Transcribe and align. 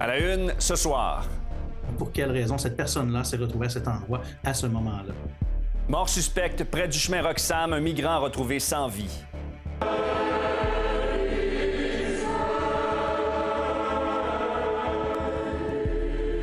À 0.00 0.06
la 0.06 0.18
une, 0.18 0.54
ce 0.58 0.76
soir. 0.76 1.24
Pour 1.96 2.12
quelle 2.12 2.30
raison 2.30 2.56
cette 2.56 2.76
personne-là 2.76 3.24
s'est 3.24 3.36
retrouvée 3.36 3.66
à 3.66 3.70
cet 3.70 3.88
endroit 3.88 4.20
à 4.44 4.54
ce 4.54 4.66
moment-là? 4.66 5.12
Mort 5.88 6.08
suspecte 6.08 6.62
près 6.64 6.86
du 6.86 6.98
chemin 6.98 7.20
Roxham, 7.22 7.72
un 7.72 7.80
migrant 7.80 8.20
retrouvé 8.20 8.60
sans 8.60 8.86
vie. 8.86 9.10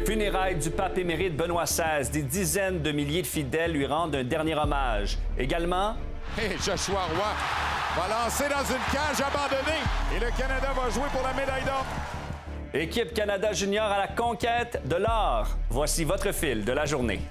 Funérailles 0.06 0.56
du 0.56 0.70
pape 0.70 0.98
émérite 0.98 1.38
Benoît 1.38 1.64
XVI, 1.64 2.10
des 2.12 2.24
dizaines 2.24 2.82
de 2.82 2.92
milliers 2.92 3.22
de 3.22 3.28
fidèles 3.28 3.72
lui 3.72 3.86
rendent 3.86 4.16
un 4.16 4.24
dernier 4.24 4.56
hommage. 4.56 5.18
Également, 5.38 5.96
Et 6.38 6.58
Joshua 6.58 7.06
Roy 7.06 7.32
va 7.96 8.24
lancer 8.24 8.50
dans 8.50 8.66
une 8.66 8.84
cage 8.92 9.26
abandonnée 9.26 9.82
et 10.16 10.20
le 10.20 10.32
Canada 10.38 10.74
va 10.76 10.90
jouer 10.90 11.08
pour 11.14 11.24
la 11.24 11.34
médaille 11.34 11.64
d'or. 11.64 11.86
Équipe 12.78 13.14
Canada 13.14 13.54
Junior 13.54 13.86
à 13.86 13.98
la 13.98 14.08
conquête 14.10 14.82
de 14.86 14.98
l'or. 14.98 15.48
Voici 15.70 16.04
votre 16.04 16.34
fil 16.34 16.66
de 16.66 16.74
la 16.74 16.86
journée. 16.86 17.22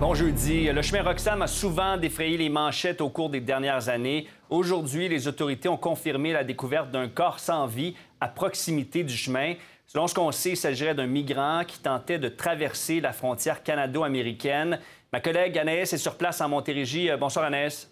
Bon 0.00 0.14
jeudi. 0.14 0.72
Le 0.72 0.80
chemin 0.80 1.02
Roxham 1.02 1.42
a 1.42 1.46
souvent 1.46 1.98
défrayé 1.98 2.38
les 2.38 2.48
manchettes 2.48 3.02
au 3.02 3.10
cours 3.10 3.28
des 3.28 3.40
dernières 3.40 3.90
années. 3.90 4.26
Aujourd'hui, 4.48 5.06
les 5.10 5.28
autorités 5.28 5.68
ont 5.68 5.76
confirmé 5.76 6.32
la 6.32 6.42
découverte 6.42 6.90
d'un 6.90 7.08
corps 7.10 7.38
sans 7.38 7.66
vie 7.66 7.94
à 8.18 8.28
proximité 8.28 9.04
du 9.04 9.14
chemin. 9.14 9.56
Selon 9.86 10.06
ce 10.06 10.14
qu'on 10.14 10.32
sait, 10.32 10.50
il 10.50 10.56
s'agirait 10.56 10.94
d'un 10.94 11.06
migrant 11.06 11.64
qui 11.66 11.80
tentait 11.80 12.18
de 12.18 12.28
traverser 12.28 13.00
la 13.00 13.12
frontière 13.12 13.62
canado-américaine. 13.62 14.78
Ma 15.12 15.20
collègue 15.20 15.58
Anaïs 15.58 15.92
est 15.92 15.98
sur 15.98 16.16
place 16.16 16.40
en 16.40 16.48
Montérégie. 16.48 17.10
Euh, 17.10 17.16
Bonsoir 17.16 17.44
Anaïs. 17.46 17.90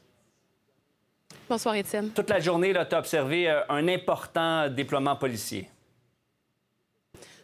Bonsoir, 1.48 1.74
Étienne. 1.74 2.10
Toute 2.10 2.30
la 2.30 2.40
journée, 2.40 2.72
tu 2.72 2.94
as 2.94 2.98
observé 2.98 3.50
euh, 3.50 3.60
un 3.68 3.88
important 3.88 4.68
déploiement 4.68 5.16
policier. 5.16 5.68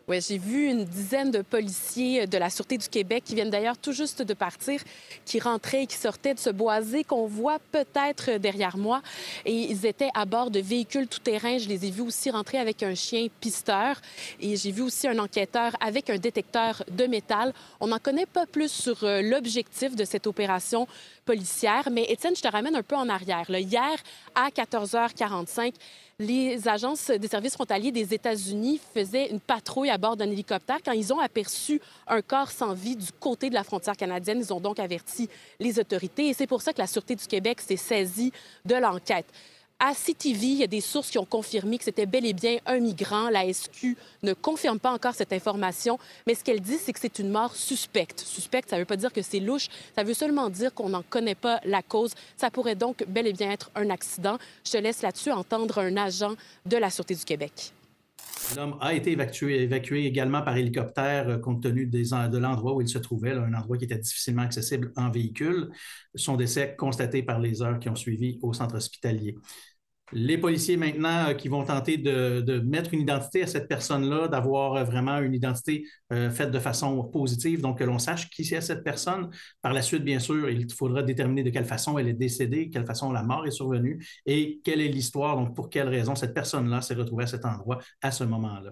Oui, 0.06 0.20
j'ai 0.20 0.36
vu 0.36 0.66
une 0.66 0.84
dizaine 0.84 1.30
de 1.30 1.40
policiers 1.40 2.26
de 2.26 2.36
la 2.36 2.50
Sûreté 2.50 2.76
du 2.76 2.86
Québec 2.90 3.22
qui 3.24 3.34
viennent 3.34 3.48
d'ailleurs 3.48 3.78
tout 3.78 3.92
juste 3.92 4.20
de 4.20 4.34
partir, 4.34 4.82
qui 5.24 5.40
rentraient 5.40 5.84
et 5.84 5.86
qui 5.86 5.96
sortaient 5.96 6.34
de 6.34 6.38
ce 6.38 6.50
boisé 6.50 7.04
qu'on 7.04 7.26
voit 7.26 7.58
peut-être 7.72 8.32
derrière 8.36 8.76
moi. 8.76 9.00
Et 9.46 9.54
ils 9.54 9.86
étaient 9.86 10.10
à 10.12 10.26
bord 10.26 10.50
de 10.50 10.60
véhicules 10.60 11.08
tout-terrain. 11.08 11.56
Je 11.56 11.70
les 11.70 11.86
ai 11.86 11.90
vus 11.90 12.02
aussi 12.02 12.30
rentrer 12.30 12.58
avec 12.58 12.82
un 12.82 12.94
chien 12.94 13.28
pisteur. 13.40 13.96
Et 14.40 14.56
j'ai 14.56 14.72
vu 14.72 14.82
aussi 14.82 15.08
un 15.08 15.18
enquêteur 15.18 15.72
avec 15.80 16.10
un 16.10 16.18
détecteur 16.18 16.84
de 16.90 17.06
métal. 17.06 17.54
On 17.80 17.86
n'en 17.86 17.98
connaît 17.98 18.26
pas 18.26 18.44
plus 18.44 18.70
sur 18.70 19.04
euh, 19.04 19.22
l'objectif 19.22 19.96
de 19.96 20.04
cette 20.04 20.26
opération 20.26 20.86
policière. 21.24 21.88
Mais 21.90 22.04
Étienne, 22.10 22.36
je 22.36 22.42
te 22.42 22.48
ramène 22.48 22.76
un 22.76 22.82
peu 22.82 22.96
en 22.96 23.08
arrière. 23.08 23.48
Hier, 23.48 23.96
à 24.34 24.50
14h45, 24.50 25.72
les 26.18 26.68
agences 26.68 27.10
des 27.10 27.28
services 27.28 27.54
frontaliers 27.54 27.90
des 27.90 28.14
États-Unis 28.14 28.80
faisaient 28.94 29.30
une 29.30 29.40
patrouille 29.40 29.90
à 29.90 29.98
bord 29.98 30.16
d'un 30.16 30.30
hélicoptère. 30.30 30.78
Quand 30.84 30.92
ils 30.92 31.12
ont 31.12 31.18
aperçu 31.18 31.80
un 32.06 32.22
corps 32.22 32.50
sans 32.50 32.72
vie 32.72 32.96
du 32.96 33.10
côté 33.18 33.48
de 33.48 33.54
la 33.54 33.64
frontière 33.64 33.96
canadienne, 33.96 34.38
ils 34.38 34.52
ont 34.52 34.60
donc 34.60 34.78
averti 34.78 35.28
les 35.58 35.78
autorités. 35.78 36.28
Et 36.28 36.34
c'est 36.34 36.46
pour 36.46 36.62
ça 36.62 36.72
que 36.72 36.78
la 36.78 36.86
Sûreté 36.86 37.16
du 37.16 37.26
Québec 37.26 37.60
s'est 37.60 37.76
saisie 37.76 38.32
de 38.64 38.76
l'enquête. 38.76 39.26
À 39.86 39.92
CTV, 39.92 40.46
il 40.46 40.56
y 40.60 40.62
a 40.62 40.66
des 40.66 40.80
sources 40.80 41.10
qui 41.10 41.18
ont 41.18 41.26
confirmé 41.26 41.76
que 41.76 41.84
c'était 41.84 42.06
bel 42.06 42.24
et 42.24 42.32
bien 42.32 42.56
un 42.64 42.80
migrant. 42.80 43.28
La 43.28 43.52
SQ 43.52 43.98
ne 44.22 44.32
confirme 44.32 44.78
pas 44.78 44.90
encore 44.90 45.12
cette 45.12 45.34
information, 45.34 45.98
mais 46.26 46.34
ce 46.34 46.42
qu'elle 46.42 46.62
dit, 46.62 46.78
c'est 46.78 46.94
que 46.94 46.98
c'est 46.98 47.18
une 47.18 47.28
mort 47.28 47.54
suspecte. 47.54 48.20
Suspecte, 48.20 48.70
ça 48.70 48.76
ne 48.76 48.80
veut 48.80 48.86
pas 48.86 48.96
dire 48.96 49.12
que 49.12 49.20
c'est 49.20 49.40
louche, 49.40 49.68
ça 49.94 50.02
veut 50.02 50.14
seulement 50.14 50.48
dire 50.48 50.72
qu'on 50.72 50.88
n'en 50.88 51.02
connaît 51.02 51.34
pas 51.34 51.60
la 51.66 51.82
cause. 51.82 52.14
Ça 52.38 52.50
pourrait 52.50 52.76
donc 52.76 53.04
bel 53.08 53.26
et 53.26 53.34
bien 53.34 53.50
être 53.50 53.70
un 53.74 53.90
accident. 53.90 54.38
Je 54.64 54.72
te 54.72 54.78
laisse 54.78 55.02
là-dessus 55.02 55.32
entendre 55.32 55.76
un 55.76 55.98
agent 55.98 56.32
de 56.64 56.78
la 56.78 56.88
Sûreté 56.88 57.14
du 57.14 57.24
Québec. 57.26 57.74
L'homme 58.56 58.76
a 58.80 58.94
été 58.94 59.12
évacué, 59.12 59.62
évacué, 59.62 60.06
également 60.06 60.42
par 60.42 60.56
hélicoptère 60.56 61.28
euh, 61.28 61.38
compte 61.38 61.62
tenu 61.62 61.86
de 61.86 62.38
l'endroit 62.38 62.74
où 62.74 62.80
il 62.80 62.88
se 62.88 62.98
trouvait, 62.98 63.32
un 63.32 63.52
endroit 63.52 63.76
qui 63.76 63.84
était 63.84 63.98
difficilement 63.98 64.42
accessible 64.42 64.92
en 64.96 65.10
véhicule. 65.10 65.70
Son 66.14 66.36
décès 66.36 66.74
constaté 66.76 67.22
par 67.22 67.38
les 67.38 67.62
heures 67.62 67.78
qui 67.78 67.88
ont 67.88 67.94
suivi 67.94 68.38
au 68.42 68.52
centre 68.52 68.76
hospitalier. 68.76 69.36
Les 70.16 70.38
policiers 70.38 70.76
maintenant 70.76 71.30
euh, 71.30 71.34
qui 71.34 71.48
vont 71.48 71.64
tenter 71.64 71.98
de, 71.98 72.60
mettre 72.60 72.94
une 72.94 73.00
identité 73.00 73.42
à 73.42 73.48
cette 73.48 73.66
personne-là, 73.66 74.28
d'avoir 74.28 74.74
euh, 74.74 74.84
vraiment 74.84 75.18
une 75.18 75.34
identité 75.34 75.84
euh, 76.12 76.30
faite 76.30 76.52
de 76.52 76.60
façon 76.60 77.02
positive, 77.02 77.60
donc 77.60 77.80
que 77.80 77.84
l'on 77.84 77.98
sache 77.98 78.30
qui 78.30 78.44
c'est 78.44 78.60
cette 78.60 78.84
personne. 78.84 79.28
Par 79.60 79.72
la 79.72 79.82
suite, 79.82 80.04
bien 80.04 80.20
sûr, 80.20 80.48
il 80.48 80.72
faudra 80.72 81.02
déterminer 81.02 81.42
de 81.42 81.50
quelle 81.50 81.64
façon 81.64 81.98
elle 81.98 82.06
est 82.06 82.12
décédée, 82.12 82.70
quelle 82.70 82.86
façon 82.86 83.10
la 83.10 83.24
mort 83.24 83.44
est 83.44 83.50
survenue 83.50 84.06
et 84.24 84.60
quelle 84.62 84.80
est 84.80 84.88
l'histoire, 84.88 85.36
donc 85.36 85.56
pour 85.56 85.68
quelle 85.68 85.88
raison 85.88 86.14
cette 86.14 86.32
personne-là 86.32 86.80
s'est 86.80 86.94
retrouvée 86.94 87.24
à 87.24 87.28
cet 87.28 87.44
endroit 87.44 87.78
à 88.00 88.12
ce 88.12 88.22
moment-là. 88.22 88.70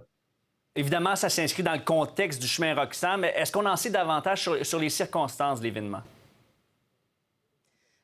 Évidemment, 0.77 1.17
ça 1.17 1.29
s'inscrit 1.29 1.65
dans 1.65 1.75
le 1.75 1.81
contexte 1.81 2.41
du 2.41 2.47
chemin 2.47 2.73
Roxham, 2.73 3.21
mais 3.21 3.35
est-ce 3.37 3.51
qu'on 3.51 3.67
en 3.67 3.77
sait 3.77 3.91
davantage 3.91 4.49
sur 4.63 4.79
les 4.79 4.91
circonstances 4.91 5.59
de 5.59 5.65
l'événement? 5.65 6.03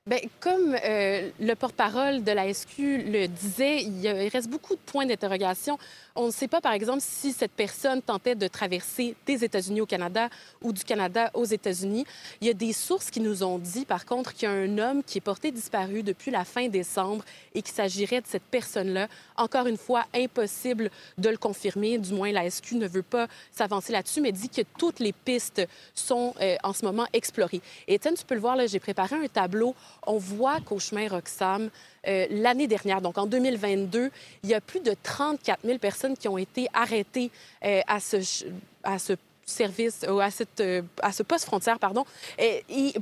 Bien, 0.09 0.21
comme 0.41 0.75
euh, 0.83 1.29
le 1.39 1.55
porte-parole 1.55 2.25
de 2.25 2.33
la 2.33 2.51
SQ 2.51 2.79
le 2.79 3.27
disait, 3.27 3.83
il, 3.83 4.09
reste 4.33 4.49
beaucoup 4.49 4.75
de 4.75 4.81
points 4.81 5.05
d'interrogation. 5.05 5.79
On 6.17 6.29
ne 6.29 6.33
sait 6.33 6.49
pas, 6.49 6.63
par 6.63 6.73
exemple, 6.73 7.03
si 7.03 7.31
cette 7.31 7.53
personne 7.53 8.01
tentait 8.01 8.35
de 8.35 8.49
traverser 8.49 9.15
des 9.27 9.45
États-Unis 9.45 9.83
au 9.83 9.87
Canada 9.87 10.31
ou 10.63 10.73
du 10.73 10.83
Canada 10.83 11.31
aux 11.35 11.45
États-Unis. 11.45 12.07
Il 12.41 12.47
y 12.47 12.51
a 12.51 12.55
des 12.55 12.73
sources 12.73 13.11
qui 13.11 13.21
nous 13.21 13.45
ont 13.45 13.59
dit, 13.59 13.85
par 13.85 14.07
contre, 14.07 14.33
qu'il 14.33 14.49
y 14.49 14.51
a 14.51 14.55
un 14.55 14.79
homme 14.79 15.03
qui 15.05 15.19
est 15.19 15.21
porté 15.21 15.51
disparu 15.51 16.03
depuis 16.03 16.31
la 16.31 16.47
fin 16.47 16.69
décembre 16.69 17.23
et 17.55 17.61
qu'il 17.61 17.75
s'agirait 17.75 18.23
de 18.23 18.27
cette 18.27 18.45
personne-là. 18.45 19.09
Encore 19.37 19.67
une 19.67 19.77
fois, 19.77 20.07
impossible 20.15 20.91
de 21.19 21.29
le 21.29 21.37
confirmer. 21.37 21.99
Du 21.99 22.15
moins, 22.15 22.33
la 22.33 22.49
SQ 22.49 22.77
ne 22.77 22.89
veut 22.89 23.03
pas 23.03 23.29
s'avancer 23.53 23.93
là-dessus, 23.93 24.23
mais 24.23 24.33
dit 24.33 24.49
que 24.49 24.63
toutes 24.79 25.01
les 25.01 25.13
pistes 25.13 25.69
sont 25.95 26.35
euh, 26.41 26.57
en 26.65 26.73
ce 26.73 26.87
moment 26.87 27.07
explorées. 27.13 27.61
Étienne, 27.87 28.15
tu 28.15 28.25
peux 28.25 28.35
le 28.35 28.41
voir, 28.41 28.57
j'ai 28.67 28.81
préparé 28.81 29.15
un 29.15 29.29
tableau. 29.29 29.75
On 30.09 30.17
voit 30.17 30.61
qu'au 30.63 30.79
chemin 30.79 31.07
Roxham, 31.07 31.69
euh, 32.07 32.27
l'année 32.31 32.67
dernière, 32.67 33.03
donc 33.03 33.19
en 33.19 33.27
2022, 33.27 34.11
il 34.43 34.49
y 34.49 34.55
a 34.55 34.61
plus 34.61 34.81
de 34.81 34.95
34 35.03 35.61
000 35.67 35.79
personnes 35.79 36.17
qui 36.17 36.29
ont 36.29 36.39
été 36.39 36.67
arrêtées 36.73 37.31
euh, 37.63 37.83
à 37.87 38.01
ce, 38.01 38.17
service 39.45 40.07
ou 40.11 40.19
à, 40.19 40.31
cette, 40.31 40.61
euh, 40.61 40.81
à 41.03 41.13
ce 41.13 41.23
poste 41.23 41.45
frontière, 41.45 41.79
pardon. 41.79 42.07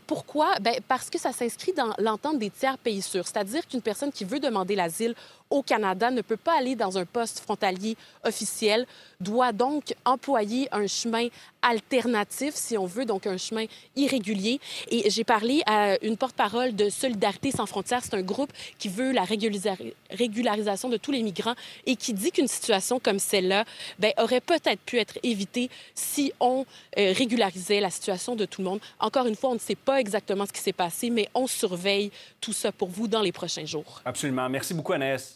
Pourquoi? 0.08 0.58
Bien, 0.60 0.74
parce 0.88 1.08
que 1.08 1.18
ça 1.18 1.32
s'inscrit 1.32 1.72
dans 1.72 1.92
l'entente 1.98 2.40
des 2.40 2.50
tiers 2.50 2.76
pays 2.76 3.02
sûrs, 3.02 3.26
c'est-à-dire 3.26 3.66
qu'une 3.68 3.82
personne 3.82 4.10
qui 4.10 4.24
veut 4.24 4.40
demander 4.40 4.74
l'asile 4.74 5.14
au 5.50 5.62
Canada 5.62 6.10
ne 6.10 6.22
peut 6.22 6.36
pas 6.36 6.58
aller 6.58 6.74
dans 6.74 6.98
un 6.98 7.04
poste 7.04 7.40
frontalier 7.40 7.96
officiel, 8.24 8.86
doit 9.20 9.52
donc 9.52 9.94
employer 10.04 10.68
un 10.72 10.86
chemin 10.86 11.28
alternatif, 11.62 12.54
si 12.54 12.78
on 12.78 12.86
veut, 12.86 13.04
donc 13.04 13.26
un 13.26 13.36
chemin 13.36 13.64
irrégulier. 13.96 14.60
Et 14.88 15.10
j'ai 15.10 15.24
parlé 15.24 15.62
à 15.66 16.02
une 16.04 16.16
porte-parole 16.16 16.74
de 16.74 16.88
Solidarité 16.90 17.50
sans 17.50 17.66
frontières. 17.66 18.02
C'est 18.04 18.14
un 18.14 18.22
groupe 18.22 18.52
qui 18.78 18.88
veut 18.88 19.12
la 19.12 19.24
régularisation 19.24 20.88
de 20.88 20.96
tous 20.96 21.12
les 21.12 21.22
migrants 21.22 21.54
et 21.86 21.96
qui 21.96 22.12
dit 22.12 22.30
qu'une 22.30 22.48
situation 22.48 23.00
comme 23.00 23.18
celle-là 23.18 23.64
ben, 23.98 24.12
aurait 24.18 24.40
peut-être 24.40 24.80
pu 24.80 24.98
être 24.98 25.18
évitée 25.22 25.70
si 25.94 26.32
on 26.40 26.64
euh, 26.98 27.12
régularisait 27.16 27.80
la 27.80 27.90
situation 27.90 28.36
de 28.36 28.44
tout 28.44 28.62
le 28.62 28.68
monde. 28.68 28.80
Encore 29.00 29.26
une 29.26 29.36
fois, 29.36 29.50
on 29.50 29.54
ne 29.54 29.58
sait 29.58 29.74
pas 29.74 30.00
exactement 30.00 30.46
ce 30.46 30.52
qui 30.52 30.60
s'est 30.60 30.72
passé, 30.72 31.10
mais 31.10 31.28
on 31.34 31.46
surveille 31.46 32.10
tout 32.40 32.52
ça 32.52 32.70
pour 32.70 32.88
vous 32.88 33.08
dans 33.08 33.22
les 33.22 33.32
prochains 33.32 33.64
jours. 33.64 34.02
Absolument. 34.04 34.48
Merci 34.48 34.74
beaucoup, 34.74 34.92
Anaïs. 34.92 35.35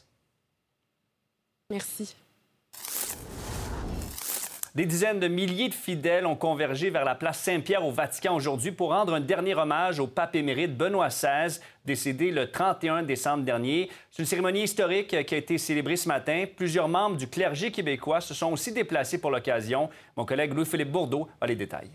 Merci. 1.71 2.17
Des 4.75 4.87
dizaines 4.87 5.19
de 5.19 5.27
milliers 5.27 5.69
de 5.69 5.75
fidèles 5.75 6.27
ont 6.27 6.37
convergé 6.37 6.91
vers 6.91 7.05
la 7.05 7.17
place 7.17 7.41
Saint-Pierre 7.41 7.85
au 7.85 7.91
Vatican 7.91 8.37
aujourd'hui 8.37 8.71
pour 8.71 8.91
rendre 8.91 9.15
un 9.15 9.21
dernier 9.21 9.55
hommage 9.55 9.99
au 9.99 10.07
pape 10.07 10.37
émérite 10.37 10.77
Benoît 10.77 11.09
XVI, 11.09 11.59
décédé 11.85 12.31
le 12.31 12.51
31 12.51 13.03
décembre 13.03 13.43
dernier. 13.43 13.91
C'est 14.11 14.23
une 14.23 14.29
cérémonie 14.29 14.63
historique 14.63 15.09
qui 15.09 15.35
a 15.35 15.39
été 15.39 15.59
célébrée 15.59 15.97
ce 15.97 16.09
matin. 16.09 16.45
Plusieurs 16.57 16.89
membres 16.89 17.17
du 17.17 17.27
clergé 17.27 17.73
québécois 17.73 18.21
se 18.21 18.33
sont 18.33 18.53
aussi 18.53 18.73
déplacés 18.73 19.21
pour 19.21 19.33
l'occasion. 19.33 19.91
Mon 20.17 20.25
collègue 20.25 20.55
Louis-Philippe 20.55 20.93
Bourdeau 20.93 21.29
a 21.41 21.47
les 21.49 21.57
détails. 21.57 21.91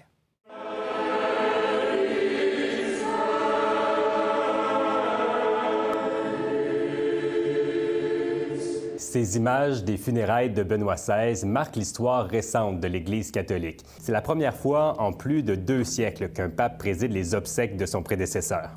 Ces 9.16 9.38
images 9.38 9.86
des 9.86 9.96
funérailles 9.96 10.50
de 10.50 10.62
Benoît 10.62 10.96
XVI 10.96 11.46
marquent 11.46 11.78
l'histoire 11.78 12.28
récente 12.28 12.82
de 12.82 12.88
l'Église 12.90 13.32
catholique. 13.32 13.80
C'est 14.02 14.12
la 14.12 14.20
première 14.20 14.54
fois 14.54 15.02
en 15.02 15.14
plus 15.14 15.42
de 15.42 15.56
deux 15.56 15.86
siècles 15.86 16.28
qu'un 16.28 16.50
pape 16.50 16.78
préside 16.78 17.14
les 17.14 17.34
obsèques 17.34 17.78
de 17.78 17.86
son 17.86 18.04
prédécesseur. 18.04 18.72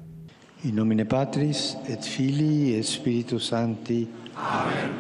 In 0.65 0.75
nomine 0.75 1.05
Patris 1.05 1.75
et 1.89 2.01
Filii 2.01 2.75
et 2.75 2.85
Spiritus 2.85 3.49
Sancti. 3.49 4.07
Amen. 4.37 4.93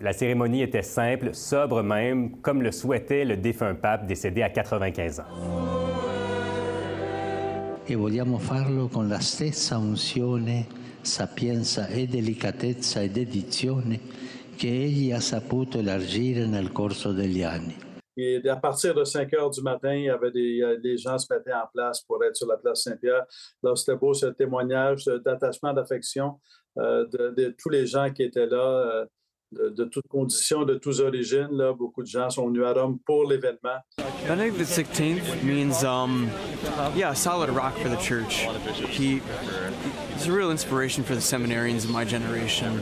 La 0.00 0.12
cérémonie 0.12 0.62
était 0.62 0.82
simple, 0.82 1.34
sobre 1.34 1.82
même, 1.82 2.36
comme 2.36 2.62
le 2.62 2.70
souhaitait 2.70 3.24
le 3.24 3.36
défunt 3.36 3.74
pape 3.74 4.06
décédé 4.06 4.42
à 4.42 4.50
95 4.50 5.18
ans. 5.18 5.24
E 7.88 7.96
vogliamo 7.96 8.38
farlo 8.38 8.86
con 8.86 9.08
la 9.08 9.18
stessa 9.18 9.78
unzione 9.78 10.64
sapienza 11.02 11.88
e 11.88 12.06
delicatezza 12.06 13.02
ed 13.02 13.16
edizione 13.16 14.22
che 14.56 14.68
egli 14.68 15.12
ha 15.12 15.20
saputo 15.20 15.78
elargire 15.78 16.46
nel 16.46 16.72
corso 16.72 17.12
degli 17.12 17.42
anni. 17.42 17.92
Et 18.16 18.48
à 18.48 18.56
partir 18.56 18.94
de 18.94 19.04
5 19.04 19.32
heures 19.34 19.50
du 19.50 19.60
matin, 19.60 19.92
il 19.92 20.04
y 20.04 20.08
avait 20.08 20.30
des, 20.30 20.78
les 20.82 20.96
gens 20.96 21.18
se 21.18 21.26
mettaient 21.32 21.52
en 21.52 21.66
place 21.72 22.00
pour 22.02 22.22
être 22.24 22.36
sur 22.36 22.46
la 22.46 22.56
place 22.56 22.82
Saint-Pierre. 22.82 23.24
Là, 23.62 23.74
c'était 23.74 23.96
beau 23.96 24.14
ce 24.14 24.26
témoignage 24.26 25.04
d'attachement, 25.06 25.72
d'affection 25.72 26.38
euh, 26.78 27.06
de, 27.08 27.54
tous 27.58 27.70
les 27.70 27.86
gens 27.86 28.12
qui 28.12 28.22
étaient 28.22 28.46
là, 28.46 29.02
euh, 29.02 29.06
de, 29.54 29.70
de, 29.70 29.84
toutes 29.84 30.08
conditions, 30.08 30.64
de 30.64 30.74
toutes 30.74 31.00
origines. 31.00 31.48
Là, 31.52 31.72
beaucoup 31.72 32.02
de 32.02 32.08
gens 32.08 32.30
sont 32.30 32.48
venus 32.48 32.64
à 32.64 32.72
Rome 32.72 32.98
pour 33.04 33.28
l'événement. 33.28 33.80
Benedict 34.26 34.58
the 34.58 34.64
16th 34.64 35.42
means, 35.42 35.84
um, 35.84 36.28
yeah, 36.96 37.10
a 37.10 37.14
solid 37.14 37.50
rock 37.50 37.76
for 37.78 37.88
the 37.88 38.00
church. 38.00 38.46
He, 38.90 39.20
he's 40.14 40.26
a 40.26 40.32
real 40.32 40.50
inspiration 40.50 41.04
for 41.04 41.14
the 41.14 41.20
seminarians 41.20 41.84
of 41.84 41.90
my 41.90 42.04
generation. 42.04 42.80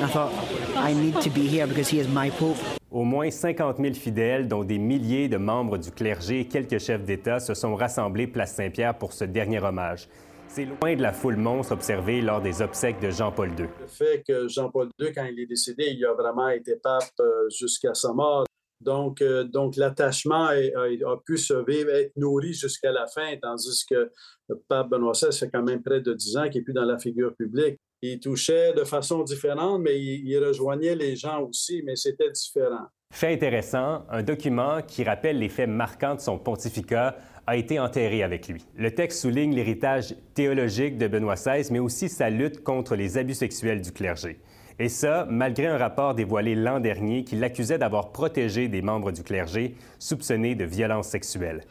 I 0.00 0.06
thought, 0.06 0.32
I 0.76 0.92
need 0.92 1.20
to 1.20 1.30
be 1.30 1.46
here 1.46 1.66
because 1.66 1.88
he 1.88 1.98
is 1.98 2.08
my 2.08 2.30
pope. 2.30 2.58
Au 2.90 3.04
moins 3.04 3.30
50 3.30 3.78
000 3.78 3.94
fidèles, 3.94 4.48
dont 4.48 4.64
des 4.64 4.78
milliers 4.78 5.28
de 5.28 5.38
membres 5.38 5.78
du 5.78 5.90
clergé 5.90 6.40
et 6.40 6.44
quelques 6.44 6.78
chefs 6.78 7.04
d'État, 7.04 7.40
se 7.40 7.54
sont 7.54 7.74
rassemblés 7.74 8.26
place 8.26 8.54
Saint-Pierre 8.54 8.98
pour 8.98 9.14
ce 9.14 9.24
dernier 9.24 9.60
hommage. 9.60 10.08
C'est 10.54 10.66
loin 10.66 10.94
de 10.94 11.00
la 11.00 11.14
foule 11.14 11.38
monstre 11.38 11.72
observée 11.72 12.20
lors 12.20 12.42
des 12.42 12.60
obsèques 12.60 13.00
de 13.00 13.08
Jean-Paul 13.08 13.58
II. 13.58 13.68
Le 13.80 13.86
fait 13.86 14.22
que 14.22 14.48
Jean-Paul 14.48 14.90
II, 15.00 15.10
quand 15.10 15.24
il 15.24 15.40
est 15.40 15.46
décédé, 15.46 15.94
il 15.96 16.04
a 16.04 16.12
vraiment 16.12 16.50
été 16.50 16.76
pape 16.76 17.08
jusqu'à 17.48 17.94
sa 17.94 18.12
mort. 18.12 18.44
Donc, 18.78 19.22
euh, 19.22 19.44
donc 19.44 19.76
l'attachement 19.76 20.48
a, 20.48 20.56
a, 20.56 21.16
pu 21.24 21.38
se 21.38 21.54
vivre, 21.54 21.88
être 21.88 22.12
nourri 22.16 22.52
jusqu'à 22.52 22.92
la 22.92 23.06
fin, 23.06 23.34
tandis 23.40 23.82
que 23.88 24.10
le 24.50 24.62
pape 24.68 24.90
Benoît 24.90 25.12
XVI, 25.12 25.32
c'est 25.32 25.50
quand 25.50 25.62
même 25.62 25.82
près 25.82 26.02
de 26.02 26.12
10 26.12 26.36
ans 26.36 26.50
qu'il 26.50 26.60
n'est 26.60 26.64
plus 26.64 26.74
dans 26.74 26.84
la 26.84 26.98
figure 26.98 27.34
publique. 27.34 27.78
Il 28.02 28.20
touchait 28.20 28.74
de 28.74 28.84
façon 28.84 29.22
différente, 29.22 29.80
mais 29.80 29.98
il, 29.98 30.28
il 30.28 30.38
rejoignait 30.38 30.96
les 30.96 31.16
gens 31.16 31.40
aussi, 31.44 31.82
mais 31.82 31.96
c'était 31.96 32.30
différent. 32.30 32.88
Fait 33.12 33.34
intéressant, 33.34 34.06
un 34.08 34.22
document 34.22 34.80
qui 34.80 35.04
rappelle 35.04 35.38
les 35.38 35.50
faits 35.50 35.68
marquants 35.68 36.14
de 36.14 36.20
son 36.20 36.38
pontificat 36.38 37.16
a 37.46 37.56
été 37.56 37.78
enterré 37.78 38.22
avec 38.22 38.48
lui. 38.48 38.64
Le 38.76 38.90
texte 38.92 39.20
souligne 39.20 39.54
l'héritage 39.54 40.14
théologique 40.34 40.98
de 40.98 41.08
Benoît 41.08 41.34
XVI, 41.34 41.66
mais 41.70 41.78
aussi 41.78 42.08
sa 42.08 42.30
lutte 42.30 42.62
contre 42.62 42.94
les 42.94 43.18
abus 43.18 43.34
sexuels 43.34 43.80
du 43.80 43.92
clergé. 43.92 44.38
Et 44.78 44.88
ça, 44.88 45.26
malgré 45.28 45.66
un 45.66 45.76
rapport 45.76 46.14
dévoilé 46.14 46.54
l'an 46.54 46.80
dernier 46.80 47.24
qui 47.24 47.36
l'accusait 47.36 47.78
d'avoir 47.78 48.12
protégé 48.12 48.68
des 48.68 48.82
membres 48.82 49.12
du 49.12 49.22
clergé 49.22 49.74
soupçonnés 49.98 50.54
de 50.54 50.64
violences 50.64 51.08
sexuelles. 51.08 51.62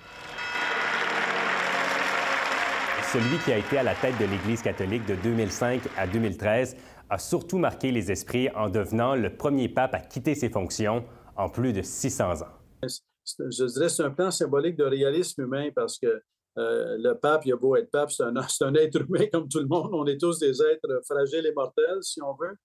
Celui 3.11 3.37
qui 3.39 3.51
a 3.51 3.57
été 3.57 3.77
à 3.77 3.83
la 3.83 3.95
tête 3.95 4.17
de 4.19 4.25
l'Église 4.25 4.61
catholique 4.61 5.05
de 5.05 5.15
2005 5.15 5.81
à 5.97 6.07
2013 6.07 6.77
a 7.09 7.17
surtout 7.17 7.57
marqué 7.57 7.91
les 7.91 8.09
esprits 8.09 8.49
en 8.55 8.69
devenant 8.69 9.15
le 9.15 9.29
premier 9.29 9.67
pape 9.67 9.93
à 9.93 9.99
quitter 9.99 10.33
ses 10.33 10.49
fonctions 10.49 11.03
en 11.35 11.49
plus 11.49 11.73
de 11.73 11.81
600 11.81 12.43
ans. 12.43 12.89
Je 13.25 13.65
dirais 13.65 13.89
c'est 13.89 14.03
un 14.03 14.11
plan 14.11 14.31
symbolique 14.31 14.75
de 14.77 14.83
réalisme 14.83 15.43
humain 15.43 15.69
parce 15.75 15.97
que 15.99 16.21
euh, 16.57 16.97
le 16.99 17.13
pape, 17.13 17.45
il 17.45 17.53
a 17.53 17.55
beau 17.55 17.75
être 17.75 17.89
pape, 17.89 18.11
c'est 18.11 18.23
un, 18.23 18.35
un, 18.61 18.75
être 18.75 19.01
humain 19.01 19.25
comme 19.31 19.47
tout 19.47 19.59
le 19.59 19.67
monde. 19.67 19.91
On 19.93 20.05
est 20.05 20.19
tous 20.19 20.39
des 20.39 20.61
êtres 20.61 21.01
fragiles 21.05 21.45
et 21.45 21.53
mortels, 21.53 22.01
si 22.01 22.21
on 22.21 22.33
veut. 22.33 22.57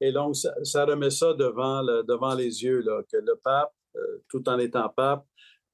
Et 0.00 0.12
donc, 0.12 0.36
ça, 0.36 0.84
remet 0.84 1.10
ça 1.10 1.34
devant, 1.34 1.82
le, 1.82 2.02
devant 2.02 2.34
les 2.34 2.62
yeux, 2.62 2.80
là, 2.80 3.02
que 3.10 3.16
le 3.16 3.34
pape, 3.42 3.72
euh, 3.96 4.22
tout 4.28 4.48
en 4.48 4.58
étant 4.58 4.88
pape, 4.88 5.24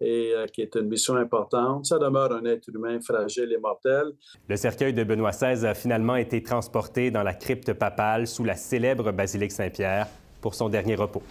et 0.00 0.32
euh, 0.34 0.46
qui 0.46 0.62
est 0.62 0.74
une 0.76 0.88
mission 0.88 1.16
importante. 1.16 1.86
Ça 1.86 1.98
demeure 1.98 2.32
un 2.32 2.44
être 2.44 2.68
humain 2.68 3.00
fragile 3.00 3.52
et 3.52 3.58
mortel. 3.58 4.12
Le 4.48 4.56
cercueil 4.56 4.92
de 4.92 5.04
Benoît 5.04 5.30
XVI 5.30 5.66
a 5.66 5.74
finalement 5.74 6.16
été 6.16 6.42
transporté 6.42 7.10
dans 7.10 7.22
la 7.22 7.34
crypte 7.34 7.72
papale 7.74 8.26
sous 8.26 8.44
la 8.44 8.56
célèbre 8.56 9.12
basilique 9.12 9.52
Saint-Pierre 9.52 10.06
pour 10.40 10.54
son 10.54 10.68
dernier 10.68 10.94
repos. 10.94 11.22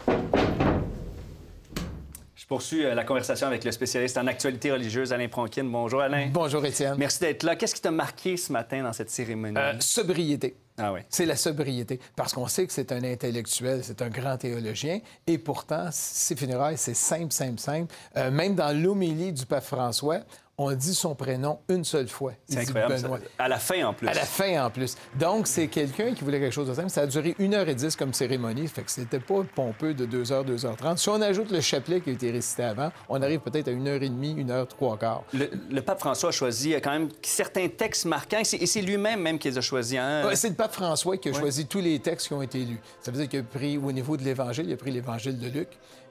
Je 2.54 2.56
poursuis 2.56 2.84
la 2.84 3.04
conversation 3.04 3.48
avec 3.48 3.64
le 3.64 3.72
spécialiste 3.72 4.16
en 4.16 4.28
actualité 4.28 4.72
religieuse, 4.72 5.12
Alain 5.12 5.28
Pronkin. 5.28 5.64
Bonjour, 5.64 6.02
Alain. 6.02 6.30
Bonjour, 6.32 6.64
Étienne. 6.64 6.94
Merci 7.00 7.22
d'être 7.22 7.42
là. 7.42 7.56
Qu'est-ce 7.56 7.74
qui 7.74 7.82
t'a 7.82 7.90
marqué 7.90 8.38
ce 8.38 8.54
matin 8.54 8.84
dans 8.84 8.94
cette 8.94 9.10
cérémonie? 9.10 9.58
Euh, 9.58 9.74
sobriété. 9.80 10.56
Ah 10.78 10.94
oui. 10.94 11.00
C'est 11.10 11.26
la 11.26 11.36
sobriété. 11.36 12.00
Parce 12.16 12.32
qu'on 12.32 12.46
sait 12.46 12.68
que 12.68 12.72
c'est 12.72 12.92
un 12.92 13.04
intellectuel, 13.04 13.80
c'est 13.84 14.04
un 14.04 14.10
grand 14.10 14.38
théologien. 14.38 15.00
Et 15.26 15.40
pourtant, 15.40 15.90
ses 15.92 16.36
funérailles, 16.36 16.78
c'est 16.78 16.94
simple, 16.94 17.34
simple, 17.34 17.60
simple. 17.60 17.92
Euh, 18.18 18.30
même 18.30 18.54
dans 18.54 18.72
l'homélie 18.72 19.34
du 19.34 19.48
pape 19.48 19.64
François, 19.64 20.20
on 20.58 20.72
dit 20.74 20.94
son 20.94 21.16
prénom 21.16 21.60
une 21.68 21.84
seule 21.84 22.08
fois. 22.08 22.34
C'est 22.48 22.60
incroyable. 22.60 23.00
Ça, 23.00 23.08
à 23.40 23.48
la 23.48 23.58
fin, 23.58 23.84
en 23.86 23.94
plus. 23.94 24.08
À 24.08 24.14
la 24.14 24.22
fin, 24.22 24.66
en 24.66 24.70
plus. 24.70 24.96
Donc, 25.20 25.48
c'est 25.48 25.68
quelqu'un 25.68 26.14
qui 26.14 26.24
voulait 26.24 26.40
quelque 26.40 26.54
chose 26.54 26.68
de 26.68 26.74
simple. 26.74 26.90
Ça 26.90 27.02
a 27.02 27.08
duré 27.08 27.36
1h10 27.40 27.96
comme 27.98 28.14
cérémonie, 28.14 28.68
fait 28.68 28.84
que 28.84 28.92
c'était 28.92 29.20
pas 29.20 29.44
pompeux 29.56 29.94
de 29.94 30.06
2h, 30.06 30.46
2h30. 30.46 30.98
Si 30.98 31.10
on 31.10 31.22
ajoute 31.22 31.52
le 31.52 31.62
chapelet 31.62 32.02
qui 32.02 32.12
a 32.12 32.14
été 32.14 32.30
récité 32.32 32.64
avant, 32.64 32.92
on 33.10 33.22
arrive 33.22 33.40
peut-être 33.40 33.68
à 33.68 33.72
1h30, 33.72 34.46
1h, 34.46 34.68
3 34.68 34.98
quarts. 34.98 35.24
Le, 35.34 35.50
le, 35.72 35.82
pape 35.82 36.00
François 36.00 36.30
a 36.30 36.32
choisi 36.32 36.74
quand 36.74 36.92
même 36.92 37.10
certains 37.24 37.68
textes 37.68 38.06
marquants, 38.06 38.42
et 38.42 38.66
c'est 38.66 38.82
lui-même 38.82 39.22
même 39.22 39.40
qui 39.40 39.50
les 39.50 39.58
a 39.58 39.62
choisis. 39.62 39.98
Hein? 39.98 40.26
Ouais, 40.26 40.36
c'est 40.36 40.50
le 40.50 40.56
pape 40.56 40.74
François 40.74 41.18
qui 41.18 41.30
a 41.30 41.32
ouais. 41.32 41.40
choisi 41.40 41.66
tous 41.66 41.82
les 41.82 42.00
textes 42.00 42.28
qui 42.28 42.34
ont 42.34 42.42
été 42.42 42.60
lus. 42.60 42.80
Ça 43.02 43.12
veut 43.12 43.18
dire 43.18 43.28
qu'il 43.28 43.40
a 43.40 43.44
pris, 43.44 43.78
au 43.78 43.92
niveau 43.92 44.18
de 44.18 44.24
l'Évangile, 44.24 44.66
il 44.68 44.74
a 44.74 44.78
pris 44.78 44.92
l'Évangile 44.92 45.40
de 45.40 45.48
Luc, 45.48 45.70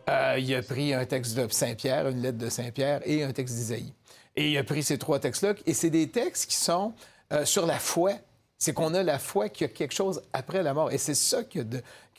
euh, 0.09 0.37
il 0.39 0.53
a 0.55 0.63
pris 0.63 0.93
un 0.93 1.05
texte 1.05 1.37
de 1.37 1.47
Saint-Pierre, 1.49 2.09
une 2.09 2.23
lettre 2.23 2.39
de 2.39 2.49
Saint-Pierre 2.49 3.01
et 3.05 3.23
un 3.23 3.33
texte 3.33 3.55
d'Isaïe. 3.55 3.93
Et 4.37 4.53
il 4.53 4.59
a 4.59 4.65
pris 4.65 4.83
ces 4.83 4.99
trois 4.99 5.19
textes-là. 5.19 5.55
Et 5.67 5.75
c'est 5.75 5.91
des 5.91 6.09
textes 6.09 6.47
qui 6.47 6.57
sont 6.57 6.95
euh, 7.33 7.45
sur 7.45 7.67
la 7.67 7.79
foi. 7.79 8.13
C'est 8.59 8.73
qu'on 8.73 8.95
a 8.95 9.03
la 9.03 9.19
foi 9.19 9.49
qu'il 9.49 9.67
y 9.67 9.71
a 9.71 9.73
quelque 9.73 9.95
chose 9.95 10.23
après 10.33 10.63
la 10.63 10.73
mort. 10.73 10.93
Et 10.93 10.99
c'est 10.99 11.15
ça 11.15 11.43
qu'il 11.43 11.67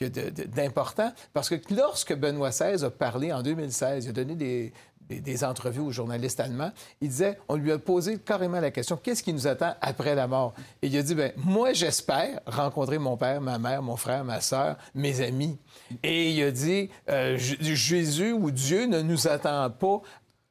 y 0.02 0.06
a 0.06 0.10
d'important. 0.48 1.14
Parce 1.34 1.50
que 1.50 1.56
lorsque 1.74 2.14
Benoît 2.14 2.50
XVI 2.50 2.84
a 2.84 2.90
parlé 2.90 3.32
en 3.32 3.42
2016, 3.42 4.06
il 4.06 4.10
a 4.10 4.12
donné 4.12 4.36
des, 4.36 4.74
des, 5.10 5.20
des, 5.22 5.44
entrevues 5.44 5.82
aux 5.82 5.92
journalistes 5.92 6.40
allemands, 6.40 6.72
il 7.02 7.10
disait, 7.10 7.38
on 7.48 7.56
lui 7.56 7.72
a 7.72 7.78
posé 7.78 8.18
carrément 8.18 8.60
la 8.60 8.72
question, 8.72 8.98
qu'est-ce 9.02 9.24
qui 9.24 9.34
nous 9.34 9.48
attend 9.48 9.74
après 9.82 10.16
la 10.16 10.28
mort? 10.28 10.54
Et 10.82 10.88
il 10.88 10.98
a 10.98 11.04
dit, 11.04 11.16
ben 11.16 11.32
moi, 11.38 11.74
j'espère 11.74 12.40
rencontrer 12.46 12.98
mon 12.98 13.18
père, 13.18 13.42
ma 13.42 13.58
mère, 13.58 13.82
mon 13.82 13.96
frère, 13.96 14.24
ma 14.24 14.42
sœur, 14.42 14.78
mes 14.94 15.22
amis. 15.22 15.58
Et 16.04 16.32
il 16.32 16.44
a 16.44 16.52
dit, 16.52 16.90
euh, 17.10 17.38
Jésus 17.38 18.32
ou 18.32 18.52
Dieu 18.52 18.86
ne 18.86 19.02
nous 19.02 19.28
attend 19.28 19.70
pas 19.70 20.02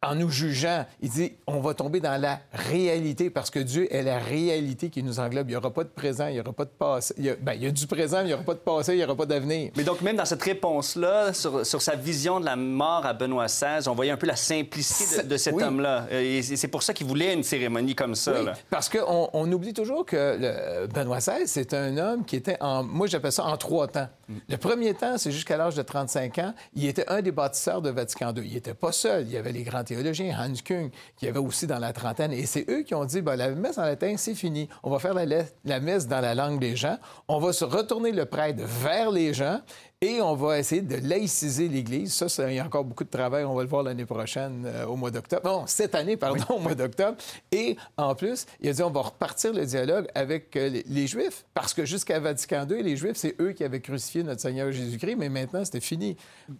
en 0.02 0.16
nous 0.16 0.30
jugeant, 0.30 0.84
il 1.00 1.10
dit 1.10 1.32
on 1.46 1.60
va 1.60 1.74
tomber 1.74 2.00
dans 2.00 2.20
la 2.20 2.40
réalité 2.52 3.30
parce 3.30 3.50
que 3.50 3.60
Dieu 3.60 3.92
est 3.94 4.02
la 4.02 4.18
réalité 4.18 4.90
qui 4.90 5.02
nous 5.02 5.20
englobe. 5.20 5.48
Il 5.48 5.52
n'y 5.52 5.56
aura 5.56 5.70
pas 5.70 5.84
de 5.84 5.88
présent, 5.88 6.26
il 6.26 6.34
n'y 6.34 6.40
aura 6.40 6.52
pas 6.52 6.64
de 6.64 6.70
passé. 6.70 7.14
Il 7.18 7.24
y, 7.24 7.30
a, 7.30 7.36
ben, 7.36 7.52
il 7.54 7.62
y 7.62 7.66
a 7.66 7.70
du 7.70 7.86
présent, 7.86 8.18
mais 8.18 8.24
il 8.24 8.26
n'y 8.28 8.34
aura 8.34 8.42
pas 8.42 8.54
de 8.54 8.58
passé, 8.58 8.94
il 8.94 8.98
n'y 8.98 9.04
aura 9.04 9.14
pas 9.14 9.26
d'avenir. 9.26 9.70
Mais 9.76 9.84
donc, 9.84 10.00
même 10.00 10.16
dans 10.16 10.24
cette 10.24 10.42
réponse-là, 10.42 11.32
sur, 11.32 11.64
sur, 11.64 11.80
sa 11.80 11.94
vision 11.94 12.40
de 12.40 12.44
la 12.44 12.56
mort 12.56 13.06
à 13.06 13.12
Benoît 13.12 13.46
XVI, 13.46 13.88
on 13.88 13.94
voyait 13.94 14.10
un 14.10 14.16
peu 14.16 14.26
la 14.26 14.36
simplicité 14.36 15.22
de, 15.22 15.28
de 15.28 15.36
cet 15.36 15.54
oui. 15.54 15.62
homme-là. 15.62 16.06
Et 16.10 16.42
c'est 16.42 16.68
pour 16.68 16.82
ça 16.82 16.92
qu'il 16.92 17.06
voulait 17.06 17.34
une 17.34 17.44
cérémonie 17.44 17.94
comme 17.94 18.14
ça. 18.14 18.32
Oui, 18.36 18.46
là. 18.46 18.54
parce 18.70 18.88
qu'on 18.88 19.30
on 19.32 19.52
oublie 19.52 19.72
toujours 19.72 20.04
que 20.04 20.36
le, 20.38 20.86
Benoît 20.88 21.18
XVI, 21.18 21.46
c'est 21.46 21.74
un 21.74 21.96
homme 21.96 22.24
qui 22.24 22.36
était 22.36 22.56
en. 22.60 22.82
Moi, 22.82 23.06
j'appelle 23.06 23.32
ça 23.32 23.44
en 23.44 23.56
trois 23.56 23.86
temps. 23.86 24.08
Mm. 24.32 24.40
Le 24.48 24.56
premier 24.56 24.94
temps, 24.94 25.18
c'est 25.18 25.30
jusqu'à 25.30 25.56
l'âge 25.56 25.74
de 25.74 25.82
35 25.82 26.38
ans. 26.38 26.54
Il 26.74 26.86
était 26.86 27.08
un 27.08 27.22
des 27.22 27.32
bâtisseurs 27.32 27.82
de 27.82 27.90
Vatican 27.90 28.34
II. 28.34 28.42
Il 28.44 28.54
n'était 28.54 28.74
pas 28.74 28.92
seul. 28.92 29.26
Il 29.26 29.32
y 29.32 29.36
avait 29.36 29.52
les 29.52 29.62
grands 29.62 29.84
théologiens, 29.84 30.36
Hans 30.38 30.54
Küng, 30.64 30.90
qui 31.16 31.28
avait 31.28 31.38
aussi 31.38 31.66
dans 31.66 31.78
la 31.78 31.92
trentaine. 31.92 32.32
Et 32.32 32.46
c'est 32.46 32.68
eux 32.70 32.82
qui 32.82 32.94
ont 32.94 33.04
dit, 33.04 33.22
ben, 33.22 33.36
la 33.36 33.50
messe 33.50 33.78
en 33.78 33.82
latin, 33.82 34.14
c'est 34.16 34.34
fini. 34.34 34.68
On 34.82 34.90
va 34.90 34.98
faire 34.98 35.14
la, 35.14 35.24
la, 35.64 35.80
messe 35.80 36.06
dans 36.06 36.20
la 36.20 36.34
langue 36.34 36.60
des 36.60 36.76
gens. 36.76 36.98
On 37.28 37.38
va 37.38 37.52
se 37.52 37.64
retourner 37.64 38.12
le 38.12 38.26
prêtre 38.26 38.62
vers 38.64 39.10
les 39.10 39.34
gens 39.34 39.60
et 40.02 40.20
on 40.20 40.34
va 40.34 40.58
essayer 40.58 40.82
de 40.82 40.96
laïciser 40.96 41.68
l'Église. 41.68 42.12
Ça, 42.12 42.28
ça, 42.28 42.50
il 42.50 42.56
y 42.56 42.58
a 42.58 42.66
encore 42.66 42.84
beaucoup 42.84 43.04
de 43.04 43.08
travail. 43.08 43.44
On 43.44 43.54
va 43.54 43.62
le 43.62 43.68
voir 43.68 43.84
l'année 43.84 44.04
prochaine, 44.04 44.64
euh, 44.66 44.84
au 44.84 44.96
mois 44.96 45.12
d'octobre. 45.12 45.42
Non, 45.44 45.64
cette 45.68 45.94
année, 45.94 46.16
pardon, 46.16 46.44
oui. 46.48 46.56
au 46.56 46.58
mois 46.58 46.74
d'octobre. 46.74 47.16
Et 47.52 47.76
en 47.96 48.16
plus, 48.16 48.44
il 48.60 48.68
a 48.68 48.72
dit, 48.72 48.82
on 48.82 48.90
va 48.90 49.00
repartir 49.00 49.52
le 49.52 49.64
dialogue 49.64 50.08
avec 50.16 50.56
euh, 50.56 50.68
les, 50.68 50.84
les, 50.88 51.06
Juifs, 51.06 51.44
parce 51.54 51.72
que 51.72 51.84
jusqu'à 51.84 52.18
Vatican 52.18 52.66
II, 52.68 52.82
les 52.82 52.96
Juifs, 52.96 53.16
c'est 53.16 53.40
eux 53.40 53.52
qui 53.52 53.62
avaient 53.62 53.80
crucifié 53.80 54.24
notre 54.24 54.40
Seigneur 54.40 54.72
Jésus-Christ, 54.72 55.14
mais 55.16 55.28
maintenant, 55.28 55.64
c'était 55.64 55.80
fini. 55.80 56.16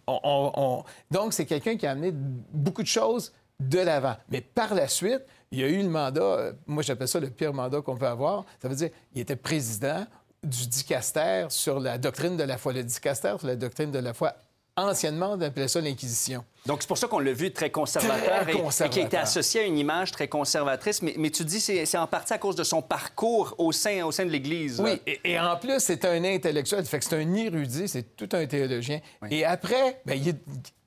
On, 0.07 0.19
on, 0.23 0.51
on... 0.55 0.83
Donc, 1.11 1.33
c'est 1.33 1.45
quelqu'un 1.45 1.75
qui 1.75 1.85
a 1.85 1.91
amené 1.91 2.13
beaucoup 2.13 2.81
de 2.81 2.87
choses 2.87 3.33
de 3.59 3.79
l'avant. 3.79 4.15
Mais 4.29 4.39
par 4.39 4.73
la 4.73 4.87
suite, 4.87 5.23
il 5.51 5.59
y 5.59 5.63
a 5.63 5.67
eu 5.67 5.81
le 5.81 5.89
mandat, 5.89 6.21
euh, 6.21 6.53
moi 6.65 6.81
j'appelle 6.81 7.07
ça 7.07 7.19
le 7.19 7.29
pire 7.29 7.53
mandat 7.53 7.81
qu'on 7.81 7.95
peut 7.95 8.07
avoir. 8.07 8.45
Ça 8.61 8.67
veut 8.67 8.75
dire, 8.75 8.89
il 9.13 9.21
était 9.21 9.35
président 9.35 10.05
du 10.43 10.67
dicaster 10.67 11.45
sur 11.49 11.79
la 11.79 11.97
doctrine 11.97 12.37
de 12.37 12.43
la 12.43 12.57
foi. 12.57 12.73
Le 12.73 12.83
dicaster 12.83 13.35
sur 13.37 13.47
la 13.47 13.55
doctrine 13.55 13.91
de 13.91 13.99
la 13.99 14.13
foi, 14.13 14.35
anciennement, 14.75 15.33
on 15.33 15.41
appelait 15.41 15.67
ça 15.67 15.81
l'Inquisition. 15.81 16.43
Donc, 16.65 16.81
c'est 16.81 16.87
pour 16.87 16.97
ça 16.97 17.07
qu'on 17.07 17.19
l'a 17.19 17.33
vu 17.33 17.51
très 17.51 17.69
conservateur, 17.69 18.41
très 18.41 18.53
conservateur. 18.53 18.85
Et, 18.85 18.89
et, 18.89 18.89
qui 18.89 18.99
a 18.99 19.03
été 19.03 19.17
associé 19.17 19.61
à 19.61 19.63
une 19.63 19.77
image 19.77 20.11
très 20.11 20.27
conservatrice. 20.27 21.01
Mais, 21.01 21.13
mais 21.17 21.29
tu 21.29 21.43
dis 21.45 21.63
que 21.63 21.85
c'est 21.85 21.97
en 21.97 22.07
partie 22.07 22.33
à 22.33 22.37
cause 22.37 22.55
de 22.55 22.63
son 22.63 22.81
parcours 22.81 23.55
au 23.57 23.71
sein, 23.71 24.03
au 24.05 24.11
sein 24.11 24.25
de 24.25 24.31
l'Église. 24.31 24.79
Oui, 24.79 25.01
et, 25.05 25.19
et, 25.23 25.39
en 25.39 25.57
plus, 25.57 25.79
c'est 25.79 26.05
un 26.05 26.23
intellectuel, 26.23 26.85
fait 26.85 26.99
que 26.99 27.05
c'est 27.05 27.21
un 27.21 27.33
érudit, 27.33 27.87
c'est 27.87 28.15
tout 28.15 28.29
un 28.33 28.45
théologien. 28.45 28.99
Oui. 29.21 29.29
Et 29.31 29.45
après, 29.45 30.01
ben, 30.05 30.17
il 30.17 30.35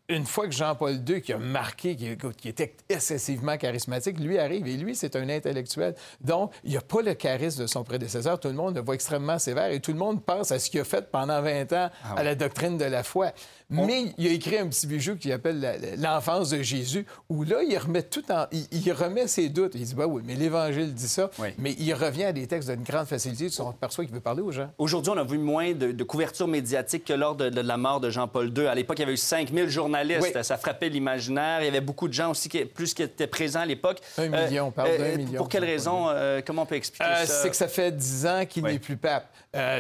une 0.09 0.25
fois 0.25 0.47
que 0.47 0.53
Jean-Paul 0.53 1.01
II, 1.07 1.21
qui 1.21 1.33
a 1.33 1.39
marqué, 1.39 1.97
qui, 1.97 2.17
qui, 2.37 2.49
était 2.49 2.77
excessivement 2.89 3.57
charismatique, 3.57 4.21
lui 4.21 4.39
arrive, 4.39 4.67
et 4.67 4.77
lui, 4.77 4.95
c'est 4.95 5.17
un 5.17 5.29
intellectuel. 5.29 5.95
Donc, 6.21 6.53
il 6.65 6.71
n'y 6.71 6.77
a 6.77 6.81
pas 6.81 7.03
le 7.03 7.15
charisme 7.15 7.63
de 7.63 7.67
son 7.67 7.83
prédécesseur. 7.83 8.39
Tout 8.39 8.49
le 8.49 8.55
monde 8.55 8.77
le 8.77 8.83
voit 8.83 8.95
extrêmement 8.95 9.39
sévère 9.39 9.71
et 9.71 9.81
tout 9.81 9.93
le 9.93 9.99
monde 9.99 10.25
pense 10.25 10.53
à 10.53 10.59
ce 10.59 10.71
qu'il 10.71 10.81
a 10.81 10.85
fait 10.85 11.11
pendant 11.11 11.43
20 11.43 11.73
ans 11.73 11.91
ah 12.05 12.15
à 12.17 12.23
la 12.23 12.35
doctrine 12.35 12.79
de 12.79 12.85
la 12.85 13.03
foi. 13.03 13.33
Mais 13.69 14.13
il 14.17 14.29
a 14.29 14.31
écrit 14.31 14.59
un 14.59 14.69
petit 14.69 14.87
bijou 14.87 15.17
qui 15.17 15.33
appelle 15.33 15.97
L'enfance 15.99 16.51
de 16.51 16.63
Jésus, 16.63 17.05
où 17.29 17.43
là, 17.43 17.63
il 17.63 17.77
remet 17.77 18.03
tout 18.03 18.23
en... 18.31 18.47
Il, 18.53 18.93
remet 18.93 19.27
ses 19.27 19.49
doutes. 19.49 19.73
Il 19.75 19.83
dit, 19.83 19.95
bah 19.95 20.07
oui, 20.07 20.23
mais 20.25 20.35
l'Évangile 20.35 20.95
dit 20.95 21.09
ça. 21.09 21.31
Mais 21.59 21.75
il 21.79 21.93
revient 21.95 22.25
à 22.25 22.33
des 22.33 22.47
textes 22.47 22.71
d'une 22.71 22.85
grande 22.85 23.07
facilité. 23.07 23.49
On 23.61 23.73
perçoit 23.73 24.05
qu'il 24.05 24.15
veut 24.15 24.21
parler 24.21 24.43
aux 24.43 24.53
gens. 24.53 24.71
Aujourd'hui, 24.79 25.13
on 25.15 25.19
a 25.19 25.25
vu 25.25 25.39
moins 25.39 25.73
de, 25.73 26.05
couverture 26.05 26.47
médiatique 26.47 27.05
que 27.05 27.13
lors 27.13 27.35
de, 27.35 27.61
la 27.61 27.77
mort 27.77 28.01
de 28.01 28.11
Jean-Paul 28.11 28.57
II. 28.57 28.67
À 28.67 28.75
l'époque, 28.75 28.99
il 28.99 29.03
y 29.03 29.05
avait 29.05 29.15
eu 29.15 29.19
5000 29.19 29.69
journalistes. 29.69 30.43
Ça 30.43 30.57
frappait 30.57 30.89
l'imaginaire. 30.89 31.61
Il 31.63 31.65
y 31.65 31.69
avait 31.69 31.81
beaucoup 31.81 32.09
de 32.09 32.13
gens 32.13 32.31
aussi, 32.31 32.49
qui, 32.49 32.65
plus 32.65 32.95
qui 32.95 33.03
étaient 33.03 33.27
présents 33.27 33.61
à 33.61 33.67
l'époque. 33.67 33.99
Un 34.19 34.29
million, 34.29 34.67
on 34.67 34.71
parle 34.71 34.97
d'un 34.97 35.05
euh, 35.05 35.17
million. 35.17 35.39
Pour 35.39 35.49
quelle 35.49 35.65
raison? 35.65 36.09
Euh, 36.09 36.41
comment 36.45 36.63
on 36.63 36.67
peut 36.67 36.77
expliquer 36.77 37.05
euh, 37.05 37.25
ça? 37.25 37.43
C'est 37.43 37.51
que 37.51 37.57
ça 37.57 37.69
fait 37.69 37.91
10 37.91 38.27
ans 38.27 38.47
qu'il 38.49 38.63
n'est 38.63 38.79
plus 38.79 38.97
pape. 38.97 39.27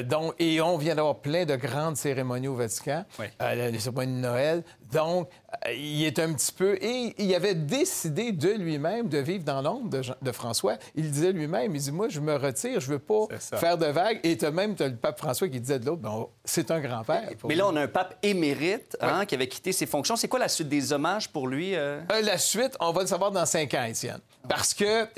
donc, 0.04 0.34
et 0.38 0.60
on 0.60 0.76
vient 0.76 0.94
d'avoir 0.94 1.16
plein 1.16 1.44
de 1.44 1.54
grandes 1.56 1.96
cérémonies 1.96 2.48
au 2.48 2.54
Vatican. 2.54 3.04
Les 3.76 3.82
cérémonies 3.82 4.16
de 4.16 4.26
Noël. 4.26 4.64
Donc, 4.92 5.28
euh, 5.66 5.72
il 5.72 6.04
est 6.04 6.18
un 6.18 6.32
petit 6.32 6.52
peu... 6.52 6.76
Et 6.80 7.14
il 7.18 7.34
avait 7.34 7.54
décidé 7.54 8.32
de 8.32 8.50
lui-même 8.50 9.08
de 9.08 9.18
vivre 9.18 9.44
dans 9.44 9.62
l'ombre 9.62 10.00
de, 10.20 10.32
François. 10.32 10.76
Il 10.94 11.10
disait 11.10 11.32
lui-même, 11.32 11.74
il 11.74 11.80
dit, 11.80 11.92
moi, 11.92 12.08
je 12.08 12.20
me 12.20 12.36
retire, 12.36 12.80
je 12.80 12.90
veux 12.90 12.98
pas 12.98 13.26
faire 13.38 13.78
de 13.78 13.86
vagues. 13.86 14.20
Et 14.22 14.42
as 14.44 14.50
même 14.50 14.74
as 14.78 14.88
le 14.88 14.96
pape 14.96 15.18
François 15.18 15.48
qui 15.48 15.60
disait 15.60 15.78
de 15.78 15.86
l'autre, 15.86 16.02
ben, 16.02 16.26
c'est 16.44 16.70
un 16.70 16.80
grand-père. 16.80 17.28
Mais 17.48 17.54
là, 17.54 17.66
on 17.68 17.76
a 17.76 17.82
un 17.82 17.88
pape 17.88 18.16
émérite 18.22 18.96
hein, 19.00 19.26
qui 19.26 19.34
avait 19.34 19.48
quitté 19.48 19.72
ses 19.72 19.86
fonctions. 19.86 20.16
C'est 20.16 20.28
quoi 20.28 20.38
la 20.38 20.48
suite 20.48 20.68
des 20.68 20.92
hommages 20.92 21.28
pour 21.28 21.48
lui? 21.48 21.74
Euh? 21.74 22.00
Euh, 22.12 22.20
la 22.22 22.38
suite, 22.38 22.76
on 22.80 22.92
va 22.92 23.02
le 23.02 23.08
savoir 23.08 23.30
dans 23.30 23.46
cinq 23.46 23.74
ans, 23.74 23.84
Étienne. 23.84 24.20
Parce 24.48 24.74
que 24.74 25.08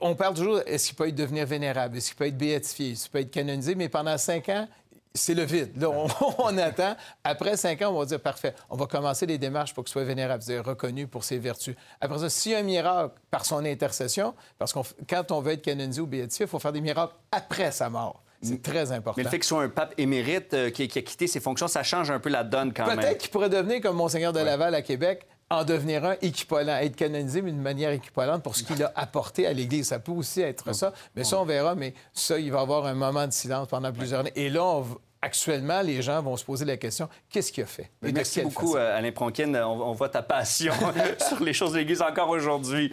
on 0.00 0.14
parle 0.14 0.34
toujours, 0.34 0.60
est-ce 0.66 0.88
qu'il 0.88 0.96
peut 0.96 1.08
être 1.08 1.14
devenir 1.14 1.46
vénérable, 1.46 1.96
est-ce 1.96 2.08
qu'il 2.08 2.16
peut 2.16 2.26
être 2.26 2.36
béatifié, 2.36 2.92
est-ce 2.92 3.04
qu'il 3.04 3.12
peut 3.12 3.20
être 3.20 3.30
canonisé, 3.30 3.74
mais 3.74 3.88
pendant 3.88 4.18
cinq 4.18 4.48
ans, 4.50 4.68
c'est 5.16 5.34
le 5.34 5.44
vide. 5.44 5.80
Là, 5.80 5.88
on, 6.38 6.58
attend. 6.58 6.96
Après 7.24 7.56
cinq 7.56 7.82
ans, 7.82 7.90
on 7.94 7.98
va 7.98 8.04
dire 8.04 8.20
parfait. 8.20 8.54
On 8.70 8.76
va 8.76 8.86
commencer 8.86 9.26
les 9.26 9.38
démarches 9.38 9.74
pour 9.74 9.84
qu'il 9.84 9.92
soit 9.92 10.04
vénérable, 10.04 10.42
c'est-à-dire 10.42 10.64
reconnu 10.64 11.06
pour 11.06 11.24
ses 11.24 11.38
vertus. 11.38 11.74
Après 12.00 12.18
ça, 12.18 12.30
s'il 12.30 12.52
y 12.52 12.54
a 12.54 12.58
un 12.58 12.62
miracle 12.62 13.14
par 13.30 13.44
son 13.44 13.64
intercession, 13.64 14.34
parce 14.58 14.72
que 14.72 14.78
quand 15.08 15.32
on 15.32 15.40
veut 15.40 15.52
être 15.52 15.62
canonisé 15.62 16.00
ou 16.00 16.06
béatifié, 16.06 16.46
il 16.46 16.48
faut 16.48 16.58
faire 16.58 16.72
des 16.72 16.80
miracles 16.80 17.14
après 17.32 17.72
sa 17.72 17.90
mort. 17.90 18.22
C'est 18.42 18.62
très 18.62 18.92
important. 18.92 19.14
Mais 19.16 19.24
le 19.24 19.30
fait 19.30 19.38
qu'il 19.38 19.46
soit 19.46 19.62
un 19.62 19.68
pape 19.68 19.94
émérite 19.98 20.52
euh, 20.54 20.70
qui, 20.70 20.82
a 20.82 21.02
quitté 21.02 21.26
ses 21.26 21.40
fonctions, 21.40 21.68
ça 21.68 21.82
change 21.82 22.10
un 22.10 22.20
peu 22.20 22.28
la 22.28 22.44
donne 22.44 22.72
quand 22.72 22.86
même. 22.86 22.98
Peut-être 22.98 23.18
qu'il 23.18 23.30
pourrait 23.30 23.48
devenir 23.48 23.80
comme 23.80 23.96
Monseigneur 23.96 24.32
de 24.32 24.40
Laval 24.40 24.74
à 24.74 24.82
Québec, 24.82 25.26
en 25.50 25.64
devenir 25.64 26.04
un 26.04 26.16
équivalent, 26.22 26.76
être 26.76 26.96
canonisé 26.96 27.40
d'une 27.40 27.60
manière 27.60 27.90
équivalente 27.90 28.42
pour 28.42 28.56
ce 28.56 28.64
qu'il 28.64 28.82
a 28.82 28.92
apporté 28.96 29.46
à 29.46 29.52
l'Église. 29.52 29.88
Ça 29.88 29.98
peut 29.98 30.12
aussi 30.12 30.40
être 30.40 30.74
ça, 30.74 30.92
mais 31.14 31.24
ça, 31.24 31.40
on 31.40 31.44
verra. 31.44 31.74
Mais 31.74 31.94
ça, 32.12 32.38
il 32.38 32.50
va 32.50 32.58
y 32.58 32.62
avoir 32.62 32.86
un 32.86 32.94
moment 32.94 33.26
de 33.26 33.32
silence 33.32 33.68
pendant 33.68 33.92
plusieurs 33.92 34.20
années. 34.20 34.32
Et 34.34 34.50
là, 34.50 34.64
on, 34.64 34.86
actuellement, 35.22 35.82
les 35.82 36.02
gens 36.02 36.20
vont 36.22 36.36
se 36.36 36.44
poser 36.44 36.64
la 36.64 36.76
question 36.76 37.08
qu'est-ce 37.30 37.52
qu'il 37.52 37.64
a 37.64 37.66
fait? 37.66 37.90
Merci 38.02 38.42
beaucoup, 38.42 38.76
euh, 38.76 38.96
Alain 38.96 39.12
Pronkin. 39.12 39.54
On, 39.54 39.92
voit 39.92 40.08
ta 40.08 40.22
passion 40.22 40.74
sur 41.28 41.42
les 41.42 41.52
choses 41.52 41.72
de 41.72 41.78
l'Église 41.78 42.02
encore 42.02 42.30
aujourd'hui. 42.30 42.92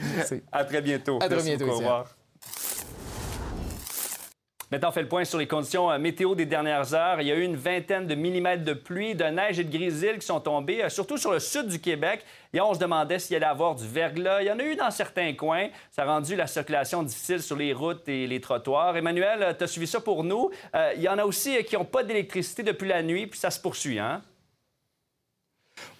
À 0.51 0.63
très 0.63 0.81
bientôt. 0.81 1.19
À 1.21 1.29
très 1.29 1.43
bientôt. 1.43 1.69
Au 1.69 1.77
revoir. 1.77 2.05
Maintenant, 4.73 4.89
on 4.89 4.91
fait 4.91 5.03
le 5.03 5.07
point 5.07 5.23
sur 5.23 5.37
les 5.37 5.45
conditions 5.45 5.91
euh, 5.91 5.99
météo 5.99 6.33
des 6.33 6.47
dernières 6.47 6.95
heures. 6.95 7.21
Il 7.21 7.27
y 7.27 7.31
a 7.31 7.35
eu 7.35 7.43
une 7.43 7.55
vingtaine 7.55 8.07
de 8.07 8.15
millimètres 8.15 8.63
de 8.63 8.73
pluie, 8.73 9.13
de 9.13 9.25
neige 9.25 9.59
et 9.59 9.63
de 9.63 9.71
grésil 9.71 10.17
qui 10.17 10.25
sont 10.25 10.39
tombés, 10.39 10.83
euh, 10.83 10.89
surtout 10.89 11.15
sur 11.19 11.31
le 11.31 11.37
sud 11.37 11.67
du 11.67 11.79
Québec. 11.79 12.25
Et 12.53 12.59
on 12.59 12.73
se 12.73 12.79
demandait 12.79 13.19
s'il 13.19 13.33
y 13.33 13.35
allait 13.35 13.45
avoir 13.45 13.75
du 13.75 13.87
verglas. 13.87 14.41
Il 14.41 14.47
y 14.47 14.51
en 14.51 14.57
a 14.57 14.63
eu 14.63 14.75
dans 14.75 14.89
certains 14.89 15.31
coins. 15.33 15.67
Ça 15.91 16.01
a 16.01 16.05
rendu 16.05 16.35
la 16.35 16.47
circulation 16.47 17.03
difficile 17.03 17.43
sur 17.43 17.55
les 17.55 17.71
routes 17.71 18.09
et 18.09 18.25
les 18.25 18.41
trottoirs. 18.41 18.97
Emmanuel, 18.97 19.43
euh, 19.43 19.53
tu 19.55 19.63
as 19.63 19.67
suivi 19.67 19.85
ça 19.85 20.01
pour 20.01 20.23
nous. 20.23 20.49
il 20.95 21.03
y 21.03 21.07
en 21.07 21.19
a 21.19 21.23
aussi 21.23 21.63
qui 21.65 21.75
n'ont 21.75 21.85
pas 21.85 22.01
d'électricité 22.01 22.63
depuis 22.63 22.87
la 22.87 23.03
nuit, 23.03 23.27
puis 23.27 23.39
ça 23.39 23.51
se 23.51 23.61
poursuit, 23.61 23.99
hein? 23.99 24.23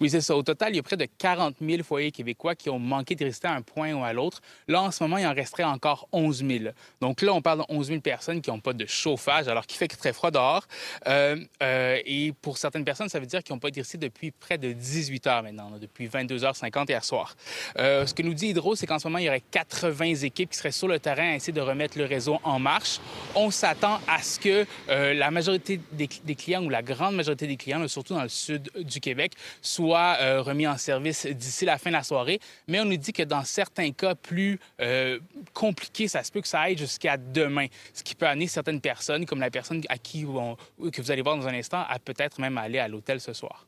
Oui, 0.00 0.10
c'est 0.10 0.20
ça. 0.20 0.36
Au 0.36 0.42
total, 0.42 0.72
il 0.72 0.76
y 0.76 0.78
a 0.78 0.82
près 0.82 0.96
de 0.96 1.06
40 1.18 1.56
000 1.60 1.82
foyers 1.82 2.10
québécois 2.10 2.54
qui 2.54 2.70
ont 2.70 2.78
manqué 2.78 3.14
d'électricité 3.14 3.48
à 3.48 3.54
un 3.54 3.62
point 3.62 3.92
ou 3.92 4.04
à 4.04 4.12
l'autre. 4.12 4.40
Là, 4.68 4.82
en 4.82 4.90
ce 4.90 5.02
moment, 5.02 5.18
il 5.18 5.26
en 5.26 5.34
resterait 5.34 5.64
encore 5.64 6.08
11 6.12 6.44
000. 6.46 6.64
Donc 7.00 7.22
là, 7.22 7.32
on 7.32 7.42
parle 7.42 7.60
de 7.60 7.64
11 7.68 7.88
000 7.88 8.00
personnes 8.00 8.40
qui 8.40 8.50
n'ont 8.50 8.60
pas 8.60 8.72
de 8.72 8.86
chauffage, 8.86 9.48
alors 9.48 9.66
qu'il 9.66 9.78
fait 9.78 9.88
très 9.88 10.12
froid 10.12 10.30
dehors. 10.30 10.66
Euh, 11.06 11.36
euh, 11.62 11.98
et 12.04 12.32
pour 12.40 12.58
certaines 12.58 12.84
personnes, 12.84 13.08
ça 13.08 13.20
veut 13.20 13.26
dire 13.26 13.42
qu'ils 13.42 13.54
n'ont 13.54 13.60
pas 13.60 13.70
d'électricité 13.70 14.06
depuis 14.06 14.30
près 14.30 14.58
de 14.58 14.72
18 14.72 15.26
heures 15.26 15.42
maintenant, 15.42 15.70
depuis 15.80 16.08
22h50 16.08 16.88
hier 16.88 17.04
soir. 17.04 17.36
Euh, 17.78 18.06
ce 18.06 18.14
que 18.14 18.22
nous 18.22 18.34
dit 18.34 18.48
Hydro, 18.48 18.74
c'est 18.74 18.86
qu'en 18.86 18.98
ce 18.98 19.08
moment, 19.08 19.18
il 19.18 19.24
y 19.24 19.28
aurait 19.28 19.42
80 19.50 20.14
équipes 20.22 20.50
qui 20.50 20.58
seraient 20.58 20.72
sur 20.72 20.88
le 20.88 20.98
terrain 20.98 21.32
à 21.32 21.34
essayer 21.36 21.52
de 21.52 21.60
remettre 21.60 21.98
le 21.98 22.04
réseau 22.04 22.38
en 22.44 22.58
marche. 22.58 23.00
On 23.34 23.50
s'attend 23.50 24.00
à 24.08 24.22
ce 24.22 24.38
que 24.38 24.66
la 24.88 25.30
majorité 25.30 25.80
des, 25.92 26.08
clients 26.34 26.64
ou 26.64 26.68
la 26.68 26.82
grande 26.82 27.14
majorité 27.14 27.46
des 27.46 27.56
clients, 27.56 27.86
surtout 27.88 28.14
dans 28.14 28.22
le 28.22 28.28
sud 28.28 28.70
du 28.76 29.00
Québec, 29.00 29.32
soit 29.74 30.16
euh, 30.20 30.42
remis 30.42 30.66
en 30.66 30.76
service 30.76 31.26
d'ici 31.26 31.64
la 31.64 31.78
fin 31.78 31.90
de 31.90 31.96
la 31.96 32.02
soirée. 32.02 32.40
Mais 32.68 32.80
on 32.80 32.84
nous 32.84 32.96
dit 32.96 33.12
que 33.12 33.22
dans 33.22 33.44
certains 33.44 33.90
cas 33.90 34.14
plus 34.14 34.58
euh, 34.80 35.18
compliqués, 35.52 36.08
ça 36.08 36.22
se 36.22 36.30
peut 36.30 36.40
que 36.40 36.48
ça 36.48 36.60
aille 36.60 36.76
jusqu'à 36.76 37.16
demain, 37.16 37.66
ce 37.92 38.02
qui 38.02 38.14
peut 38.14 38.26
amener 38.26 38.46
certaines 38.46 38.80
personnes, 38.80 39.26
comme 39.26 39.40
la 39.40 39.50
personne 39.50 39.82
à 39.88 39.98
qui 39.98 40.22
que 40.22 41.02
vous 41.02 41.10
allez 41.10 41.22
voir 41.22 41.36
dans 41.36 41.48
un 41.48 41.54
instant, 41.54 41.84
à 41.88 41.98
peut-être 41.98 42.40
même 42.40 42.56
aller 42.58 42.78
à 42.78 42.88
l'hôtel 42.88 43.20
ce 43.20 43.32
soir. 43.32 43.66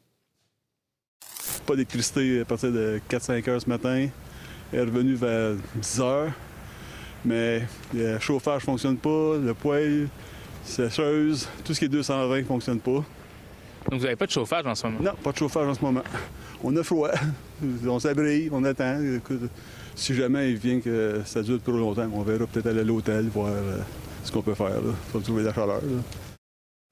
Pas 1.67 1.75
d'électricité 1.75 2.41
à 2.41 2.45
partir 2.45 2.71
de 2.71 3.01
4-5 3.11 3.51
heures 3.51 3.61
ce 3.61 3.69
matin. 3.69 4.09
Elle 4.73 4.79
est 4.79 4.83
revenue 4.83 5.15
vers 5.15 5.55
10 5.75 6.01
heures. 6.01 6.33
Mais 7.25 7.63
le 7.93 8.19
chauffage 8.21 8.63
ne 8.63 8.67
fonctionne 8.67 8.97
pas, 8.99 9.37
le 9.37 9.53
poêle, 9.53 10.09
sécheuse, 10.65 11.49
tout 11.65 11.75
ce 11.75 11.81
qui 11.81 11.87
est 11.87 11.89
220 11.89 12.39
ne 12.39 12.45
fonctionne 12.45 12.81
pas. 12.81 13.05
Donc, 13.91 14.01
vous 14.01 14.05
n'avez 14.05 14.17
pas 14.17 14.27
de 14.27 14.31
chauffage 14.31 14.67
en 14.67 14.75
ce 14.75 14.87
moment? 14.87 14.99
Non, 15.01 15.13
pas 15.23 15.33
de 15.33 15.37
chauffage 15.37 15.69
en 15.69 15.75
ce 15.75 15.81
moment. 15.81 16.03
On 16.65 16.77
a 16.77 16.83
froid. 16.83 17.11
on 17.89 17.99
s'abrille, 17.99 18.49
on 18.53 18.65
attend. 18.65 18.99
si 19.95 20.15
jamais 20.15 20.51
il 20.51 20.57
vient 20.57 20.81
que 20.81 21.23
ça 21.25 21.43
dure 21.43 21.63
trop 21.63 21.73
longtemps, 21.73 22.09
on 22.13 22.23
verra 22.23 22.47
peut-être 22.47 22.67
aller 22.67 22.81
à 22.81 22.85
l'hôtel, 22.85 23.29
voir 23.29 23.49
euh, 23.49 23.79
ce 24.25 24.33
qu'on 24.33 24.43
peut 24.43 24.55
faire 24.55 24.81
pour 25.13 25.23
trouver 25.23 25.45
la 25.45 25.55
chaleur. 25.55 25.81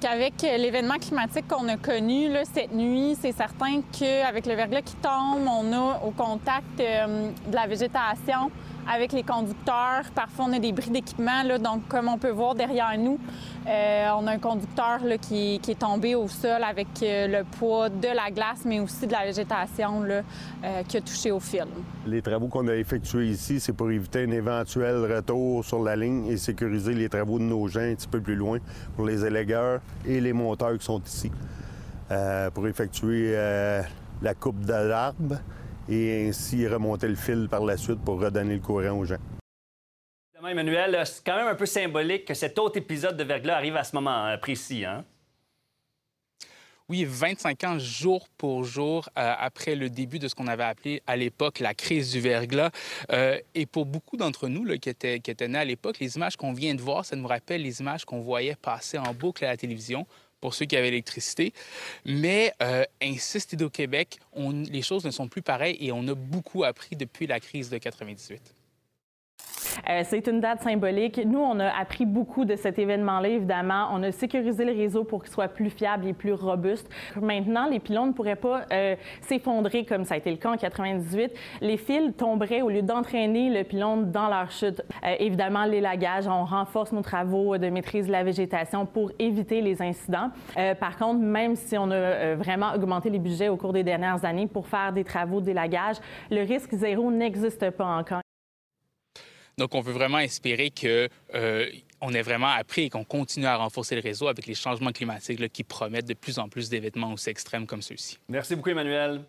Avec 0.07 0.35
l'événement 0.43 0.99
climatique 0.99 1.49
qu'on 1.49 1.67
a 1.69 1.77
connu 1.77 2.29
cette 2.53 2.73
nuit, 2.73 3.17
c'est 3.21 3.33
certain 3.33 3.81
qu'avec 3.93 4.47
le 4.47 4.55
verglas 4.55 4.83
qui 4.83 4.97
tombe, 4.97 5.47
on 5.49 5.73
a 5.73 6.01
au 6.05 6.11
contact 6.11 6.79
euh, 6.81 7.31
de 7.49 7.55
la 7.55 7.67
végétation 7.67 8.51
avec 8.93 9.13
les 9.13 9.23
conducteurs. 9.23 10.05
Parfois, 10.15 10.47
on 10.49 10.53
a 10.53 10.59
des 10.59 10.73
bris 10.73 10.91
d'équipement. 10.91 11.45
Donc, 11.59 11.89
comme 11.89 12.09
on 12.09 12.19
peut 12.19 12.31
voir 12.31 12.55
derrière 12.55 12.97
nous, 12.99 13.19
euh, 13.67 14.09
on 14.19 14.27
a 14.27 14.33
un 14.33 14.39
conducteur 14.39 15.01
qui, 15.21 15.61
est 15.67 15.79
tombé 15.79 16.15
au 16.15 16.29
sol 16.29 16.63
avec 16.63 16.89
euh, 17.03 17.27
le 17.27 17.45
poids 17.45 17.89
de 17.89 18.09
la 18.09 18.31
glace, 18.31 18.63
mais 18.65 18.81
aussi 18.81 19.07
de 19.07 19.13
la 19.13 19.25
végétation 19.25 20.03
euh, 20.03 20.23
qui 20.87 20.97
a 20.97 21.01
touché 21.01 21.31
au 21.31 21.41
fil. 21.41 21.67
Les 22.07 22.23
travaux 22.23 22.49
qu'on 22.49 22.69
a 22.69 22.75
effectués 22.75 23.29
ici, 23.29 23.61
c'est 23.61 23.73
pour 23.73 23.91
éviter 23.91 24.25
un 24.25 24.31
éventuel 24.31 24.97
retour 25.13 25.65
sur 25.65 25.83
la 25.83 25.97
ligne 25.97 26.27
et 26.27 26.37
sécuriser 26.37 26.95
les 26.95 27.09
travaux 27.09 27.39
de 27.39 27.45
nos 27.45 27.67
gens 27.69 27.81
un 27.81 27.95
petit 27.95 28.09
peu 28.09 28.21
plus 28.21 28.37
loin 28.37 28.59
pour 28.97 29.07
les 29.07 29.25
élégueurs 29.25 29.81
et 30.07 30.21
les 30.21 30.33
monteurs 30.33 30.77
qui 30.79 30.85
sont 30.85 31.01
ici. 31.01 31.31
pour 32.53 32.69
effectuer 32.69 33.35
la 34.23 34.35
coupe 34.35 34.61
de 34.65 34.73
l'arbre 34.73 35.37
et 35.89 36.29
ainsi 36.29 36.67
remonter 36.67 37.09
le 37.09 37.15
fil 37.17 37.49
par 37.49 37.65
la 37.65 37.77
suite 37.77 38.01
pour 38.05 38.21
redonner 38.21 38.55
le 38.55 38.61
courant 38.61 38.99
aux 38.99 39.05
gens. 39.05 39.19
Emmanuel, 40.47 41.01
c'est 41.07 41.25
quand 41.25 41.37
même 41.37 41.49
un 41.49 41.55
peu 41.55 41.67
symbolique 41.67 42.27
que 42.27 42.35
cet 42.35 42.59
autre 42.59 42.77
épisode 42.77 43.17
de 43.17 43.25
verglas 43.25 43.57
arrive 43.57 43.77
à 43.77 43.85
ce 43.85 43.97
moment 43.97 44.27
euh, 44.27 44.37
précis. 44.37 44.85
Hein? 44.85 45.05
Oui, 46.91 47.07
25 47.09 47.65
ans 47.65 47.79
jour 47.79 48.29
pour 48.37 48.63
jour 48.63 49.09
euh, 49.17 49.35
après 49.39 49.75
le 49.75 49.89
début 49.89 50.19
de 50.19 50.29
ce 50.29 50.35
qu'on 50.35 50.49
avait 50.49 50.65
appelé 50.65 51.03
à 51.07 51.17
l'époque 51.17 51.61
la 51.61 51.73
crise 51.73 52.13
du 52.13 52.21
verglas. 52.21 52.71
Euh, 53.11 53.39
et 53.55 53.65
pour 53.65 53.87
beaucoup 53.87 54.19
d'entre 54.19 54.49
nous 54.49 54.67
qui, 54.79 54.91
étaient, 54.91 55.19
qui 55.21 55.31
étaient 55.31 55.49
nés 55.49 55.61
à 55.61 55.65
l'époque, 55.65 55.99
les 55.99 56.17
images 56.17 56.37
qu'on 56.37 56.53
vient 56.53 56.75
de 56.75 56.83
voir, 56.83 57.07
ça 57.07 57.17
nous 57.17 57.27
rappelle 57.27 57.63
les 57.63 57.81
images 57.81 58.05
qu'on 58.05 58.21
voyait 58.21 58.55
passer 58.55 58.99
en 58.99 59.15
boucle 59.15 59.47
à 59.47 59.49
la 59.49 59.57
télévision 59.57 60.07
pour 60.45 60.53
ceux 60.53 60.67
qui 60.67 60.77
avaient 60.77 60.91
l'électricité. 60.91 61.55
Mais, 62.05 62.53
euh, 62.63 62.85
insiste 63.03 63.59
au 63.63 63.71
Québec, 63.71 64.19
les 64.37 64.83
choses 64.83 65.07
ne 65.07 65.11
sont 65.11 65.27
plus 65.27 65.41
pareilles 65.41 65.79
et 65.81 65.91
on 65.91 66.07
a 66.07 66.15
beaucoup 66.15 66.65
appris 66.65 66.97
depuis 66.97 67.27
la 67.27 67.41
crise 67.41 67.71
de 67.71 67.79
98. 67.79 68.55
Euh, 69.89 70.03
c'est 70.05 70.27
une 70.27 70.41
date 70.41 70.63
symbolique. 70.63 71.21
Nous, 71.25 71.39
on 71.39 71.59
a 71.61 71.69
appris 71.69 72.07
beaucoup 72.07 72.45
de 72.45 72.57
cet 72.57 72.79
événement-là, 72.79 73.29
évidemment. 73.29 73.89
On 73.93 74.03
a 74.03 74.13
sécurisé 74.13 74.65
le 74.65 74.73
réseau 74.73 75.05
pour 75.05 75.23
qu'il 75.23 75.33
soit 75.33 75.49
plus 75.49 75.71
fiable 75.71 76.07
et 76.07 76.13
plus 76.13 76.33
robuste. 76.33 76.89
Maintenant, 77.21 77.69
les 77.69 77.81
pylônes 77.81 78.09
ne 78.09 78.13
pourraient 78.13 78.37
pas 78.37 78.63
euh, 78.73 78.97
s'effondrer 79.23 79.85
comme 79.85 80.05
ça 80.05 80.15
a 80.15 80.17
été 80.19 80.31
le 80.31 80.37
cas 80.37 80.51
en 80.51 80.57
98. 80.57 81.33
Les 81.61 81.77
fils 81.77 82.17
tomberaient 82.17 82.63
au 82.63 82.71
lieu 82.71 82.83
d'entraîner 82.83 83.51
le 83.51 83.65
pylône 83.65 84.11
dans 84.11 84.29
leur 84.29 84.51
chute. 84.51 84.83
Euh, 85.05 85.15
évidemment, 85.19 85.65
l'élagage, 85.65 86.27
on 86.27 86.45
renforce 86.45 86.93
nos 86.93 87.03
travaux 87.03 87.59
de 87.59 87.69
maîtrise 87.69 88.07
de 88.07 88.13
la 88.13 88.25
végétation 88.25 88.87
pour 88.87 89.11
éviter 89.19 89.61
les 89.61 89.81
incidents. 89.83 90.31
Euh, 90.57 90.75
par 90.75 90.97
contre, 90.97 91.21
même 91.21 91.57
si 91.57 91.77
on 91.79 91.91
a 91.91 91.95
euh, 91.95 92.37
vraiment 92.39 92.75
augmenté 92.75 93.11
les 93.11 93.19
budgets 93.19 93.49
au 93.49 93.57
cours 93.57 93.73
des 93.73 93.83
dernières 93.83 94.25
années 94.25 94.47
pour 94.47 94.67
faire 94.67 94.93
des 94.93 95.05
travaux 95.05 95.41
d'élagage, 95.41 95.97
le 96.31 96.43
risque 96.43 96.75
zéro 96.75 97.11
n'existe 97.11 97.71
pas 97.71 97.87
encore. 97.87 98.24
Donc, 99.59 99.75
on 99.75 99.81
veut 99.81 99.93
vraiment 99.93 100.19
espérer 100.19 100.71
que 100.71 101.09
euh, 101.35 101.71
on 102.01 102.13
ait 102.13 102.23
vraiment 102.23 102.49
appris 102.49 102.83
et 102.83 102.91
qu'on 102.91 103.05
continue 103.05 103.47
à 103.47 103.57
renforcer 103.57 103.95
le 103.95 104.01
réseau 104.01 104.29
avec 104.29 104.47
les 104.47 104.55
changements 104.55 104.93
climatiques 104.93 105.41
là, 105.41 105.49
qui 105.49 105.65
promettent 105.65 106.09
de 106.09 106.15
plus 106.15 106.39
en 106.39 106.49
plus 106.49 106.69
d'événements 106.69 107.13
aussi 107.13 107.31
extrêmes 107.31 107.67
comme 107.67 107.83
ceux-ci. 107.83 108.19
Merci 108.29 108.57
beaucoup, 108.57 108.71
Emmanuel. 108.71 109.25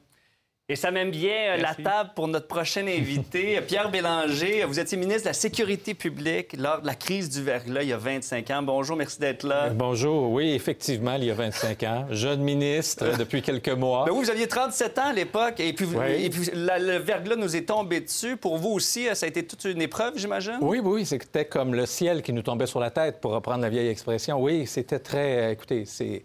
Et 0.68 0.76
ça 0.76 0.90
m'aime 0.90 1.12
bien 1.12 1.32
euh, 1.32 1.58
la 1.58 1.76
table 1.76 2.10
pour 2.16 2.28
notre 2.28 2.48
prochain 2.48 2.88
invité, 2.88 3.62
Pierre 3.68 3.92
Bélanger. 3.92 4.64
Vous 4.64 4.80
étiez 4.80 4.98
ministre 4.98 5.22
de 5.26 5.28
la 5.30 5.34
Sécurité 5.34 5.94
publique 5.94 6.56
lors 6.58 6.82
de 6.82 6.88
la 6.88 6.96
crise 6.96 7.30
du 7.30 7.44
verglas 7.44 7.84
il 7.84 7.90
y 7.90 7.94
a 7.94 7.98
25 7.98 8.50
ans. 8.50 8.64
Bonjour, 8.64 8.98
merci 8.98 9.20
d'être 9.20 9.44
là. 9.44 9.70
Bonjour, 9.70 10.32
oui, 10.32 10.54
effectivement, 10.54 11.14
il 11.18 11.26
y 11.26 11.30
a 11.30 11.36
25 11.36 11.84
ans. 11.84 12.08
Jeune 12.10 12.42
ministre 12.42 13.16
depuis 13.16 13.44
quelques 13.44 13.70
mois. 13.78 14.06
Ben 14.06 14.12
vous, 14.14 14.22
vous 14.22 14.30
aviez 14.32 14.48
37 14.48 14.98
ans 14.98 15.10
à 15.10 15.14
l'époque, 15.14 15.60
et 15.60 15.72
puis, 15.72 15.86
vous- 15.86 16.00
Oui. 16.00 16.26
et 16.26 16.30
puis 16.32 16.50
la- 16.56 16.80
le 16.80 16.98
verglas 16.98 17.36
nous 17.36 17.56
est 17.56 17.68
tombé 17.68 18.00
dessus. 18.00 18.36
Pour 18.36 18.58
vous 18.58 18.72
aussi, 18.72 19.08
euh, 19.08 19.14
ça 19.14 19.28
a 19.28 19.30
été 19.30 19.46
toute 19.46 19.66
une 19.66 19.84
épreuve, 19.84 20.14
j'imagine? 20.18 20.58
Oui, 20.62 20.80
oui, 20.84 21.06
c'était 21.06 21.46
comme 21.46 21.76
le 21.76 21.86
ciel 21.86 22.24
qui 22.24 22.34
nous 22.34 22.42
tombait 22.42 22.66
sur 22.66 22.80
la 22.80 22.90
tête, 22.90 23.22
pour 23.22 23.34
reprendre 23.34 23.62
la 23.62 23.70
vieille 23.70 23.90
expression. 23.90 24.42
Oui, 24.42 24.66
c'était 24.66 24.98
très. 24.98 25.44
euh, 25.44 25.52
Écoutez, 25.52 25.86
c'est. 25.86 26.24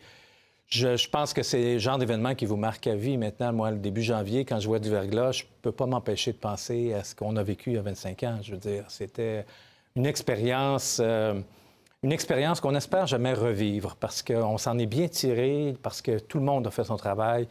Je, 0.71 1.09
pense 1.09 1.33
que 1.33 1.43
c'est 1.43 1.75
le 1.75 1.79
genre 1.79 1.99
d'événement 1.99 2.35
qui 2.37 2.47
vous 2.47 2.57
marque 2.57 2.87
à 2.87 2.95
vie. 2.95 3.17
Maintenant, 3.17 3.53
moi, 3.53 3.73
le 3.73 3.79
début 3.79 4.03
janvier, 4.03 4.45
quand 4.45 4.61
je 4.61 4.69
vois 4.69 4.79
du 4.79 4.89
verglas, 4.89 5.33
je 5.33 5.45
peux 5.63 5.73
pas 5.73 5.87
m'empêcher 5.87 6.33
de 6.33 6.39
penser 6.39 6.95
à 6.95 7.03
ce 7.03 7.15
qu'on 7.15 7.35
a 7.37 7.43
vécu 7.43 7.71
il 7.71 7.75
y 7.75 7.79
a 7.79 7.83
25 7.83 8.23
ans. 8.23 8.39
Je 8.41 8.53
veux 8.53 8.59
dire, 8.59 8.85
c'était 8.89 9.45
une 9.97 10.07
expérience. 10.07 11.01
euh, 11.03 11.41
une 12.03 12.13
expérience 12.13 12.61
qu'on 12.61 12.75
espère 12.75 13.07
jamais 13.07 13.35
revivre 13.35 13.95
parce 13.97 14.23
qu'on 14.23 14.57
s'en 14.57 14.79
est 14.79 14.87
bien 14.87 15.09
tiré, 15.09 15.77
parce 15.83 16.01
que 16.01 16.19
tout 16.19 16.39
le 16.39 16.45
monde 16.45 16.67
a 16.67 16.71
fait 16.71 16.85
son 16.85 16.97
travail. 16.97 17.47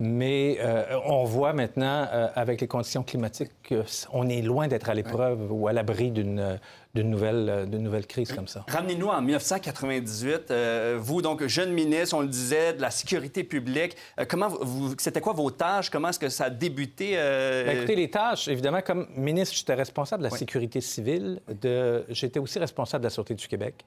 Mais 0.00 0.58
euh, 0.60 0.98
on 1.06 1.22
voit 1.22 1.52
maintenant, 1.52 2.08
euh, 2.12 2.26
avec 2.34 2.60
les 2.60 2.66
conditions 2.66 3.04
climatiques, 3.04 3.52
qu'on 3.68 4.28
est 4.28 4.42
loin 4.42 4.66
d'être 4.66 4.90
à 4.90 4.94
l'épreuve 4.94 5.52
ou 5.52 5.68
à 5.68 5.72
l'abri 5.72 6.10
d'une 6.10 6.58
d'une 6.94 7.08
nouvelle, 7.08 7.48
euh, 7.48 7.64
d'une 7.66 7.82
nouvelle 7.82 8.06
crise 8.06 8.32
comme 8.32 8.46
ça. 8.46 8.64
Ramenez-nous 8.68 9.06
en 9.08 9.20
1998. 9.22 10.50
euh, 10.50 10.98
vous, 11.00 11.22
donc, 11.22 11.46
jeune 11.46 11.72
ministre, 11.72 12.14
on 12.16 12.20
le 12.20 12.28
disait, 12.28 12.74
de 12.74 12.82
la 12.82 12.90
sécurité 12.90 13.44
publique. 13.44 13.96
Euh, 14.20 14.24
comment 14.28 14.48
vous, 14.48 14.94
c'était 14.98 15.20
quoi 15.22 15.32
vos 15.32 15.50
tâches? 15.50 15.88
Comment 15.88 16.08
est-ce 16.10 16.18
que 16.18 16.28
ça 16.28 16.44
a 16.44 16.50
débuté? 16.50 17.12
euh, 17.14 17.64
Bien, 17.64 17.72
écoutez, 17.72 17.96
les 17.96 18.10
tâches, 18.10 18.48
évidemment, 18.48 18.82
comme 18.82 19.06
ministre, 19.16 19.56
j'étais 19.56 19.74
responsable 19.74 20.22
de 20.24 20.28
la 20.28 20.36
sécurité 20.36 20.80
civile. 20.82 21.40
De... 21.62 22.04
J'étais 22.10 22.38
aussi 22.38 22.58
responsable 22.58 23.02
de 23.02 23.06
la 23.06 23.10
Sûreté 23.10 23.34
du 23.34 23.48
Québec. 23.48 23.84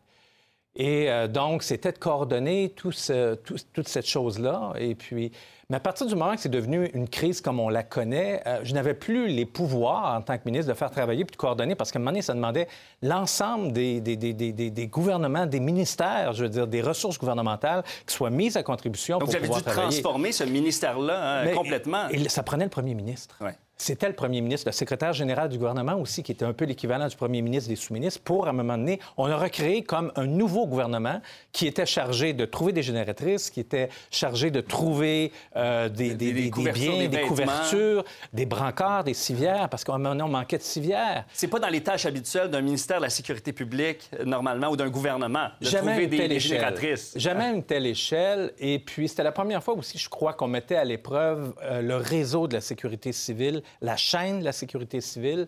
Et 0.77 1.09
euh, 1.09 1.27
donc, 1.27 1.63
c'était 1.63 1.91
de 1.93 1.97
coordonner 1.97 2.69
tout 2.75 2.91
ce- 2.91 3.35
tout- 3.35 3.55
toute 3.73 3.87
cette 3.87 4.07
chose-là. 4.07 4.73
Et 4.77 4.93
puis, 4.95 5.31
mais 5.69 5.77
à 5.77 5.79
partir 5.79 6.05
du 6.05 6.13
moment 6.15 6.35
que 6.35 6.41
c'est 6.41 6.49
devenu 6.49 6.89
une 6.93 7.07
crise 7.07 7.39
comme 7.41 7.59
on 7.61 7.69
la 7.69 7.81
connaît, 7.81 8.41
euh, 8.45 8.59
je 8.63 8.73
n'avais 8.73 8.93
plus 8.93 9.27
les 9.27 9.45
pouvoirs 9.45 10.15
en 10.17 10.21
tant 10.21 10.37
que 10.37 10.41
ministre 10.45 10.71
de 10.71 10.77
faire 10.77 10.91
travailler 10.91 11.23
puis 11.23 11.31
de 11.31 11.37
coordonner 11.37 11.75
parce 11.75 11.91
qu'à 11.91 11.97
un 11.97 12.01
moment 12.01 12.11
donné, 12.11 12.21
ça 12.21 12.33
demandait 12.33 12.67
l'ensemble 13.01 13.71
des, 13.71 14.01
des, 14.01 14.17
des- 14.17 14.33
des- 14.33 14.51
des- 14.51 14.69
des 14.69 14.87
gouvernements, 14.87 15.45
des 15.45 15.59
ministères, 15.61 16.33
je 16.33 16.43
veux 16.43 16.49
dire, 16.49 16.67
des 16.67 16.81
ressources 16.81 17.17
gouvernementales 17.17 17.83
qui 18.05 18.13
soient 18.13 18.29
mises 18.29 18.57
à 18.57 18.63
contribution 18.63 19.17
donc, 19.17 19.21
pour 19.21 19.29
vous 19.29 19.35
avez 19.37 19.45
pouvoir 19.45 19.61
dû 19.61 19.65
travailler. 19.69 19.89
transformer 20.01 20.31
ce 20.33 20.43
ministère-là 20.43 21.39
hein, 21.41 21.53
complètement. 21.55 22.09
Et 22.09 22.27
ça 22.29 22.43
prenait 22.43 22.65
le 22.65 22.69
premier 22.69 22.95
ministre. 22.95 23.37
C'était 23.77 24.07
le 24.07 24.13
premier 24.13 24.39
ministre, 24.39 24.69
le 24.69 24.71
secrétaire 24.71 25.11
général 25.11 25.49
du 25.49 25.57
gouvernement 25.57 25.95
aussi, 25.95 26.23
qui 26.23 26.31
était 26.31 26.45
un 26.45 26.53
peu 26.53 26.63
l'équivalent 26.63 27.07
du 27.09 27.15
premier 27.17 27.41
ministre 27.41 27.67
des 27.69 27.75
sous-ministres, 27.75 28.21
pour, 28.23 28.47
à 28.47 28.51
un 28.51 28.53
moment 28.53 28.77
donné, 28.77 29.01
on 29.17 29.25
a 29.25 29.35
recréé 29.35 29.83
comme 29.83 30.13
un 30.15 30.25
nouveau 30.27 30.65
gouvernement 30.65 31.19
qui 31.51 31.67
était 31.67 31.85
chargé 31.85 32.31
de 32.31 32.45
trouver 32.45 32.71
des 32.71 32.83
génératrices, 32.83 33.49
qui 33.49 33.59
était 33.59 33.89
chargé 34.11 34.49
de 34.49 34.61
trouver 34.61 35.33
euh, 35.57 35.89
des, 35.89 36.13
des- 36.15 36.31
des- 36.31 36.43
des 36.43 36.49
couvertures, 36.49 36.83
biens, 36.93 36.99
des 36.99 37.07
vêtements. 37.09 37.27
couvertures, 37.27 38.05
des 38.31 38.45
brancards, 38.45 39.03
des 39.03 39.13
civières, 39.13 39.67
parce 39.67 39.83
qu'à 39.83 39.93
un 39.93 39.97
moment 39.97 40.11
donné, 40.11 40.23
on 40.23 40.29
manquait 40.29 40.57
de 40.57 40.63
civières. 40.63 41.25
C'est 41.33 41.49
pas 41.49 41.59
dans 41.59 41.67
les 41.67 41.81
tâches 41.81 42.05
habituelles 42.05 42.49
d'un 42.49 42.61
ministère 42.61 42.97
de 42.99 43.03
la 43.03 43.09
Sécurité 43.09 43.51
publique, 43.51 44.09
euh, 44.19 44.23
normalement, 44.23 44.69
ou 44.69 44.77
d'un 44.77 44.89
gouvernement, 44.89 45.49
de 45.59 45.65
Jamais 45.67 45.87
trouver 45.87 46.03
une 46.05 46.09
des, 46.11 46.17
telle 46.17 46.29
des 46.29 46.39
génératrices. 46.39 47.11
Jamais 47.17 47.51
une 47.53 47.63
telle 47.63 47.85
échelle. 47.87 48.53
Et 48.57 48.79
puis, 48.79 49.09
c'était 49.09 49.23
la 49.23 49.33
première 49.33 49.61
fois 49.61 49.73
aussi, 49.73 49.97
je 49.97 50.07
crois, 50.07 50.31
qu'on 50.31 50.47
mettait 50.47 50.77
à 50.77 50.85
l'épreuve 50.85 51.53
euh, 51.63 51.81
le 51.81 51.97
réseau 51.97 52.47
de 52.47 52.53
la 52.53 52.61
sécurité 52.61 53.11
civile, 53.11 53.63
la 53.81 53.97
chaîne 53.97 54.39
de 54.39 54.45
la 54.45 54.51
sécurité 54.51 55.01
civile. 55.01 55.47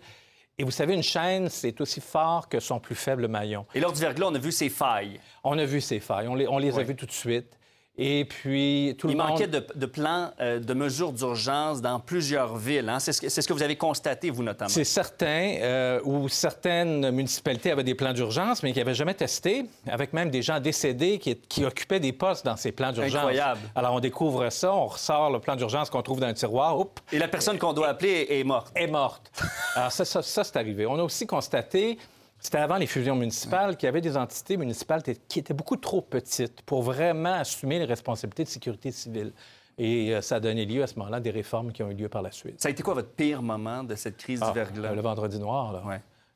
Et 0.60 0.64
vous 0.64 0.72
savez, 0.72 0.96
une 0.96 1.04
chaîne, 1.04 1.50
c'est 1.50 1.80
aussi 1.82 2.02
fort 2.02 2.50
que 2.50 2.60
son 2.60 2.80
plus 2.80 2.96
faible 2.96 3.28
maillon. 3.28 3.66
Et 3.76 3.80
lors 3.80 3.94
du 3.94 4.02
verglas, 4.02 4.28
on 4.28 4.36
a 4.36 4.40
vu 4.40 4.52
ses 4.52 4.70
failles. 4.70 5.20
On 5.44 5.58
a 5.58 5.66
vu 5.66 5.82
ces 5.82 6.00
failles. 6.00 6.28
On 6.28 6.36
les, 6.36 6.48
on 6.48 6.58
les 6.58 6.80
a 6.80 6.84
vues 6.84 6.96
tout 6.96 7.06
de 7.06 7.12
suite. 7.12 7.57
Et 8.00 8.26
puis, 8.26 8.96
tout 9.00 9.08
Il 9.10 9.14
le 9.14 9.18
monde... 9.18 9.30
manquait 9.32 9.48
de, 9.48 9.66
de 9.74 9.86
plans 9.88 10.30
euh, 10.40 10.60
de 10.60 10.74
mesures 10.76 11.12
d'urgence 11.12 11.82
dans 11.82 12.00
plusieurs 12.00 12.56
villes. 12.56 12.88
hein. 12.90 13.00
C'est 13.00 13.12
ce, 13.12 13.22
que- 13.22 13.30
c'est 13.30 13.42
ce 13.42 13.48
que 13.48 13.54
vous 13.54 13.64
avez 13.64 13.76
constaté, 13.76 14.30
vous, 14.30 14.44
notamment. 14.44 14.70
C'est 14.70 14.84
certain, 14.84 15.56
euh, 15.62 16.00
où 16.04 16.30
certaines 16.30 17.10
municipalités 17.10 17.72
avaient 17.72 17.84
des 17.84 17.96
plans 17.96 18.14
d'urgence, 18.14 18.62
mais 18.62 18.72
qui 18.72 18.78
n'avaient 18.78 18.94
jamais 18.94 19.16
testé, 19.16 19.66
avec 19.88 20.14
même 20.14 20.30
des 20.30 20.44
gens 20.44 20.60
décédés 20.60 21.18
qui, 21.18 21.36
qui 21.36 21.66
occupaient 21.66 22.00
des 22.00 22.14
postes 22.14 22.46
dans 22.46 22.56
ces 22.56 22.72
plans 22.72 22.92
d'urgence. 22.92 23.16
Incroyable. 23.16 23.62
Alors, 23.76 23.96
on 23.96 24.00
découvre 24.00 24.50
ça, 24.52 24.72
on 24.74 24.86
ressort 24.86 25.32
le 25.32 25.40
plan 25.40 25.56
d'urgence 25.56 25.90
qu'on 25.90 26.04
trouve 26.04 26.20
dans 26.20 26.28
un 26.28 26.34
tiroir, 26.34 26.80
hop, 26.80 27.00
Et 27.12 27.18
la 27.18 27.28
personne 27.28 27.58
qu'on 27.58 27.74
doit 27.74 27.88
appeler 27.88 28.28
est, 28.30 28.40
est 28.40 28.44
morte. 28.44 28.72
est 28.76 28.88
morte. 28.88 29.32
Alors, 29.76 29.92
ça, 29.92 30.06
ça, 30.06 30.22
ça, 30.22 30.44
c'est 30.44 30.58
arrivé. 30.58 30.86
On 30.86 31.00
a 31.00 31.04
aussi 31.04 31.26
constaté, 31.26 31.98
c'était 32.40 32.58
avant 32.60 32.78
les 32.78 32.88
fusions 32.88 33.16
municipales, 33.16 33.76
qu'il 33.78 33.88
y 33.88 33.90
avait 33.90 34.02
des 34.02 34.16
entités 34.18 34.58
municipales 34.58 35.02
qui 35.28 35.40
étaient 35.40 35.54
beaucoup 35.54 35.78
trop 35.78 36.02
petites 36.02 36.62
pour 36.62 36.82
vraiment 36.84 37.34
assumer 37.34 37.80
les 37.80 37.86
responsabilités 37.86 38.44
de 38.44 38.50
sécurité 38.50 38.92
civile. 38.92 39.32
Et 39.80 40.14
euh, 40.16 40.22
ça 40.22 40.38
a 40.38 40.40
donné 40.40 40.66
lieu 40.66 40.82
à 40.82 40.88
ce 40.88 40.96
moment-là 40.98 41.18
à 41.18 41.20
des 41.20 41.30
réformes 41.32 41.72
qui 41.72 41.84
ont 41.84 41.92
eu 41.92 41.94
lieu 41.96 42.10
par 42.10 42.22
la 42.22 42.32
suite. 42.32 42.60
Ça 42.62 42.68
a 42.68 42.72
été 42.72 42.82
quoi 42.84 42.94
votre 42.96 43.12
pire 43.12 43.42
moment 43.44 43.84
de 43.84 43.96
cette 43.96 44.18
crise 44.18 44.40
Ah, 44.44 44.48
du 44.50 44.54
verglas? 44.56 44.94
Le 44.94 45.02
vendredi 45.02 45.38
noir, 45.40 45.72
là. 45.74 45.84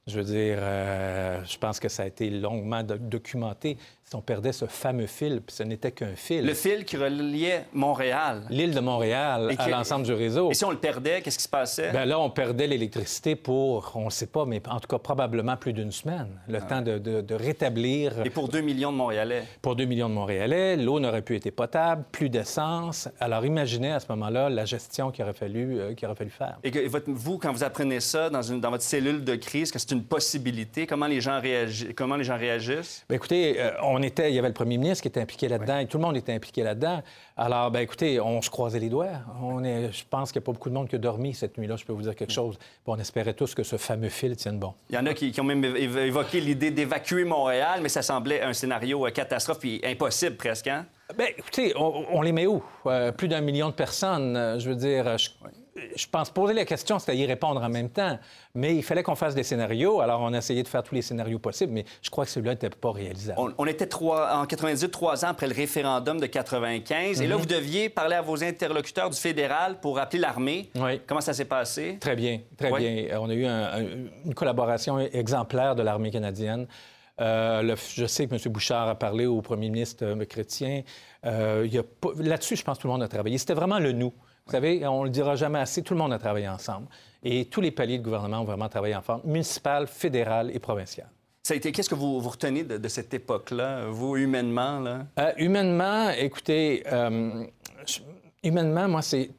Je 0.08 0.18
veux 0.20 0.24
dire, 0.26 0.58
euh, 0.60 1.44
je 1.46 1.58
pense 1.60 1.80
que 1.80 1.88
ça 1.88 2.04
a 2.04 2.06
été 2.08 2.30
longuement 2.32 2.82
do- 2.84 2.98
documenté. 2.98 3.78
On 4.14 4.20
perdait 4.20 4.52
ce 4.52 4.66
fameux 4.66 5.08
fil, 5.08 5.40
puis 5.40 5.56
ce 5.56 5.64
n'était 5.64 5.92
qu'un 5.94 6.16
fil. 6.18 6.46
Le 6.46 6.54
fil 6.54 6.84
qui 6.84 6.98
reliait 6.98 7.64
Montréal. 7.72 8.44
L'île 8.50 8.74
de 8.76 8.82
Montréal 8.82 9.48
Et 9.52 9.54
à 9.58 9.66
que- 9.66 9.72
l'ensemble 9.72 10.06
du 10.06 10.12
réseau. 10.12 10.52
Et 10.52 10.54
si 10.54 10.66
on 10.66 10.72
le 10.72 10.78
perdait, 10.78 11.22
qu'est-ce 11.22 11.38
qui 11.38 11.44
se 11.46 11.50
passait? 11.50 11.92
Ben 11.94 12.04
là, 12.04 12.20
on 12.20 12.30
perdait 12.30 12.68
l'électricité 12.68 13.38
pour, 13.38 13.94
on 13.96 14.06
ne 14.06 14.10
sait 14.10 14.28
pas, 14.28 14.44
mais 14.46 14.62
en 14.68 14.82
tout 14.82 14.88
cas 14.90 14.98
probablement 14.98 15.56
plus 15.56 15.72
d'une 15.72 15.94
semaine. 15.94 16.28
Le 16.50 16.60
temps 16.60 16.82
de, 16.82 16.98
de- 16.98 17.22
de 17.22 17.36
rétablir. 17.36 18.12
Ah. 18.20 18.24
Et 18.26 18.30
pour 18.30 18.50
2 18.50 18.60
millions 18.60 18.92
de 18.92 18.98
Montréalais? 18.98 19.44
Pour 19.62 19.78
2 19.78 19.86
millions 19.86 20.10
de 20.10 20.14
Montréalais, 20.14 20.76
l'eau 20.76 21.00
n'aurait 21.00 21.22
plus 21.22 21.38
été 21.38 21.52
potable, 21.52 22.04
plus 22.12 22.28
d'essence. 22.30 23.08
Alors 23.22 23.46
imaginez 23.46 23.94
à 23.94 24.02
ce 24.02 24.08
moment-là 24.10 24.50
la 24.50 24.66
gestion 24.66 25.12
qu'il 25.12 25.24
aurait 25.24 25.34
fallu, 25.34 25.80
euh, 25.80 25.94
qu'il 25.94 26.06
aurait 26.08 26.18
fallu 26.18 26.32
faire. 26.32 26.58
Et 26.66 26.72
que 26.72 26.86
votre- 26.90 27.10
vous, 27.10 27.38
quand 27.38 27.54
vous 27.54 27.64
apprenez 27.64 28.02
ça 28.02 28.30
dans, 28.30 28.42
une- 28.42 28.60
dans 28.60 28.72
votre 28.72 28.84
cellule 28.84 29.24
de 29.24 29.36
crise, 29.36 29.72
que 29.72 29.80
c'est 29.80 29.92
une 29.92 30.04
possibilité, 30.04 30.86
comment 30.86 31.08
les 31.08 31.22
gens, 31.22 31.40
réagi- 31.40 31.94
comment 31.94 32.18
les 32.18 32.26
gens 32.26 32.38
réagissent? 32.38 33.06
Bien, 33.08 33.16
écoutez, 33.16 33.56
euh, 33.62 33.72
on 33.84 34.01
était, 34.04 34.32
il 34.32 34.36
y 34.36 34.40
avait 34.40 34.48
le 34.48 34.54
premier 34.54 34.78
ministre 34.78 35.02
qui 35.02 35.08
était 35.08 35.22
impliqué 35.22 35.48
là-dedans 35.48 35.78
et 35.80 35.88
tout 35.88 35.98
le 35.98 36.04
monde 36.04 36.18
était 36.18 36.34
impliqué 36.34 36.64
là-dedans. 36.64 37.02
Alors, 37.38 37.72
ben 37.72 37.80
écoutez, 37.80 38.20
on 38.20 38.42
se 38.42 38.50
croisait 38.50 38.80
les 38.80 38.90
doigts. 38.90 39.10
On 39.42 39.64
est, 39.64 39.92
je 39.92 40.04
pense 40.10 40.32
qu'il 40.32 40.40
n'y 40.40 40.44
a 40.44 40.48
pas 40.48 40.52
beaucoup 40.54 40.70
de 40.70 40.74
monde 40.76 40.88
qui 40.90 40.96
a 40.96 41.00
dormi 41.00 41.34
cette 41.34 41.58
nuit-là, 41.58 41.76
je 41.76 41.86
peux 41.86 41.94
vous 41.94 42.04
dire 42.04 42.16
quelque 42.16 42.34
chose. 42.34 42.58
Puis 42.58 42.68
on 42.88 42.98
espérait 42.98 43.34
tous 43.34 43.56
que 43.56 43.64
ce 43.64 43.78
fameux 43.78 44.10
fil 44.10 44.36
tienne 44.36 44.60
bon. 44.60 44.74
Il 44.90 44.96
y 44.96 44.98
en 44.98 45.06
a 45.06 45.14
qui, 45.14 45.32
qui 45.32 45.42
ont 45.42 45.46
même 45.46 45.64
évo- 45.64 46.00
évoqué 46.06 46.40
l'idée 46.42 46.72
d'évacuer 46.72 47.24
Montréal, 47.24 47.80
mais 47.82 47.90
ça 47.90 48.02
semblait 48.02 48.42
un 48.42 48.54
scénario 48.54 49.06
euh, 49.08 49.10
catastrophe 49.12 49.60
puis 49.60 49.82
impossible 49.84 50.36
presque. 50.38 50.68
Hein? 50.68 50.86
Bien, 51.18 51.28
écoutez, 51.38 51.74
on, 51.76 52.06
on 52.12 52.22
les 52.22 52.32
met 52.32 52.48
où? 52.48 52.64
Euh, 52.86 53.12
plus 53.12 53.28
d'un 53.28 53.42
million 53.42 53.68
de 53.70 53.74
personnes. 53.74 54.36
euh, 54.38 54.60
je 54.60 54.70
veux 54.70 54.76
dire, 54.76 55.18
je, 55.18 55.30
je 55.96 56.06
pense 56.12 56.30
poser 56.30 56.54
la 56.54 56.66
question, 56.66 57.00
c'était 57.00 57.16
y 57.18 57.26
répondre 57.26 57.62
en 57.64 57.70
même 57.70 57.90
temps. 57.90 58.20
Mais 58.56 58.76
il 58.76 58.84
fallait 58.84 59.04
qu'on 59.04 59.16
fasse 59.16 59.34
des 59.36 59.44
scénarios. 59.44 60.02
Alors, 60.02 60.20
on 60.22 60.34
a 60.34 60.38
essayé 60.40 60.62
de 60.64 60.68
faire 60.68 60.84
tous 60.84 60.94
les 60.96 61.02
scénarios 61.02 61.40
possibles, 61.40 61.72
mais 61.72 61.86
je 62.02 62.10
crois 62.10 62.26
que 62.26 62.32
celui-là 62.32 62.54
n'était 62.54 62.70
pas 62.70 62.92
réalisable. 62.92 63.40
On, 63.40 63.54
on 63.58 63.66
était 63.66 63.86
trois, 63.88 64.36
en 64.36 64.46
98, 64.46 64.90
trois 64.92 65.24
ans 65.24 65.30
après 65.30 65.48
le 65.48 65.56
référendum 65.56 66.20
de 66.20 66.26
95. 66.26 67.22
Et 67.22 67.28
là, 67.28 67.36
Mhm. 67.36 67.42
vous 67.42 67.48
deviez 67.48 67.90
parler 67.90 68.16
à 68.16 68.22
vos 68.22 68.44
interlocuteurs 68.44 69.10
du 69.10 69.18
fédéral 69.18 69.80
pour 69.80 69.98
appeler 70.00 70.20
l'armée. 70.20 70.70
Oui. 70.76 71.00
Comment 71.08 71.22
ça 71.22 71.34
s'est 71.34 71.46
passé? 71.46 71.98
Très 72.02 72.16
bien, 72.16 72.42
très 72.58 72.72
Oui. 72.72 72.80
bien. 72.80 73.16
Euh, 73.16 73.20
On 73.22 73.30
a 73.30 73.34
eu 73.34 73.46
un- 73.46 73.64
un- 73.74 73.86
une 74.26 74.34
collaboration 74.34 75.00
exemplaire 75.00 75.76
de 75.76 75.84
l'armée 75.84 76.12
canadienne. 76.12 76.68
Euh, 77.20 77.62
le- 77.62 77.76
je 77.96 78.06
sais 78.08 78.26
que 78.28 78.34
M. 78.34 78.40
Bouchard 78.52 78.90
a 78.90 78.96
parlé 78.96 79.26
au 79.28 79.42
premier 79.42 79.70
ministre 79.70 80.04
euh, 80.06 80.26
Chrétien. 80.26 80.82
Euh, 81.26 81.68
Là-dessus, 82.18 82.56
je 82.56 82.64
pense 82.64 82.78
que 82.78 82.82
tout 82.82 82.88
le 82.88 82.94
monde 82.94 83.04
a 83.04 83.08
travaillé. 83.08 83.38
C'était 83.38 83.54
vraiment 83.54 83.78
le 83.80 83.92
nous. 83.92 84.12
Vous 84.52 84.58
savez, 84.58 84.86
on 84.86 85.06
le 85.06 85.10
dira 85.10 85.38
jamais 85.38 85.60
assez, 85.60 85.82
tout 85.82 85.94
le 85.94 86.00
monde 86.02 86.12
a 86.12 86.20
travaillé 86.20 86.50
ensemble. 86.50 86.88
Et 87.24 87.46
tous 87.46 87.62
les 87.62 87.72
paliers 87.72 87.98
de 88.00 88.04
gouvernement 88.04 88.42
ont 88.42 88.44
vraiment 88.44 88.68
travaillé 88.68 88.94
ensemble, 88.94 89.22
municipal, 89.24 89.88
fédéral 89.88 90.52
et 90.54 90.60
provincial. 90.60 91.08
Ça 91.42 91.54
a 91.54 91.58
été, 91.58 91.72
qu'est-ce 91.72 91.90
que 91.90 91.96
vous, 91.96 92.20
vous 92.20 92.30
retenez 92.30 92.64
de, 92.66 92.78
de 92.78 92.88
cette 92.90 93.14
époque-là, 93.14 93.86
vous, 93.88 94.18
humainement? 94.18 94.82
Là? 94.82 95.06
Euh, 95.20 95.32
humainement, 95.38 96.10
écoutez, 96.10 96.84
euh, 96.92 97.46
humainement, 98.44 98.90
moi, 98.90 99.02
c'est. 99.02 99.30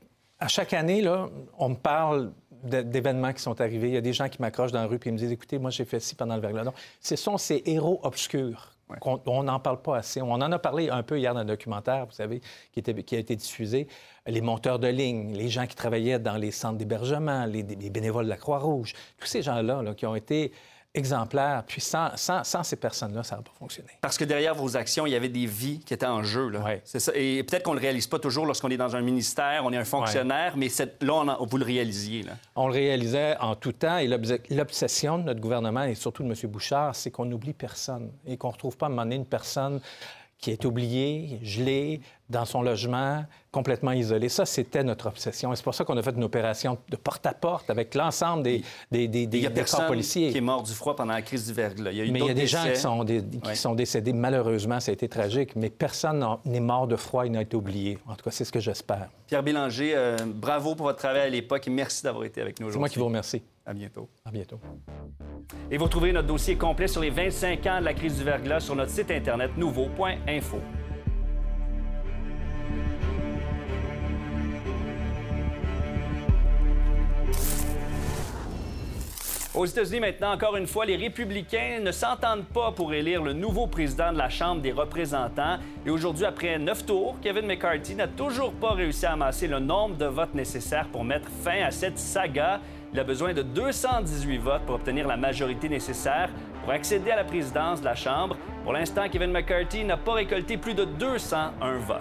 À 0.41 0.49
chaque 0.49 0.73
année, 0.73 1.03
là, 1.03 1.29
on 1.59 1.69
me 1.69 1.75
parle 1.75 2.33
d'événements 2.65 3.35
qui 3.35 3.43
sont 3.43 3.61
arrivés. 3.61 3.89
Il 3.89 3.95
y 3.95 3.99
a 3.99 4.01
des 4.01 4.15
gens 4.15 4.31
qui 4.31 4.41
m'accrochent 4.41 4.73
dans 4.73 4.81
la 4.81 4.87
rue 4.87 4.99
et 5.05 5.11
me 5.11 5.19
disent 5.19 5.31
Écoutez, 5.31 5.59
moi, 5.59 5.69
j'ai 5.71 5.85
fait 5.85 6.01
ci 6.01 6.15
pendant 6.15 6.37
le 6.37 6.41
verglas. 6.41 6.65
Donc, 6.65 6.75
ce 7.03 7.17
sont 7.17 7.37
ces 7.37 7.63
héros 7.67 8.01
obscurs. 8.03 8.73
On 9.05 9.43
n'en 9.43 9.61
parle 9.61 9.81
pas 9.83 9.99
assez. 9.99 10.21
On 10.23 10.33
en 10.33 10.53
a 10.53 10.59
parlé 10.59 10.91
un 10.91 11.03
peu 11.03 11.19
hier 11.19 11.35
dans 11.35 11.41
un 11.41 11.45
documentaire, 11.45 12.07
vous 12.07 12.13
savez, 12.13 12.41
qui, 12.73 13.15
a 13.15 13.19
été 13.19 13.37
diffusé. 13.37 13.89
Les 14.27 14.41
monteurs 14.41 14.79
de 14.79 14.89
ligne, 14.89 15.33
les 15.35 15.49
gens 15.49 15.67
qui 15.67 15.75
travaillaient 15.75 16.19
dans 16.19 16.37
les 16.37 16.51
centres 16.51 16.79
d'hébergement, 16.79 17.45
les, 17.47 17.63
les 17.63 17.91
bénévoles 17.91 18.25
de 18.25 18.31
la 18.31 18.37
Croix-Rouge, 18.37 18.95
tous 19.19 19.27
ces 19.27 19.43
gens-là 19.43 19.83
là, 19.83 19.95
qui 19.95 20.07
ont 20.07 20.15
été 20.15 20.53
exemplaires. 20.95 21.65
Puis 21.67 21.81
sans, 21.81 22.11
sans- 22.17 22.45
sans 22.45 22.63
ces 22.63 22.77
personnes-là, 22.77 23.23
ça 23.23 23.37
n'a 23.37 23.43
pas 23.43 23.53
fonctionné. 23.59 23.91
Parce 24.01 24.19
que 24.19 24.25
derrière 24.25 24.55
vos 24.55 24.77
actions, 24.77 25.07
il 25.07 25.11
y 25.11 25.15
avait 25.17 25.29
des 25.29 25.47
vies 25.47 25.81
qui 25.81 25.95
étaient 25.95 26.07
en 26.07 26.23
jeu. 26.23 26.49
Là. 26.49 26.61
C'est 26.85 27.01
ça. 27.01 27.13
Et 27.15 27.43
peut-être 27.43 27.63
qu'on 27.63 27.73
ne 27.75 27.77
le 27.79 27.83
réalise 27.83 28.07
pas 28.07 28.19
toujours 28.19 28.47
lorsqu'on 28.47 28.71
est 28.71 28.77
dans 28.77 28.95
un 28.97 29.01
ministère, 29.03 29.63
on 29.65 29.73
est 29.73 29.77
un 29.77 29.85
fonctionnaire, 29.85 30.57
mais 30.57 30.69
cette- 30.69 31.03
là, 31.03 31.15
on 31.15 31.29
en- 31.29 31.45
vous 31.47 31.57
le 31.57 31.65
réalisiez. 31.65 32.23
Là. 32.23 32.33
On 32.57 32.67
le 32.69 32.73
réalisait 32.75 33.37
en 33.39 33.55
tout 33.57 33.73
temps 33.73 33.97
et 33.99 34.07
l'obs- 34.09 34.39
l'obsession 34.51 35.19
de 35.19 35.25
notre 35.25 35.41
gouvernement 35.41 35.85
et 35.85 35.95
surtout 35.95 36.23
de 36.23 36.29
M. 36.29 36.51
Bouchard, 36.51 36.95
c'est 36.95 37.11
qu'on 37.11 37.25
n'oublie 37.25 37.53
personne 37.55 38.11
et 38.27 38.37
qu'on 38.37 38.49
ne 38.49 38.53
retrouve 38.53 38.77
pas 38.77 38.87
à 38.87 38.89
un 38.89 38.91
moment 38.91 39.03
donné 39.03 39.17
une 39.17 39.27
personne 39.27 39.81
qui 40.39 40.51
est 40.51 40.65
oubliée, 40.65 41.39
gelée, 41.43 42.01
dans 42.33 42.45
son 42.45 42.63
logement, 42.63 43.25
complètement 43.53 43.93
isolée. 43.93 44.29
Ça, 44.29 44.45
c'était 44.47 44.83
notre 44.83 45.07
obsession. 45.07 45.53
Et 45.53 45.57
c'est 45.57 45.63
pour 45.63 45.75
ça 45.75 45.85
qu'on 45.85 45.97
a 45.97 46.03
fait 46.03 46.15
une 46.17 46.25
opération 46.25 46.79
de 46.89 46.97
porte-à-porte 46.97 47.69
avec 47.71 47.95
l'ensemble 47.95 48.43
des, 48.43 48.63
des, 48.91 49.07
des, 49.07 49.27
des, 49.27 49.39
Il 49.39 49.43
y 49.45 49.47
a 49.47 49.51
des 49.51 49.55
corps 49.55 49.65
personne 49.65 49.87
policiers. 49.87 50.31
qui 50.33 50.39
est 50.39 50.41
mort 50.41 50.63
du 50.63 50.73
froid 50.73 50.97
pendant 50.97 51.13
la 51.13 51.23
crise 51.23 51.47
du 51.47 51.53
verglas. 51.53 51.93
Il 51.93 51.99
y 51.99 52.01
a 52.01 52.05
eu 52.05 52.11
Mais 52.11 52.21
il 52.21 52.27
y 52.27 52.31
a 52.31 52.35
des 52.35 52.47
gens 52.47 52.65
qui 52.69 52.77
sont, 52.81 53.05
des- 53.05 53.23
qui 53.23 53.47
Ouais. 53.49 53.55
sont 53.55 53.75
décédés. 53.75 54.13
Malheureusement, 54.13 54.81
ça 54.81 54.91
a 54.91 54.95
été 54.95 55.09
tragique, 55.09 55.55
mais 55.55 55.71
personne 55.71 56.27
n'est 56.45 56.61
mort 56.61 56.87
de 56.89 56.97
froid, 56.97 57.27
il 57.27 57.33
n'a 57.33 57.43
été 57.43 57.57
oublié. 57.57 57.99
En 58.09 58.15
tout 58.15 58.25
cas, 58.25 58.31
c'est 58.31 58.45
ce 58.45 58.53
que 58.53 58.61
j'espère. 58.61 59.09
Pierre 59.27 59.43
Bélanger, 59.43 59.93
euh, 59.95 60.17
bravo 60.27 60.75
pour 60.75 60.87
votre 60.87 60.99
travail 60.99 61.23
à 61.23 61.29
l'époque 61.29 61.67
et 61.69 61.71
merci 61.71 62.03
d'avoir 62.03 62.25
été 62.25 62.41
avec 62.41 62.59
nous 62.59 62.67
C'est 62.67 62.69
aujourd'hui. 62.71 62.79
moi 62.81 62.89
qui 62.89 62.99
vous 62.99 63.05
remercie. 63.07 63.43
À 63.65 63.73
bientôt. 63.75 64.09
À 64.25 64.31
bientôt. 64.33 64.59
Et 65.71 65.77
vous 65.77 65.85
retrouverez 65.85 66.13
notre 66.13 66.27
dossier 66.27 66.57
complet 66.57 66.89
sur 66.89 67.01
les 67.01 67.11
25 67.11 67.65
ans 67.67 67.79
de 67.81 67.85
la 67.85 67.95
crise 67.95 68.17
du 68.19 68.25
verglas 68.25 68.59
sur 68.61 68.75
notre 68.75 68.91
site 68.91 69.11
internet 69.11 69.53
nouveau.info. 69.57 70.59
Aux 79.55 79.67
États-Unis, 79.67 80.01
maintenant, 80.01 80.33
encore 80.33 80.57
une 80.57 80.67
fois, 80.67 80.87
les 80.87 80.97
républicains 80.97 81.81
ne 81.83 81.93
s'entendent 81.93 82.47
pas 82.47 82.73
pour 82.73 82.95
élire 82.95 83.23
le 83.23 83.35
nouveau 83.35 83.67
président 83.67 84.11
de 84.11 84.17
la 84.17 84.31
Chambre 84.31 84.63
des 84.63 84.73
représentants. 84.73 85.59
Et 85.85 85.91
aujourd'hui, 85.91 86.25
après 86.25 86.59
neuf 86.59 86.87
tours, 86.87 87.17
Kevin 87.21 87.45
McCarthy 87.45 87.95
n'a 87.95 88.09
toujours 88.09 88.55
pas 88.55 88.73
réussi 88.73 89.05
à 89.05 89.13
amasser 89.13 89.49
le 89.49 89.59
nombre 89.59 89.97
de 89.97 90.07
votes 90.07 90.35
nécessaires 90.35 90.89
pour 90.91 91.05
mettre 91.05 91.29
fin 91.45 91.65
à 91.65 91.71
cette 91.71 91.99
saga. 91.99 92.61
Il 92.95 93.01
a 93.01 93.05
besoin 93.05 93.35
de 93.35 93.43
218 93.43 94.39
votes 94.39 94.63
pour 94.63 94.77
obtenir 94.77 95.07
la 95.07 95.19
majorité 95.19 95.69
nécessaire 95.69 96.31
pour 96.63 96.73
accéder 96.73 97.11
à 97.11 97.17
la 97.17 97.25
présidence 97.25 97.81
de 97.81 97.85
la 97.85 97.95
Chambre. 97.95 98.39
Pour 98.65 98.73
l'instant, 98.73 99.07
Kevin 99.11 99.33
McCarthy 99.33 99.85
n'a 99.85 99.99
pas 99.99 100.15
récolté 100.15 100.57
plus 100.57 100.73
de 100.73 100.85
201 100.85 101.77
votes. 101.77 102.01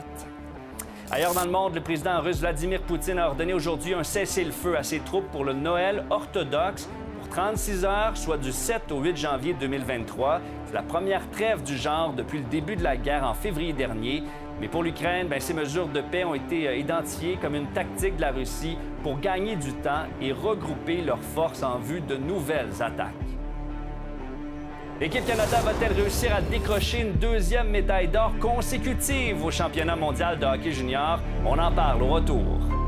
Ailleurs 1.12 1.34
dans 1.34 1.44
le 1.44 1.52
monde, 1.52 1.76
le 1.76 1.82
président 1.82 2.22
russe 2.22 2.40
Vladimir 2.40 2.82
Poutine 2.84 3.20
a 3.20 3.28
ordonné 3.28 3.52
aujourd'hui 3.52 3.94
un 3.94 4.04
cessez-le-feu 4.04 4.78
à 4.78 4.84
ses 4.84 5.00
troupes 5.02 5.30
pour 5.32 5.44
le 5.44 5.52
Noël 5.52 6.06
orthodoxe 6.10 6.88
36 7.32 7.86
heures, 7.86 8.18
soit 8.18 8.38
du 8.38 8.52
7 8.52 8.92
au 8.92 9.00
8 9.00 9.16
janvier 9.16 9.54
2023. 9.54 10.42
C'est 10.66 10.74
la 10.74 10.84
première 10.84 11.30
trêve 11.32 11.64
du 11.64 11.78
genre 11.78 12.12
depuis 12.12 12.40
le 12.40 12.44
début 12.44 12.76
de 12.76 12.84
la 12.84 12.98
guerre 12.98 13.24
en 13.24 13.34
février 13.34 13.72
dernier. 13.72 14.24
Mais 14.60 14.68
pour 14.68 14.84
l'Ukraine, 14.84 15.28
ben, 15.30 15.40
ces 15.40 15.54
mesures 15.54 15.88
de 15.88 16.02
paix 16.02 16.26
ont 16.26 16.36
été 16.36 16.68
euh, 16.68 16.76
identifiées 16.76 17.38
comme 17.42 17.56
une 17.56 17.68
tactique 17.68 18.18
de 18.18 18.22
la 18.22 18.32
Russie 18.32 18.78
pour 19.02 19.18
gagner 19.20 19.56
du 19.56 19.72
temps 19.76 20.04
et 20.22 20.34
regrouper 20.34 21.02
leurs 21.02 21.24
forces 21.24 21.64
en 21.64 21.80
vue 21.80 22.02
de 22.02 22.18
nouvelles 22.18 22.82
attaques. 22.82 23.14
L'équipe 25.00 25.26
Canada 25.26 25.58
va-t-elle 25.64 25.94
réussir 25.94 26.36
à 26.36 26.42
décrocher 26.42 27.00
une 27.00 27.14
deuxième 27.14 27.70
médaille 27.70 28.10
d'or 28.10 28.34
consécutive 28.40 29.44
au 29.44 29.50
championnat 29.50 29.96
mondial 29.96 30.38
de 30.38 30.46
hockey 30.46 30.74
junior? 30.74 31.20
On 31.46 31.58
en 31.58 31.72
parle 31.72 32.04
au 32.04 32.08
retour. 32.08 32.81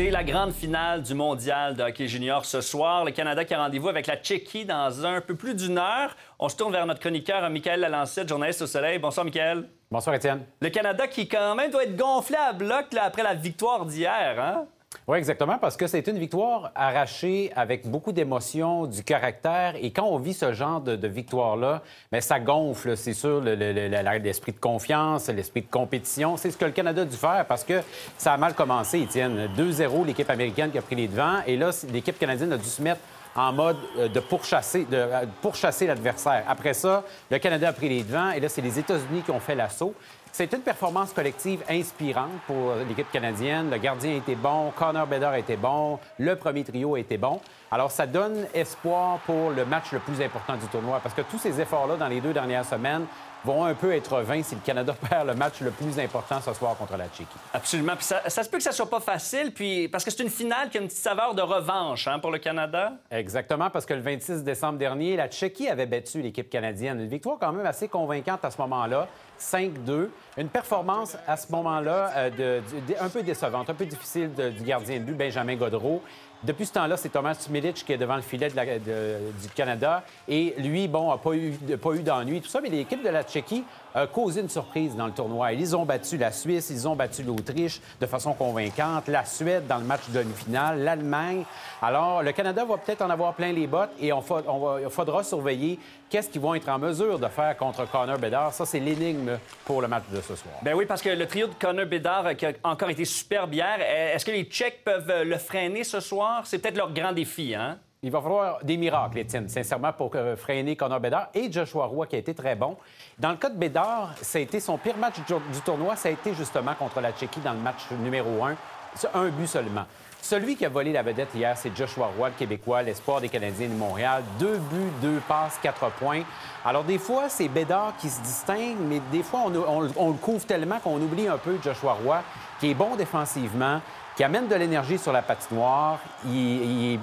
C'est 0.00 0.10
la 0.10 0.24
grande 0.24 0.52
finale 0.52 1.02
du 1.02 1.12
mondial 1.12 1.76
de 1.76 1.82
hockey 1.82 2.08
junior 2.08 2.46
ce 2.46 2.62
soir. 2.62 3.04
Le 3.04 3.10
Canada 3.10 3.44
qui 3.44 3.52
a 3.52 3.62
rendez-vous 3.62 3.90
avec 3.90 4.06
la 4.06 4.16
Tchéquie 4.16 4.64
dans 4.64 5.04
un 5.04 5.20
peu 5.20 5.34
plus 5.34 5.54
d'une 5.54 5.76
heure. 5.76 6.16
On 6.38 6.48
se 6.48 6.56
tourne 6.56 6.72
vers 6.72 6.86
notre 6.86 7.00
chroniqueur, 7.00 7.50
Michael 7.50 7.80
Lalancette, 7.80 8.26
journaliste 8.26 8.62
au 8.62 8.66
Soleil. 8.66 8.98
Bonsoir, 8.98 9.26
Michael. 9.26 9.68
Bonsoir, 9.90 10.16
Étienne. 10.16 10.46
Le 10.62 10.70
Canada 10.70 11.06
qui, 11.06 11.28
quand 11.28 11.54
même, 11.54 11.70
doit 11.70 11.84
être 11.84 11.96
gonflé 11.96 12.36
à 12.36 12.54
bloc 12.54 12.94
là, 12.94 13.04
après 13.04 13.22
la 13.22 13.34
victoire 13.34 13.84
d'hier, 13.84 14.40
hein? 14.40 14.64
Oui, 15.10 15.18
exactement, 15.18 15.58
parce 15.58 15.76
que 15.76 15.88
c'est 15.88 16.06
une 16.06 16.18
victoire 16.18 16.70
arrachée 16.72 17.50
avec 17.56 17.84
beaucoup 17.84 18.12
d'émotion, 18.12 18.86
du 18.86 19.02
caractère. 19.02 19.74
Et 19.82 19.90
quand 19.90 20.04
on 20.04 20.18
vit 20.18 20.34
ce 20.34 20.52
genre 20.52 20.80
de, 20.80 21.08
victoire-là, 21.08 21.82
bien, 22.12 22.20
ça 22.20 22.38
gonfle, 22.38 22.96
c'est 22.96 23.12
sûr, 23.12 23.40
l'esprit 23.40 24.52
de 24.52 24.60
confiance, 24.60 25.26
l'esprit 25.26 25.62
de 25.62 25.66
compétition. 25.68 26.36
C'est 26.36 26.52
ce 26.52 26.56
que 26.56 26.64
le 26.64 26.70
Canada 26.70 27.02
a 27.02 27.04
dû 27.04 27.16
faire 27.16 27.44
parce 27.48 27.64
que 27.64 27.80
ça 28.16 28.34
a 28.34 28.36
mal 28.36 28.54
commencé, 28.54 29.00
Étienne. 29.00 29.48
2-0, 29.58 30.06
l'équipe 30.06 30.30
américaine 30.30 30.70
qui 30.70 30.78
a 30.78 30.82
pris 30.82 30.94
les 30.94 31.08
devants. 31.08 31.40
Et 31.44 31.56
là, 31.56 31.70
l'équipe 31.92 32.16
canadienne 32.16 32.52
a 32.52 32.56
dû 32.56 32.68
se 32.68 32.80
mettre 32.80 33.00
en 33.34 33.52
mode 33.52 33.76
euh, 33.98 34.08
de 34.08 34.20
pourchasser, 34.20 34.84
de 34.84 34.96
euh, 34.96 35.86
l'adversaire. 35.86 36.44
Après 36.48 36.74
ça, 36.74 37.04
le 37.30 37.38
Canada 37.38 37.68
a 37.68 37.72
pris 37.72 37.88
les 37.88 38.02
devants 38.02 38.30
et 38.30 38.40
là, 38.40 38.48
c'est 38.48 38.60
les 38.60 38.78
États-Unis 38.78 39.22
qui 39.22 39.30
ont 39.30 39.40
fait 39.40 39.54
l'assaut. 39.54 39.94
C'est 40.32 40.52
une 40.52 40.60
performance 40.60 41.12
collective 41.12 41.60
inspirante 41.68 42.30
pour 42.46 42.74
l'équipe 42.88 43.10
canadienne. 43.10 43.68
Le 43.68 43.78
gardien 43.78 44.14
était 44.14 44.36
bon, 44.36 44.70
Connor 44.76 45.06
Bedard 45.08 45.34
était 45.34 45.56
bon, 45.56 45.98
le 46.18 46.36
premier 46.36 46.62
trio 46.62 46.96
était 46.96 47.18
bon. 47.18 47.40
Alors, 47.72 47.90
ça 47.90 48.06
donne 48.06 48.46
espoir 48.54 49.18
pour 49.26 49.50
le 49.50 49.64
match 49.64 49.90
le 49.92 49.98
plus 49.98 50.22
important 50.22 50.54
du 50.56 50.66
tournoi 50.66 51.00
parce 51.02 51.14
que 51.14 51.22
tous 51.22 51.38
ces 51.38 51.60
efforts-là 51.60 51.96
dans 51.96 52.06
les 52.06 52.20
deux 52.20 52.32
dernières 52.32 52.64
semaines 52.64 53.06
vont 53.44 53.64
un 53.64 53.74
peu 53.74 53.92
être 53.94 54.20
vains 54.20 54.42
si 54.42 54.54
le 54.54 54.60
Canada 54.60 54.94
perd 55.08 55.26
le 55.28 55.34
match 55.34 55.60
le 55.60 55.70
plus 55.70 55.98
important 55.98 56.40
ce 56.40 56.52
soir 56.52 56.76
contre 56.76 56.96
la 56.96 57.06
Tchéquie. 57.08 57.26
Absolument. 57.54 57.96
Puis 57.96 58.04
ça, 58.04 58.20
ça 58.28 58.42
se 58.42 58.50
peut 58.50 58.58
que 58.58 58.62
ça 58.62 58.72
soit 58.72 58.90
pas 58.90 59.00
facile, 59.00 59.52
puis 59.54 59.88
parce 59.88 60.04
que 60.04 60.10
c'est 60.10 60.22
une 60.22 60.28
finale 60.30 60.68
qui 60.70 60.78
a 60.78 60.80
une 60.80 60.88
petite 60.88 61.02
saveur 61.02 61.34
de 61.34 61.42
revanche 61.42 62.06
hein, 62.08 62.18
pour 62.18 62.30
le 62.30 62.38
Canada. 62.38 62.92
Exactement, 63.10 63.70
parce 63.70 63.86
que 63.86 63.94
le 63.94 64.00
26 64.02 64.44
décembre 64.44 64.78
dernier, 64.78 65.16
la 65.16 65.28
Tchéquie 65.28 65.68
avait 65.68 65.86
battu 65.86 66.20
l'équipe 66.22 66.50
canadienne. 66.50 67.00
Une 67.00 67.08
victoire 67.08 67.38
quand 67.40 67.52
même 67.52 67.66
assez 67.66 67.88
convaincante 67.88 68.44
à 68.44 68.50
ce 68.50 68.58
moment-là, 68.60 69.08
5-2. 69.40 70.08
Une 70.36 70.48
performance 70.48 71.16
à 71.26 71.36
ce 71.36 71.50
moment-là 71.52 72.10
euh, 72.16 72.60
un 73.00 73.08
peu 73.08 73.22
décevante, 73.22 73.70
un 73.70 73.74
peu 73.74 73.86
difficile 73.86 74.32
de- 74.34 74.50
du 74.50 74.62
gardien 74.62 74.98
de 74.98 75.04
but, 75.04 75.16
Benjamin 75.16 75.56
Godreau. 75.56 76.02
Depuis 76.42 76.64
ce 76.64 76.72
temps-là, 76.72 76.96
c'est 76.96 77.10
Thomas 77.10 77.36
Milic 77.50 77.84
qui 77.84 77.92
est 77.92 77.98
devant 77.98 78.16
le 78.16 78.22
filet 78.22 78.48
du 78.48 79.48
Canada. 79.54 80.02
Et 80.26 80.54
lui, 80.56 80.88
bon, 80.88 81.10
n'a 81.10 81.18
pas 81.18 81.34
eu, 81.34 81.52
pas 81.76 81.92
eu 81.92 82.02
d'ennui, 82.02 82.40
tout 82.40 82.48
ça. 82.48 82.60
Mais 82.62 82.70
l'équipe 82.70 83.02
de 83.02 83.10
la 83.10 83.22
Tchéquie 83.22 83.64
a 83.94 84.06
causé 84.06 84.40
une 84.40 84.48
surprise 84.48 84.96
dans 84.96 85.06
le 85.06 85.12
tournoi. 85.12 85.52
Ils 85.52 85.76
ont 85.76 85.84
battu 85.84 86.16
la 86.16 86.32
Suisse, 86.32 86.70
ils 86.70 86.86
ont 86.86 86.96
battu 86.96 87.22
l'Autriche 87.22 87.80
de 88.00 88.06
façon 88.06 88.32
convaincante, 88.32 89.08
la 89.08 89.24
Suède 89.24 89.66
dans 89.66 89.78
le 89.78 89.84
match 89.84 90.08
de 90.08 90.18
demi-finale, 90.22 90.82
l'Allemagne. 90.82 91.44
Alors, 91.82 92.22
le 92.22 92.32
Canada 92.32 92.64
va 92.64 92.76
peut-être 92.76 93.02
en 93.02 93.10
avoir 93.10 93.34
plein 93.34 93.52
les 93.52 93.66
bottes 93.66 93.92
et 94.00 94.08
il 94.08 94.90
faudra 94.90 95.22
surveiller 95.22 95.78
qu'est-ce 96.08 96.28
qu'ils 96.28 96.40
vont 96.40 96.54
être 96.54 96.68
en 96.68 96.78
mesure 96.78 97.18
de 97.18 97.28
faire 97.28 97.56
contre 97.56 97.88
Connor 97.90 98.18
Bedard. 98.18 98.52
Ça, 98.52 98.66
c'est 98.66 98.80
l'énigme 98.80 99.38
pour 99.64 99.80
le 99.80 99.88
match 99.88 100.04
de 100.12 100.20
ce 100.20 100.36
soir. 100.36 100.54
Ben 100.62 100.74
oui, 100.74 100.86
parce 100.86 101.00
que 101.00 101.10
le 101.10 101.26
trio 101.26 101.46
de 101.46 101.54
Connor 101.54 101.86
Bedard 101.86 102.26
euh, 102.26 102.34
qui 102.34 102.46
a 102.46 102.52
encore 102.64 102.90
été 102.90 103.04
superbe 103.04 103.54
hier, 103.54 103.78
euh, 103.80 104.14
est-ce 104.14 104.24
que 104.24 104.30
les 104.30 104.44
Tchèques 104.44 104.84
peuvent 104.84 105.10
euh, 105.10 105.24
le 105.24 105.38
freiner 105.38 105.84
ce 105.84 106.00
soir? 106.00 106.42
C'est 106.46 106.58
peut-être 106.58 106.76
leur 106.76 106.92
grand 106.92 107.12
défi, 107.12 107.54
hein? 107.54 107.78
Il 108.02 108.10
va 108.10 108.22
falloir 108.22 108.64
des 108.64 108.78
miracles, 108.78 109.18
Étienne, 109.18 109.46
sincèrement, 109.50 109.92
pour 109.92 110.10
euh, 110.14 110.34
freiner 110.34 110.74
Connor 110.74 111.00
Bedard 111.00 111.26
et 111.34 111.52
Joshua 111.52 111.84
Roy, 111.84 112.06
qui 112.06 112.16
a 112.16 112.18
été 112.18 112.32
très 112.32 112.56
bon. 112.56 112.78
Dans 113.18 113.28
le 113.30 113.36
cas 113.36 113.50
de 113.50 113.58
Bédard, 113.58 114.14
ça 114.22 114.38
a 114.38 114.40
été 114.40 114.58
son 114.58 114.78
pire 114.78 114.96
match 114.96 115.16
du, 115.26 115.60
tournoi, 115.60 115.96
ça 115.96 116.08
a 116.08 116.12
été 116.12 116.32
justement 116.32 116.72
contre 116.74 117.02
la 117.02 117.12
Tchéquie 117.12 117.40
dans 117.40 117.52
le 117.52 117.58
match 117.58 117.90
numéro 118.02 118.42
un. 118.42 118.54
C'est 118.94 119.14
un 119.14 119.28
but 119.28 119.46
seulement. 119.46 119.84
Celui 120.22 120.56
qui 120.56 120.64
a 120.64 120.70
volé 120.70 120.92
la 120.92 121.02
vedette 121.02 121.34
hier, 121.34 121.54
c'est 121.58 121.76
Joshua 121.76 122.10
Roy, 122.16 122.28
le 122.30 122.34
Québécois, 122.36 122.82
l'espoir 122.82 123.20
des 123.20 123.28
Canadiens 123.28 123.68
de 123.68 123.74
Montréal. 123.74 124.22
Deux 124.38 124.56
buts, 124.56 124.92
deux 125.02 125.20
passes, 125.28 125.58
quatre 125.62 125.90
points. 125.92 126.22
Alors, 126.64 126.84
des 126.84 126.98
fois, 126.98 127.28
c'est 127.28 127.48
Bédard 127.48 127.92
qui 127.98 128.08
se 128.08 128.22
distingue, 128.22 128.76
mais 128.80 129.00
des 129.12 129.22
fois, 129.22 129.40
on, 129.44 129.54
on- 129.54 129.92
on 129.96 130.08
le 130.08 130.16
couvre 130.16 130.46
tellement 130.46 130.78
qu'on 130.78 130.96
oublie 130.96 131.28
un 131.28 131.36
peu 131.38 131.58
Joshua 131.62 131.92
Roy, 132.02 132.22
qui 132.60 132.70
est 132.70 132.74
bon 132.74 132.96
défensivement, 132.96 133.80
qui 134.20 134.24
amène 134.24 134.48
de 134.48 134.54
l'énergie 134.54 134.98
sur 134.98 135.12
la 135.12 135.22
patinoire. 135.22 135.98
Il, 136.26 136.98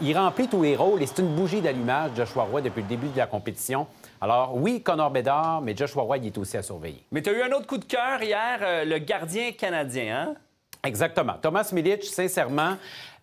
il, 0.00 0.16
remplit 0.16 0.48
tous 0.48 0.62
les 0.62 0.76
rôles 0.76 1.02
et 1.02 1.06
c'est 1.06 1.18
une 1.18 1.34
bougie 1.34 1.60
d'allumage, 1.60 2.12
Joshua 2.16 2.44
Roy, 2.44 2.62
depuis 2.62 2.80
le 2.80 2.88
début 2.88 3.08
de 3.08 3.18
la 3.18 3.26
compétition. 3.26 3.86
Alors, 4.18 4.56
oui, 4.56 4.80
Connor 4.82 5.10
Bedard, 5.10 5.60
mais 5.60 5.76
Joshua 5.76 6.04
Roy, 6.04 6.16
il 6.16 6.26
est 6.28 6.38
aussi 6.38 6.56
à 6.56 6.62
surveiller. 6.62 7.04
Mais 7.12 7.20
tu 7.20 7.28
as 7.28 7.34
eu 7.34 7.42
un 7.42 7.52
autre 7.52 7.66
coup 7.66 7.76
de 7.76 7.84
cœur 7.84 8.22
hier, 8.22 8.60
euh, 8.62 8.86
le 8.86 8.96
gardien 8.96 9.52
canadien, 9.52 10.28
hein? 10.30 10.34
Exactement. 10.84 11.34
Thomas 11.40 11.70
Milic, 11.72 12.04
sincèrement, 12.04 12.76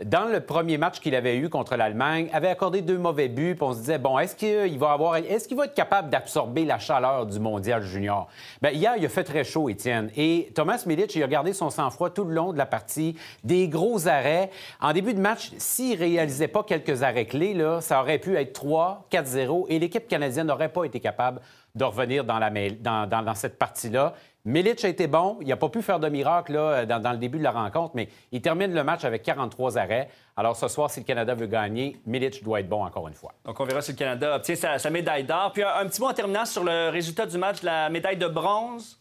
dans 0.03 0.25
le 0.25 0.39
premier 0.39 0.79
match 0.79 0.99
qu'il 0.99 1.13
avait 1.13 1.37
eu 1.37 1.47
contre 1.47 1.75
l'Allemagne, 1.75 2.27
avait 2.33 2.47
accordé 2.47 2.81
deux 2.81 2.97
mauvais 2.97 3.27
buts. 3.27 3.55
On 3.61 3.73
se 3.73 3.77
disait 3.77 3.99
bon, 3.99 4.17
est-ce 4.17 4.35
qu'il 4.35 4.79
va 4.79 4.93
avoir, 4.93 5.17
est-ce 5.17 5.47
qu'il 5.47 5.55
va 5.55 5.65
être 5.65 5.75
capable 5.75 6.09
d'absorber 6.09 6.65
la 6.65 6.79
chaleur 6.79 7.27
du 7.27 7.39
mondial 7.39 7.83
junior? 7.83 8.27
Bien, 8.63 8.71
hier, 8.71 8.93
il 8.97 9.05
a 9.05 9.09
fait 9.09 9.23
très 9.23 9.43
chaud, 9.43 9.69
Étienne. 9.69 10.09
Et 10.17 10.51
Thomas 10.55 10.81
Milic, 10.87 11.13
il 11.13 11.21
a 11.21 11.27
gardé 11.27 11.53
son 11.53 11.69
sang-froid 11.69 12.09
tout 12.09 12.23
le 12.23 12.33
long 12.33 12.51
de 12.51 12.57
la 12.57 12.65
partie, 12.65 13.15
des 13.43 13.67
gros 13.67 14.07
arrêts. 14.07 14.49
En 14.81 14.91
début 14.91 15.13
de 15.13 15.21
match, 15.21 15.51
s'il 15.59 15.99
réalisait 15.99 16.47
pas 16.47 16.63
quelques 16.63 17.03
arrêts 17.03 17.27
clés, 17.27 17.53
là, 17.53 17.79
ça 17.79 18.01
aurait 18.01 18.17
pu 18.17 18.35
être 18.37 18.53
3, 18.53 19.05
4-0, 19.11 19.67
et 19.69 19.77
l'équipe 19.77 20.07
canadienne 20.07 20.47
n'aurait 20.47 20.69
pas 20.69 20.85
été 20.85 20.99
capable 20.99 21.41
de 21.75 21.85
revenir 21.85 22.25
dans 22.25 23.35
cette 23.35 23.59
partie-là. 23.59 24.15
Milic 24.45 24.83
a 24.83 24.87
été 24.87 25.07
bon. 25.07 25.37
Il 25.41 25.47
n'a 25.47 25.57
pas 25.57 25.69
pu 25.69 25.81
faire 25.81 25.99
de 25.99 26.09
miracle 26.09 26.53
là, 26.53 26.85
dans, 26.85 27.11
le 27.11 27.17
début 27.17 27.37
de 27.37 27.43
la 27.43 27.51
rencontre, 27.51 27.91
mais 27.95 28.09
il 28.31 28.41
termine 28.41 28.73
le 28.73 28.83
match 28.83 29.03
avec 29.03 29.23
43 29.23 29.77
arrêts. 29.77 30.09
Alors 30.35 30.55
ce 30.55 30.67
soir, 30.67 30.89
si 30.89 30.99
le 31.01 31.05
Canada 31.05 31.35
veut 31.35 31.47
gagner, 31.47 31.97
Milic 32.05 32.43
doit 32.43 32.59
être 32.59 32.69
bon 32.69 32.83
encore 32.83 33.07
une 33.07 33.13
fois. 33.13 33.33
Donc 33.45 33.59
on 33.59 33.65
verra 33.65 33.81
si 33.81 33.91
le 33.91 33.97
Canada 33.97 34.35
obtient 34.35 34.55
sa, 34.55 34.89
médaille 34.89 35.23
d'or. 35.23 35.51
Puis 35.53 35.63
un, 35.63 35.85
petit 35.85 36.01
mot 36.01 36.09
en 36.09 36.13
terminant 36.13 36.45
sur 36.45 36.63
le 36.63 36.89
résultat 36.89 37.25
du 37.25 37.37
match, 37.37 37.61
la 37.61 37.89
médaille 37.89 38.17
de 38.17 38.27
bronze. 38.27 38.97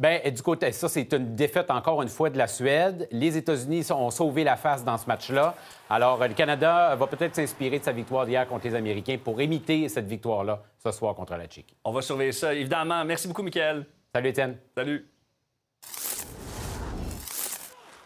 Bien, 0.00 0.20
du 0.30 0.42
côté, 0.42 0.70
ça, 0.70 0.88
c'est 0.88 1.12
une 1.12 1.34
défaite 1.34 1.72
encore 1.72 2.02
une 2.02 2.08
fois 2.08 2.30
de 2.30 2.38
la 2.38 2.46
Suède. 2.46 3.08
Les 3.10 3.36
États-Unis 3.36 3.84
ont 3.90 4.10
sauvé 4.10 4.44
la 4.44 4.54
face 4.54 4.84
dans 4.84 4.96
ce 4.96 5.06
match-là. 5.06 5.56
Alors, 5.90 6.20
le 6.20 6.34
Canada 6.34 6.94
va 6.94 7.08
peut-être 7.08 7.34
s'inspirer 7.34 7.80
de 7.80 7.84
sa 7.84 7.90
victoire 7.90 8.24
d'hier 8.24 8.46
contre 8.46 8.68
les 8.68 8.76
Américains 8.76 9.18
pour 9.22 9.42
imiter 9.42 9.88
cette 9.88 10.06
victoire-là 10.06 10.62
ce 10.80 10.92
soir 10.92 11.16
contre 11.16 11.34
la 11.34 11.48
Tchéquie. 11.48 11.74
On 11.82 11.90
va 11.90 12.00
surveiller 12.00 12.30
ça, 12.30 12.54
évidemment. 12.54 13.04
Merci 13.04 13.26
beaucoup, 13.26 13.42
Michael. 13.42 13.86
Salut, 14.14 14.28
Étienne. 14.30 14.56
Salut. 14.76 15.06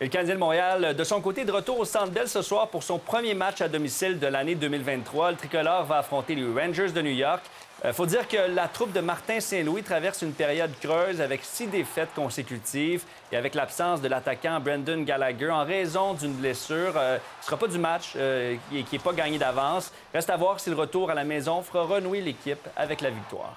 Et 0.00 0.06
le 0.06 0.10
Canadien 0.10 0.34
de 0.34 0.40
Montréal, 0.40 0.96
de 0.96 1.04
son 1.04 1.20
côté, 1.20 1.44
de 1.44 1.52
retour 1.52 1.78
au 1.78 1.84
Centre 1.84 2.10
Bell 2.10 2.28
ce 2.28 2.42
soir 2.42 2.66
pour 2.68 2.82
son 2.82 2.98
premier 2.98 3.34
match 3.34 3.60
à 3.60 3.68
domicile 3.68 4.18
de 4.18 4.26
l'année 4.26 4.56
2023. 4.56 5.30
Le 5.30 5.36
tricolore 5.36 5.84
va 5.84 5.98
affronter 5.98 6.34
les 6.34 6.44
Rangers 6.44 6.90
de 6.90 7.00
New 7.02 7.12
York. 7.12 7.40
Euh, 7.84 7.92
faut 7.92 8.06
dire 8.06 8.26
que 8.26 8.36
la 8.36 8.66
troupe 8.66 8.92
de 8.92 8.98
Martin 8.98 9.38
Saint-Louis 9.38 9.84
traverse 9.84 10.22
une 10.22 10.32
période 10.32 10.72
creuse 10.80 11.20
avec 11.20 11.44
six 11.44 11.68
défaites 11.68 12.12
consécutives 12.16 13.04
et 13.30 13.36
avec 13.36 13.54
l'absence 13.54 14.00
de 14.00 14.08
l'attaquant 14.08 14.58
Brendan 14.58 15.04
Gallagher 15.04 15.50
en 15.50 15.64
raison 15.64 16.14
d'une 16.14 16.34
blessure. 16.34 16.94
Euh, 16.96 17.18
ce 17.40 17.44
ne 17.44 17.46
sera 17.46 17.56
pas 17.58 17.68
du 17.68 17.78
match 17.78 18.14
euh, 18.16 18.56
qui 18.70 18.84
n'est 18.90 18.98
pas 18.98 19.12
gagné 19.12 19.38
d'avance. 19.38 19.92
Reste 20.12 20.30
à 20.30 20.36
voir 20.36 20.58
si 20.58 20.68
le 20.68 20.76
retour 20.76 21.10
à 21.10 21.14
la 21.14 21.22
maison 21.22 21.62
fera 21.62 21.84
renouer 21.84 22.22
l'équipe 22.22 22.68
avec 22.76 23.02
la 23.02 23.10
victoire. 23.10 23.56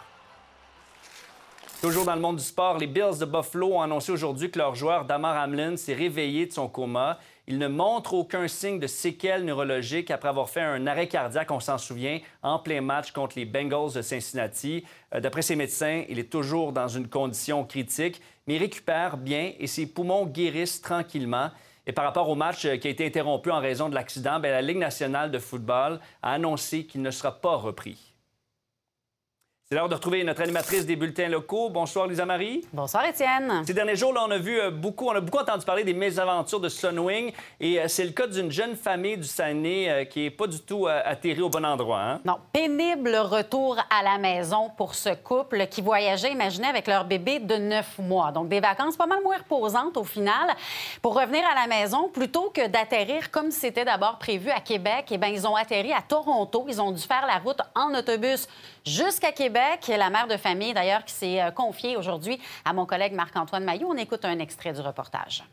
Toujours 1.82 2.06
dans 2.06 2.16
le 2.16 2.22
monde 2.22 2.38
du 2.38 2.44
sport, 2.44 2.78
les 2.78 2.88
Bills 2.88 3.20
de 3.20 3.26
Buffalo 3.26 3.74
ont 3.74 3.82
annoncé 3.82 4.12
aujourd'hui 4.12 4.50
que 4.50 4.58
leur 4.58 4.76
joueur 4.76 5.06
Damar 5.06 5.44
Hamlin 5.44 5.78
s'est 5.78 5.94
réveillé 5.94 6.48
de 6.48 6.52
son 6.52 6.68
coma. 6.68 7.20
Il 7.48 7.60
ne 7.60 7.68
montre 7.68 8.14
aucun 8.14 8.48
signe 8.48 8.80
de 8.80 8.88
séquelles 8.88 9.46
neurologiques 9.46 10.10
après 10.10 10.30
avoir 10.30 10.50
fait 10.50 10.62
un 10.62 10.88
arrêt 10.88 11.08
cardiaque, 11.08 11.52
on 11.52 11.60
s'en 11.60 11.78
souvient, 11.78 12.20
en 12.42 12.58
plein 12.58 12.82
match 12.82 13.12
contre 13.12 13.38
les 13.38 13.46
Bengals 13.46 13.94
de 13.94 14.02
Cincinnati. 14.02 14.84
Euh, 15.14 15.20
d'après 15.20 15.44
ses 15.44 15.56
médecins, 15.56 16.04
il 16.10 16.18
est 16.18 16.32
toujours 16.32 16.72
dans 16.72 16.88
une 16.88 17.08
condition 17.08 17.64
critique, 17.66 18.20
mais 18.48 18.56
il 18.56 18.60
récupère 18.60 19.18
bien 19.18 19.52
et 19.60 19.68
ses 19.68 19.86
poumons 19.86 20.26
guérissent 20.26 20.82
tranquillement. 20.82 21.52
Et 21.86 21.92
par 21.92 22.06
rapport 22.06 22.30
au 22.30 22.36
match 22.36 22.66
euh, 22.66 22.78
qui 22.78 22.88
a 22.88 22.92
été 22.92 23.06
interrompu 23.06 23.52
en 23.52 23.60
raison 23.60 23.90
de 23.90 23.96
l'accident, 23.96 24.40
ben, 24.40 24.52
la 24.52 24.62
Ligue 24.62 24.80
nationale 24.80 25.30
de 25.30 25.38
football 25.38 26.00
a 26.24 26.32
annoncé 26.32 26.86
qu'il 26.86 27.04
ne 27.04 27.12
sera 27.12 27.32
pas 27.32 27.56
repris. 27.56 28.15
C'est 29.68 29.74
l'heure 29.74 29.90
de 29.90 29.96
retrouver 29.96 30.24
notre 30.24 30.44
animatrice 30.44 30.86
des 30.86 30.96
bulletins 30.96 31.28
locaux. 31.28 31.72
Bonsoir, 31.72 32.06
Lisa 32.06 32.24
Marie. 32.24 32.64
Bonsoir, 32.72 33.04
Étienne. 33.04 33.64
Ces 33.66 33.74
derniers 33.74 33.96
jours, 33.96 34.14
là, 34.14 34.24
on 34.24 34.30
a 34.30 34.38
vu 34.38 34.60
euh, 34.60 34.70
beaucoup, 34.70 35.08
on 35.08 35.16
a 35.16 35.20
beaucoup 35.20 35.40
entendu 35.40 35.66
parler 35.66 35.84
des 35.84 35.96
mésaventures 35.96 36.60
de 36.60 36.70
Sunwing. 36.70 37.32
Et 37.60 37.80
euh, 37.80 37.88
c'est 37.88 38.04
le 38.04 38.12
cas 38.12 38.28
d'une 38.28 38.52
jeune 38.52 38.76
famille 38.76 39.18
du 39.18 39.24
Saguenay 39.24 39.90
euh, 39.90 40.06
qui 40.06 40.22
n'est 40.22 40.30
pas 40.30 40.46
du 40.46 40.60
tout 40.60 40.86
atterrie 40.86 41.42
au 41.42 41.50
bon 41.50 41.66
endroit. 41.66 42.00
Hein? 42.00 42.22
Non, 42.24 42.38
pénible 42.54 43.16
retour 43.16 43.80
à 43.90 44.04
la 44.04 44.20
maison 44.20 44.70
pour 44.78 44.94
ce 44.94 45.16
couple 45.16 45.66
qui 45.66 45.82
voyageait, 45.82 46.32
imaginez, 46.32 46.68
avec 46.68 46.86
leur 46.86 47.04
bébé 47.04 47.40
de 47.40 47.56
neuf 47.56 47.98
mois. 47.98 48.32
Donc, 48.32 48.50
des 48.50 48.60
vacances 48.60 48.96
pas 48.96 49.08
mal 49.08 49.24
moins 49.24 49.38
reposantes 49.38 49.98
au 49.98 50.04
final. 50.04 50.56
Pour 51.02 51.20
revenir 51.20 51.42
à 51.44 51.56
la 51.56 51.66
maison, 51.66 52.08
plutôt 52.10 52.52
que 52.52 52.68
d'atterrir 52.68 53.32
comme 53.32 53.50
c'était 53.50 53.84
d'abord 53.84 54.20
prévu 54.20 54.52
à 54.52 54.60
Québec, 54.60 55.06
eh 55.10 55.18
bien, 55.18 55.30
ils 55.30 55.48
ont 55.48 55.56
atterri 55.56 55.92
à 55.92 56.04
Toronto. 56.08 56.68
Ils 56.70 56.80
ont 56.80 56.92
dû 56.92 57.02
faire 57.02 57.26
la 57.26 57.40
route 57.40 57.62
en 57.74 57.96
autobus 57.96 58.48
jusqu'à 58.86 59.32
Québec. 59.32 59.88
La 59.88 60.10
mère 60.10 60.28
de 60.28 60.38
famille, 60.38 60.74
d'ailleurs, 60.74 61.04
qui 61.06 61.14
s'est 61.14 61.42
euh, 61.42 61.52
confiée 61.52 61.98
aujourd'hui 61.98 62.40
à 62.64 62.74
mon 62.74 62.86
collègue 62.86 63.14
Marc-Antoine 63.14 63.64
Maillot. 63.64 63.90
On 63.90 63.98
écoute 63.98 64.26
un 64.26 64.40
extrait 64.40 64.74
du 64.74 64.82
reportage. 64.82 65.44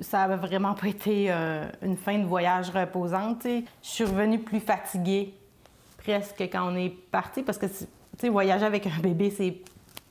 Ça 0.00 0.26
n'a 0.26 0.36
vraiment 0.36 0.74
pas 0.74 0.88
été 0.88 1.30
euh, 1.30 1.66
une 1.82 1.96
fin 1.96 2.18
de 2.18 2.24
voyage 2.24 2.70
reposante. 2.70 3.44
Je 3.44 3.60
suis 3.82 4.04
revenue 4.04 4.38
plus 4.38 4.60
fatiguée 4.60 5.34
presque 5.98 6.40
quand 6.40 6.72
on 6.72 6.76
est 6.76 6.88
parti 6.88 7.42
parce 7.42 7.58
que 7.58 7.66
voyager 8.28 8.64
avec 8.64 8.86
un 8.86 8.98
bébé, 9.00 9.30
c'est 9.30 9.58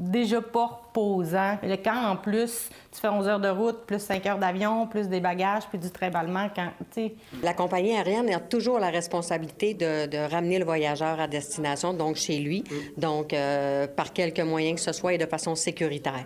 déjà 0.02 0.42
pas 0.42 0.66
reposant. 0.66 1.58
Le 1.64 1.76
quand, 1.78 2.10
en 2.12 2.16
plus, 2.18 2.70
tu 2.92 3.00
fais 3.00 3.08
11 3.08 3.28
heures 3.28 3.40
de 3.40 3.48
route, 3.48 3.86
plus 3.86 4.00
5 4.00 4.26
heures 4.26 4.38
d'avion, 4.40 4.88
plus 4.88 5.08
des 5.08 5.20
bagages, 5.20 5.64
puis 5.70 5.78
du 5.78 5.90
trimballement, 5.90 6.50
quand, 6.54 6.70
tu 6.94 7.12
La 7.44 7.54
compagnie 7.54 7.96
aérienne 7.96 8.30
a 8.34 8.40
toujours 8.40 8.80
la 8.80 8.90
responsabilité 8.90 9.74
de, 9.74 10.32
ramener 10.32 10.60
le 10.60 10.66
voyageur 10.66 11.20
à 11.20 11.28
destination, 11.28 11.94
donc 11.94 12.16
chez 12.16 12.40
lui, 12.40 12.64
mm. 12.64 13.00
donc 13.00 13.34
euh, 13.34 13.88
par 13.88 14.12
quelque 14.14 14.42
moyen 14.42 14.76
que 14.76 14.82
ce 14.82 14.92
soit 14.92 15.14
et 15.14 15.18
de 15.18 15.26
façon 15.26 15.56
sécuritaire. 15.56 16.26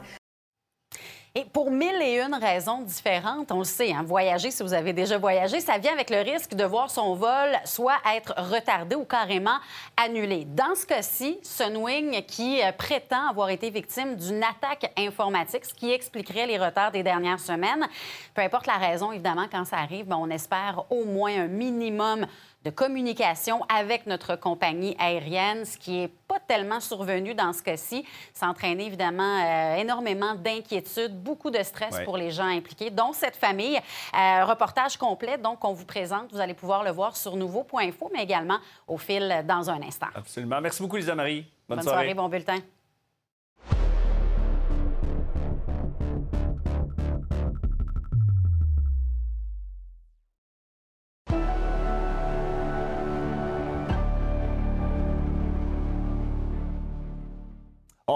Et 1.37 1.43
pour 1.43 1.69
mille 1.69 2.01
et 2.01 2.21
une 2.21 2.33
raisons 2.33 2.81
différentes, 2.81 3.51
on 3.51 3.57
le 3.57 3.65
sait, 3.65 3.91
hein, 3.91 4.03
voyager, 4.03 4.51
si 4.51 4.63
vous 4.63 4.73
avez 4.73 4.93
déjà 4.93 5.17
voyagé, 5.17 5.59
ça 5.59 5.77
vient 5.77 5.91
avec 5.91 6.09
le 6.09 6.21
risque 6.21 6.53
de 6.53 6.63
voir 6.63 6.89
son 6.89 7.13
vol 7.13 7.49
soit 7.65 7.97
être 8.15 8.33
retardé 8.37 8.95
ou 8.95 9.03
carrément 9.03 9.57
annulé. 9.97 10.45
Dans 10.45 10.75
ce 10.75 10.85
cas-ci, 10.85 11.37
Sunwing 11.43 12.23
qui 12.25 12.61
euh, 12.63 12.71
prétend 12.71 13.27
avoir 13.29 13.49
été 13.49 13.69
victime 13.69 14.15
d'une 14.15 14.41
attaque 14.41 14.93
informatique, 14.97 15.65
ce 15.65 15.73
qui 15.73 15.91
expliquerait 15.91 16.47
les 16.47 16.57
retards 16.57 16.93
des 16.93 17.03
dernières 17.03 17.41
semaines. 17.41 17.85
Peu 18.33 18.41
importe 18.41 18.67
la 18.67 18.77
raison, 18.77 19.11
évidemment, 19.11 19.47
quand 19.51 19.65
ça 19.65 19.79
arrive, 19.79 20.05
ben, 20.05 20.15
on 20.17 20.29
espère 20.29 20.85
au 20.89 21.03
moins 21.03 21.37
un 21.37 21.47
minimum 21.47 22.25
de 22.65 22.71
communication 22.71 23.61
avec 23.69 24.07
notre 24.07 24.35
compagnie 24.35 24.95
aérienne, 24.99 25.65
ce 25.65 25.77
qui 25.77 25.91
n'est 25.91 26.11
pas 26.27 26.39
tellement 26.39 26.79
survenu 26.79 27.35
dans 27.35 27.53
ce 27.53 27.61
cas-ci. 27.61 28.03
Ça 28.33 28.47
entraîne 28.47 28.81
évidemment 28.81 29.39
euh, 29.39 29.75
énormément 29.75 30.33
d'inquiétudes, 30.33 31.15
beaucoup 31.15 31.51
de 31.51 31.61
stress 31.61 31.99
pour 32.03 32.17
les 32.17 32.31
gens 32.31 32.47
impliqués, 32.47 32.89
dont 32.89 33.13
cette 33.13 33.35
famille. 33.35 33.77
Euh, 33.77 34.45
reportage 34.45 34.97
complet, 34.97 35.37
donc, 35.37 35.59
qu'on 35.59 35.73
vous 35.73 35.85
présente. 35.85 36.31
Vous 36.31 36.39
allez 36.39 36.55
pouvoir 36.55 36.83
le 36.83 36.89
voir 36.89 37.15
sur 37.15 37.35
nouveau.info, 37.35 38.09
mais 38.11 38.23
également 38.23 38.57
au 38.87 38.97
fil 38.97 39.43
dans 39.47 39.69
un 39.69 39.81
instant. 39.83 40.07
Absolument. 40.15 40.59
Merci 40.59 40.81
beaucoup, 40.81 40.97
Lisa 40.97 41.13
Marie. 41.13 41.45
Bonne, 41.69 41.77
Bonne 41.77 41.87
soirée, 41.87 42.13
bon 42.15 42.29
bulletin. 42.29 42.59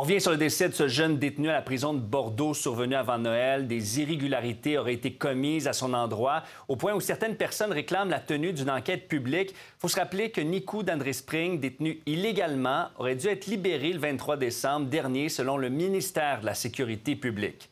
Revient 0.09 0.21
sur 0.21 0.31
le 0.31 0.37
décès 0.37 0.67
de 0.67 0.73
ce 0.73 0.87
jeune 0.87 1.19
détenu 1.19 1.49
à 1.49 1.53
la 1.53 1.61
prison 1.61 1.93
de 1.93 1.99
Bordeaux 1.99 2.55
survenu 2.55 2.95
avant 2.95 3.19
Noël. 3.19 3.67
Des 3.67 3.99
irrégularités 3.99 4.75
auraient 4.79 4.95
été 4.95 5.13
commises 5.13 5.67
à 5.67 5.73
son 5.73 5.93
endroit, 5.93 6.41
au 6.67 6.75
point 6.75 6.95
où 6.95 6.99
certaines 6.99 7.35
personnes 7.35 7.71
réclament 7.71 8.09
la 8.09 8.19
tenue 8.19 8.51
d'une 8.51 8.71
enquête 8.71 9.07
publique. 9.07 9.51
Il 9.51 9.79
faut 9.79 9.87
se 9.87 9.99
rappeler 9.99 10.31
que 10.31 10.41
Nico 10.41 10.81
d'André 10.81 11.13
Spring, 11.13 11.59
détenu 11.59 12.01
illégalement, 12.07 12.87
aurait 12.97 13.17
dû 13.17 13.27
être 13.27 13.45
libéré 13.45 13.93
le 13.93 13.99
23 13.99 14.37
décembre 14.37 14.87
dernier, 14.87 15.29
selon 15.29 15.57
le 15.57 15.69
ministère 15.69 16.41
de 16.41 16.47
la 16.47 16.55
Sécurité 16.55 17.15
publique. 17.15 17.69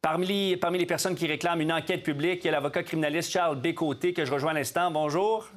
Parmi 0.00 0.26
les, 0.26 0.56
parmi 0.56 0.78
les 0.78 0.86
personnes 0.86 1.14
qui 1.14 1.26
réclament 1.26 1.60
une 1.60 1.72
enquête 1.72 2.02
publique, 2.02 2.44
il 2.44 2.46
y 2.46 2.48
a 2.48 2.52
l'avocat 2.52 2.82
criminaliste 2.82 3.30
Charles 3.30 3.60
Bécoté, 3.60 4.14
que 4.14 4.24
je 4.24 4.32
rejoins 4.32 4.52
à 4.52 4.54
l'instant. 4.54 4.90
Bonjour. 4.90 5.50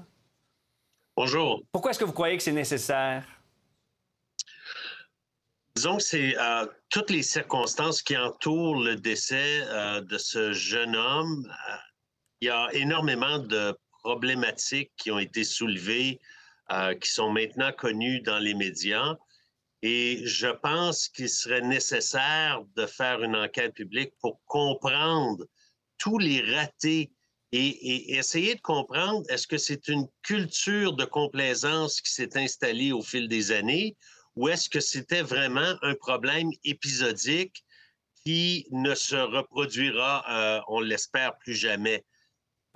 Bonjour. 1.16 1.62
Pourquoi 1.72 1.92
est-ce 1.92 2.00
que 2.00 2.06
vous 2.06 2.12
croyez 2.12 2.36
que 2.36 2.44
c'est 2.44 2.52
nécessaire? 2.52 3.37
Disons 5.78 5.98
que 5.98 6.04
c'est 6.04 6.36
euh, 6.40 6.66
toutes 6.90 7.12
les 7.12 7.22
circonstances 7.22 8.02
qui 8.02 8.18
entourent 8.18 8.82
le 8.82 8.96
décès 8.96 9.62
euh, 9.62 10.02
de 10.02 10.18
ce 10.18 10.52
jeune 10.52 10.96
homme. 10.96 11.46
Euh, 11.46 11.76
il 12.42 12.48
y 12.48 12.50
a 12.50 12.74
énormément 12.74 13.38
de 13.38 13.78
problématiques 14.02 14.92
qui 14.98 15.12
ont 15.12 15.20
été 15.20 15.44
soulevées, 15.44 16.20
qui 17.00 17.12
sont 17.12 17.32
maintenant 17.32 17.72
connues 17.74 18.22
dans 18.22 18.40
les 18.40 18.56
médias. 18.56 19.18
Et 19.84 20.22
je 20.26 20.48
pense 20.48 21.10
qu'il 21.10 21.30
serait 21.30 21.62
nécessaire 21.62 22.64
de 22.76 22.88
faire 22.88 23.22
une 23.22 23.36
enquête 23.36 23.76
publique 23.76 24.14
pour 24.20 24.44
comprendre 24.46 25.46
tous 26.00 26.18
les 26.18 26.42
ratés 26.56 27.12
et, 27.52 28.18
essayer 28.18 28.56
de 28.56 28.62
comprendre 28.62 29.24
est-ce 29.30 29.46
que 29.46 29.60
c'est 29.60 29.88
une 29.90 30.08
culture 30.24 30.94
de 30.94 31.06
complaisance 31.06 32.02
qui 32.02 32.12
s'est 32.12 32.36
installée 32.36 32.92
au 32.92 33.04
fil 33.04 33.28
des 33.28 33.52
années 33.52 33.96
ou 34.38 34.48
est-ce 34.50 34.70
que 34.70 34.80
c'était 34.80 35.22
vraiment 35.22 35.74
un 35.82 35.96
problème 35.96 36.52
épisodique 36.64 37.64
qui 38.24 38.68
ne 38.72 38.94
se 38.96 39.16
reproduira, 39.16 40.24
euh, 40.30 40.62
on 40.68 40.80
l'espère, 40.80 41.38
plus 41.38 41.56
jamais? 41.56 42.04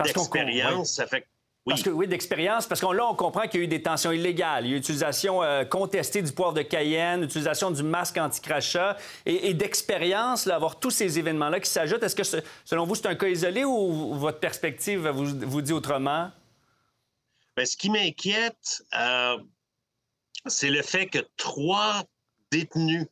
D'expérience, 0.04 0.94
ça 0.94 1.06
fait 1.06 1.26
oui. 1.64 1.74
Parce 1.74 1.82
que, 1.84 1.90
oui, 1.90 2.08
d'expérience, 2.08 2.66
parce 2.66 2.80
qu'on 2.80 2.90
là, 2.90 3.06
on 3.06 3.14
comprend 3.14 3.42
qu'il 3.42 3.60
y 3.60 3.62
a 3.62 3.66
eu 3.66 3.68
des 3.68 3.82
tensions 3.82 4.10
illégales. 4.10 4.66
Il 4.66 4.70
y 4.70 4.72
a 4.72 4.76
eu 4.76 4.78
utilisation 4.80 5.44
euh, 5.44 5.64
contestée 5.64 6.20
du 6.20 6.32
poivre 6.32 6.54
de 6.54 6.62
Cayenne, 6.62 7.22
utilisation 7.22 7.70
du 7.70 7.84
masque 7.84 8.16
anti-crachat 8.16 8.96
et, 9.26 9.54
d'expérience, 9.54 10.48
avoir 10.48 10.80
tous 10.80 10.90
ces 10.90 11.20
événements-là 11.20 11.60
qui 11.60 11.70
s'ajoutent. 11.70 12.02
Est-ce 12.02 12.16
que, 12.16 12.42
selon 12.64 12.84
vous, 12.84 12.96
c'est 12.96 13.06
un 13.06 13.14
cas 13.14 13.28
isolé 13.28 13.64
ou 13.64 14.14
votre 14.14 14.40
perspective 14.40 15.06
vous, 15.06 15.38
vous 15.46 15.62
dit 15.62 15.72
autrement? 15.72 16.32
Bien, 17.56 17.64
ce 17.64 17.76
qui 17.76 17.90
m'inquiète, 17.90 18.82
euh, 18.98 19.38
c'est 20.46 20.70
le 20.70 20.82
fait 20.82 21.06
que 21.06 21.20
trois 21.36 22.04
détenus, 22.50 23.06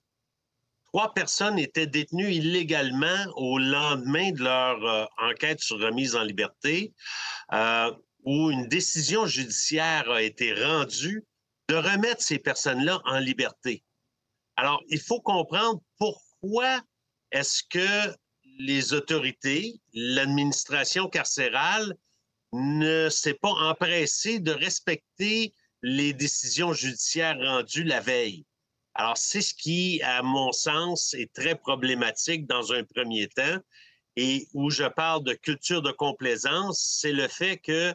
trois 0.86 1.14
personnes 1.14 1.58
étaient 1.58 1.86
détenues 1.86 2.32
illégalement 2.32 3.26
au 3.36 3.58
lendemain 3.58 4.32
de 4.32 4.42
leur 4.42 4.84
euh, 4.84 5.06
enquête 5.18 5.60
sur 5.60 5.78
remise 5.78 6.16
en 6.16 6.22
liberté 6.22 6.92
où 8.24 8.50
une 8.50 8.68
décision 8.68 9.26
judiciaire 9.26 10.10
a 10.10 10.22
été 10.22 10.52
rendue 10.52 11.24
de 11.68 11.74
remettre 11.74 12.22
ces 12.22 12.38
personnes-là 12.38 13.00
en 13.04 13.18
liberté. 13.18 13.82
Alors, 14.56 14.82
il 14.88 15.00
faut 15.00 15.20
comprendre 15.20 15.80
pourquoi 15.98 16.80
est-ce 17.30 17.62
que 17.62 18.14
les 18.58 18.92
autorités, 18.92 19.80
l'administration 19.94 21.08
carcérale 21.08 21.94
ne 22.52 23.08
s'est 23.08 23.38
pas 23.40 23.52
empressée 23.52 24.40
de 24.40 24.50
respecter 24.50 25.54
les 25.82 26.12
décisions 26.12 26.72
judiciaires 26.72 27.38
rendues 27.38 27.84
la 27.84 28.00
veille. 28.00 28.44
Alors, 28.94 29.16
c'est 29.16 29.40
ce 29.40 29.54
qui, 29.54 30.00
à 30.02 30.22
mon 30.22 30.52
sens, 30.52 31.14
est 31.14 31.32
très 31.32 31.54
problématique 31.54 32.46
dans 32.46 32.72
un 32.72 32.84
premier 32.84 33.28
temps 33.28 33.58
et 34.16 34.48
où 34.52 34.70
je 34.70 34.84
parle 34.84 35.24
de 35.24 35.34
culture 35.34 35.82
de 35.82 35.92
complaisance, 35.92 36.98
c'est 37.00 37.12
le 37.12 37.28
fait 37.28 37.56
que 37.58 37.94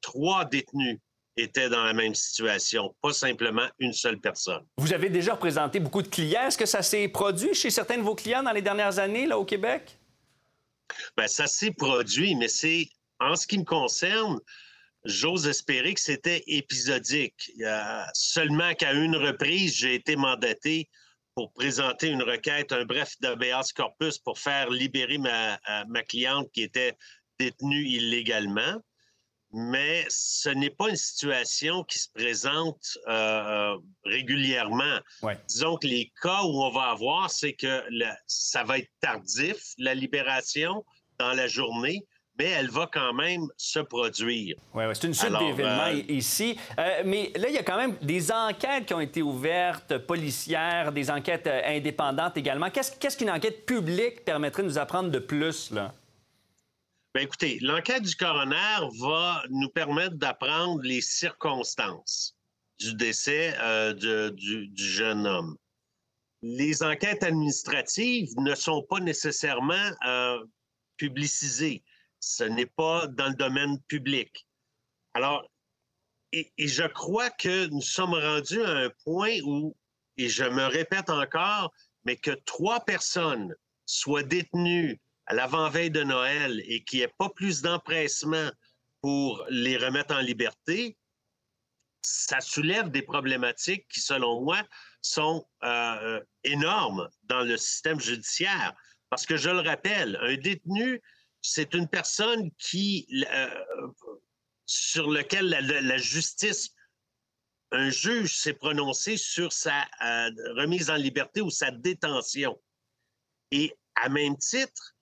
trois 0.00 0.44
détenus 0.44 0.98
étaient 1.36 1.68
dans 1.68 1.84
la 1.84 1.92
même 1.92 2.14
situation, 2.14 2.94
pas 3.00 3.12
simplement 3.12 3.68
une 3.78 3.92
seule 3.92 4.18
personne. 4.18 4.64
Vous 4.76 4.92
avez 4.92 5.08
déjà 5.08 5.34
représenté 5.34 5.78
beaucoup 5.78 6.02
de 6.02 6.08
clients. 6.08 6.46
Est-ce 6.46 6.58
que 6.58 6.66
ça 6.66 6.82
s'est 6.82 7.08
produit 7.08 7.54
chez 7.54 7.70
certains 7.70 7.96
de 7.96 8.02
vos 8.02 8.14
clients 8.14 8.42
dans 8.42 8.52
les 8.52 8.62
dernières 8.62 8.98
années, 8.98 9.26
là, 9.26 9.38
au 9.38 9.44
Québec? 9.44 9.98
Bien, 11.16 11.26
ça 11.26 11.46
s'est 11.46 11.72
produit, 11.72 12.34
mais 12.34 12.48
c'est, 12.48 12.88
en 13.20 13.36
ce 13.36 13.46
qui 13.46 13.58
me 13.58 13.64
concerne, 13.64 14.40
j'ose 15.08 15.48
espérer 15.48 15.94
que 15.94 16.00
c'était 16.00 16.44
épisodique. 16.46 17.50
seulement 18.14 18.74
qu'à 18.74 18.92
une 18.92 19.16
reprise, 19.16 19.74
j'ai 19.74 19.94
été 19.94 20.16
mandaté 20.16 20.88
pour 21.34 21.52
présenter 21.52 22.08
une 22.08 22.22
requête, 22.22 22.72
un 22.72 22.84
bref 22.84 23.14
d'habeas 23.20 23.72
corpus 23.74 24.18
pour 24.18 24.38
faire 24.38 24.70
libérer 24.70 25.18
ma, 25.18 25.58
ma 25.88 26.02
cliente 26.02 26.50
qui 26.52 26.62
était 26.62 26.96
détenue 27.38 27.84
illégalement 27.84 28.80
mais 29.52 30.04
ce 30.08 30.50
n'est 30.50 30.70
pas 30.70 30.90
une 30.90 30.96
situation 30.96 31.82
qui 31.84 31.98
se 31.98 32.08
présente 32.12 32.98
euh, 33.06 33.76
régulièrement. 34.04 34.98
Disons 35.48 35.76
que 35.76 35.86
les 35.86 36.12
cas 36.22 36.42
où 36.42 36.62
on 36.62 36.70
va 36.70 36.90
avoir, 36.90 37.30
c'est 37.30 37.54
que 37.54 37.82
ça 38.26 38.64
va 38.64 38.78
être 38.78 38.90
tardif, 39.00 39.56
la 39.78 39.94
libération, 39.94 40.84
dans 41.18 41.32
la 41.32 41.48
journée, 41.48 42.06
mais 42.38 42.46
elle 42.46 42.70
va 42.70 42.88
quand 42.92 43.12
même 43.12 43.48
se 43.56 43.80
produire. 43.80 44.56
Oui, 44.74 44.84
ouais, 44.84 44.94
c'est 44.94 45.06
une 45.06 45.14
suite 45.14 45.32
d'événements 45.38 45.88
euh, 45.88 46.02
ici. 46.08 46.56
mais 47.04 47.32
là, 47.36 47.48
il 47.48 47.54
y 47.54 47.58
a 47.58 47.62
quand 47.62 47.76
même 47.76 47.96
des 48.02 48.30
enquêtes 48.30 48.86
qui 48.86 48.94
ont 48.94 49.00
été 49.00 49.22
ouvertes, 49.22 49.98
policières, 49.98 50.92
des 50.92 51.10
enquêtes 51.10 51.46
indépendantes 51.46 52.36
également. 52.36 52.70
Qu'est-ce 52.70 53.16
qu'une 53.16 53.30
enquête 53.30 53.66
publique 53.66 54.24
permettrait 54.24 54.62
de 54.62 54.68
nous 54.68 54.78
apprendre 54.78 55.10
de 55.10 55.18
plus, 55.18 55.70
là? 55.70 55.92
Bien, 57.14 57.24
écoutez, 57.24 57.58
l'enquête 57.62 58.02
du 58.02 58.14
coroner 58.14 58.86
va 59.00 59.42
nous 59.48 59.70
permettre 59.70 60.16
d'apprendre 60.16 60.82
les 60.82 61.00
circonstances 61.00 62.36
du 62.78 62.94
décès 62.94 63.54
euh, 63.60 63.92
du, 64.32 64.70
jeune 64.76 65.26
homme. 65.26 65.56
Les 66.42 66.82
enquêtes 66.82 67.22
administratives 67.22 68.28
ne 68.36 68.54
sont 68.54 68.82
pas 68.82 69.00
nécessairement 69.00 69.90
euh, 70.06 70.38
publicisées. 70.96 71.82
Ce 72.20 72.44
n'est 72.44 72.66
pas 72.66 73.06
dans 73.06 73.28
le 73.28 73.34
domaine 73.34 73.80
public. 73.82 74.46
Alors, 75.14 75.48
et, 76.32 76.52
je 76.58 76.86
crois 76.86 77.30
que 77.30 77.66
nous 77.68 77.80
sommes 77.80 78.14
rendus 78.14 78.62
à 78.62 78.70
un 78.70 78.90
point 79.04 79.38
où, 79.44 79.74
et 80.16 80.28
je 80.28 80.44
me 80.44 80.64
répète 80.64 81.10
encore, 81.10 81.72
mais 82.04 82.16
que 82.16 82.32
trois 82.44 82.80
personnes 82.80 83.54
soient 83.86 84.22
détenues 84.22 85.00
à 85.26 85.34
l'avant-veille 85.34 85.90
de 85.90 86.02
Noël 86.02 86.62
et 86.66 86.84
qu'il 86.84 86.98
n'y 86.98 87.04
ait 87.04 87.14
pas 87.18 87.30
plus 87.30 87.62
d'empressement 87.62 88.50
pour 89.00 89.44
les 89.48 89.76
remettre 89.76 90.14
en 90.14 90.20
liberté, 90.20 90.96
ça 92.02 92.40
soulève 92.40 92.90
des 92.90 93.02
problématiques 93.02 93.86
qui, 93.88 94.00
selon 94.00 94.42
moi, 94.42 94.62
sont 95.02 95.46
euh, 95.62 96.20
énormes 96.44 97.08
dans 97.24 97.42
le 97.42 97.56
système 97.56 98.00
judiciaire. 98.00 98.74
Parce 99.10 99.24
que 99.24 99.36
je 99.36 99.50
le 99.50 99.60
rappelle, 99.60 100.18
un 100.22 100.36
détenu, 100.36 101.00
c'est 101.42 101.74
une 101.74 101.88
personne 101.88 102.50
qui, 102.58 103.06
euh, 103.32 103.88
sur 104.66 105.10
lequel 105.10 105.48
la, 105.48 105.96
justice, 105.96 106.70
un 107.70 107.90
juge 107.90 108.36
s'est 108.36 108.54
prononcé 108.54 109.16
sur 109.16 109.52
sa 109.52 109.82
euh, 109.82 110.30
remise 110.56 110.90
en 110.90 110.96
liberté 110.96 111.40
ou 111.40 111.50
sa 111.50 111.70
détention. 111.70 112.60
Et 113.50 113.74
à 113.94 114.08
même 114.08 114.36
titre, 114.36 114.94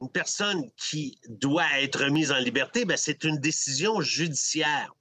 une 0.00 0.10
personne 0.10 0.70
qui 0.76 1.18
doit 1.28 1.80
être 1.80 2.06
mise 2.06 2.32
en 2.32 2.38
liberté, 2.38 2.84
ben, 2.84 2.96
c'est 2.96 3.24
une 3.24 3.38
décision 3.38 4.00
judiciaire. 4.00 4.94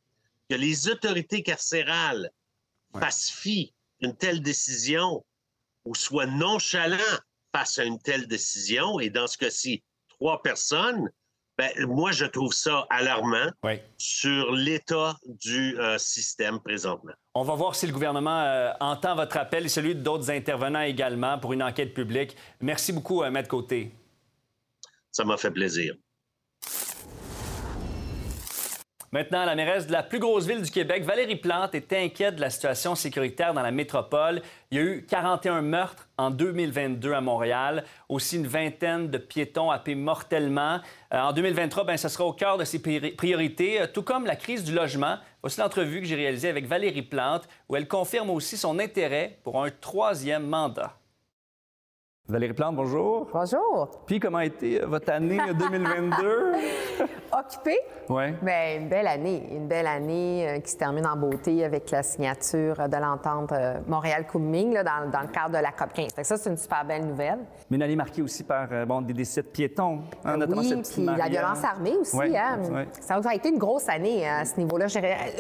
Que 0.49 0.55
les 0.55 0.87
autorités 0.89 1.43
carcérales 1.43 2.31
fassent 2.99 3.29
fi 3.29 3.73
d'une 4.01 4.15
telle 4.15 4.41
décision 4.41 5.25
ou 5.85 5.95
soient 5.95 6.25
nonchalants 6.25 7.19
face 7.55 7.79
à 7.79 7.83
une 7.83 7.99
telle 7.99 8.27
décision, 8.27 8.99
et 8.99 9.09
dans 9.09 9.27
ce 9.27 9.37
cas-ci, 9.37 9.83
trois 10.19 10.41
personnes, 10.41 11.09
ben, 11.57 11.71
moi, 11.87 12.11
je 12.11 12.25
trouve 12.25 12.53
ça 12.53 12.85
alarmant 12.89 13.51
sur 13.97 14.51
l'état 14.53 15.17
du 15.25 15.77
euh, 15.77 15.97
système 15.97 16.59
présentement. 16.61 17.11
On 17.35 17.43
va 17.43 17.53
voir 17.55 17.75
si 17.75 17.85
le 17.85 17.91
gouvernement 17.91 18.43
euh, 18.43 18.71
entend 18.79 19.15
votre 19.15 19.35
appel 19.35 19.65
et 19.65 19.69
celui 19.69 19.93
d'autres 19.93 20.31
intervenants 20.31 20.81
également 20.81 21.37
pour 21.37 21.51
une 21.51 21.61
enquête 21.61 21.93
publique. 21.93 22.37
Merci 22.61 22.93
beaucoup, 22.93 23.23
euh, 23.23 23.29
Maître 23.29 23.49
Côté. 23.49 23.91
Ça 25.11 25.25
m'a 25.25 25.35
fait 25.35 25.51
plaisir. 25.51 25.95
Maintenant, 29.11 29.43
la 29.43 29.55
mairesse 29.55 29.87
de 29.87 29.91
la 29.91 30.03
plus 30.03 30.19
grosse 30.19 30.45
ville 30.45 30.61
du 30.61 30.69
Québec, 30.69 31.03
Valérie 31.03 31.35
Plante, 31.35 31.73
est 31.73 31.91
inquiète 31.93 32.35
de 32.35 32.41
la 32.41 32.51
situation 32.51 32.93
sécuritaire 32.93 33.55
dans 33.55 33.63
la 33.63 33.71
métropole. 33.71 34.43
Il 34.69 34.77
y 34.77 34.81
a 34.81 34.83
eu 34.83 35.05
41 35.09 35.63
meurtres 35.63 36.07
en 36.19 36.29
2022 36.29 37.13
à 37.13 37.19
Montréal, 37.19 37.85
aussi 38.07 38.35
une 38.35 38.45
vingtaine 38.45 39.09
de 39.09 39.17
piétons 39.17 39.71
happés 39.71 39.95
mortellement. 39.95 40.79
Euh, 41.11 41.21
en 41.21 41.33
2023, 41.33 41.85
ben, 41.85 41.97
ça 41.97 42.07
sera 42.07 42.25
au 42.25 42.33
cœur 42.33 42.59
de 42.59 42.65
ses 42.65 42.79
priorités, 42.79 43.81
euh, 43.81 43.87
tout 43.91 44.03
comme 44.03 44.27
la 44.27 44.35
crise 44.35 44.63
du 44.63 44.73
logement. 44.73 45.17
Voici 45.41 45.59
l'entrevue 45.59 46.01
que 46.01 46.05
j'ai 46.05 46.15
réalisée 46.15 46.49
avec 46.49 46.67
Valérie 46.67 47.01
Plante, 47.01 47.49
où 47.67 47.75
elle 47.75 47.87
confirme 47.87 48.29
aussi 48.29 48.57
son 48.57 48.77
intérêt 48.77 49.39
pour 49.43 49.63
un 49.63 49.71
troisième 49.71 50.45
mandat. 50.45 50.99
Valérie 52.29 52.53
Plante, 52.53 52.75
bonjour. 52.75 53.27
Bonjour. 53.33 53.89
Puis, 54.05 54.19
comment 54.19 54.37
a 54.37 54.45
été 54.45 54.83
euh, 54.83 54.85
votre 54.85 55.11
année 55.11 55.39
2022? 55.57 56.51
Occupée? 57.31 57.79
Oui. 58.07 58.23
Bien, 58.43 58.77
une 58.81 58.87
belle 58.87 59.07
année. 59.07 59.47
Une 59.49 59.67
belle 59.67 59.87
année 59.87 60.47
euh, 60.47 60.59
qui 60.59 60.69
se 60.69 60.77
termine 60.77 61.07
en 61.07 61.15
beauté 61.15 61.65
avec 61.65 61.89
la 61.89 62.03
signature 62.03 62.87
de 62.87 62.97
l'entente 62.97 63.51
euh, 63.51 63.79
Montréal-Couming 63.87 64.75
dans, 64.75 65.09
dans, 65.09 65.21
le 65.21 65.29
cadre 65.29 65.57
de 65.57 65.63
la 65.63 65.71
COP 65.71 65.91
15. 65.91 66.11
ça, 66.21 66.37
c'est 66.37 66.51
une 66.51 66.57
super 66.57 66.85
belle 66.85 67.07
nouvelle. 67.07 67.39
Mais 67.71 67.77
une 67.77 67.83
année 67.83 67.95
marquée 67.95 68.21
aussi 68.21 68.43
par 68.43 68.67
bon, 68.85 69.01
des 69.01 69.13
décès 69.13 69.41
de 69.41 69.47
piétons, 69.47 70.01
hein, 70.23 70.37
notamment 70.37 70.61
oui, 70.61 70.83
puis 70.83 71.05
la 71.05 71.29
violence 71.29 71.63
armée 71.63 71.97
aussi. 71.97 72.15
hein? 72.37 72.85
Ça 73.01 73.19
a 73.23 73.33
été 73.33 73.49
une 73.49 73.57
grosse 73.57 73.89
année 73.89 74.29
à 74.29 74.45
ce 74.45 74.55
niveau-là. 74.57 74.85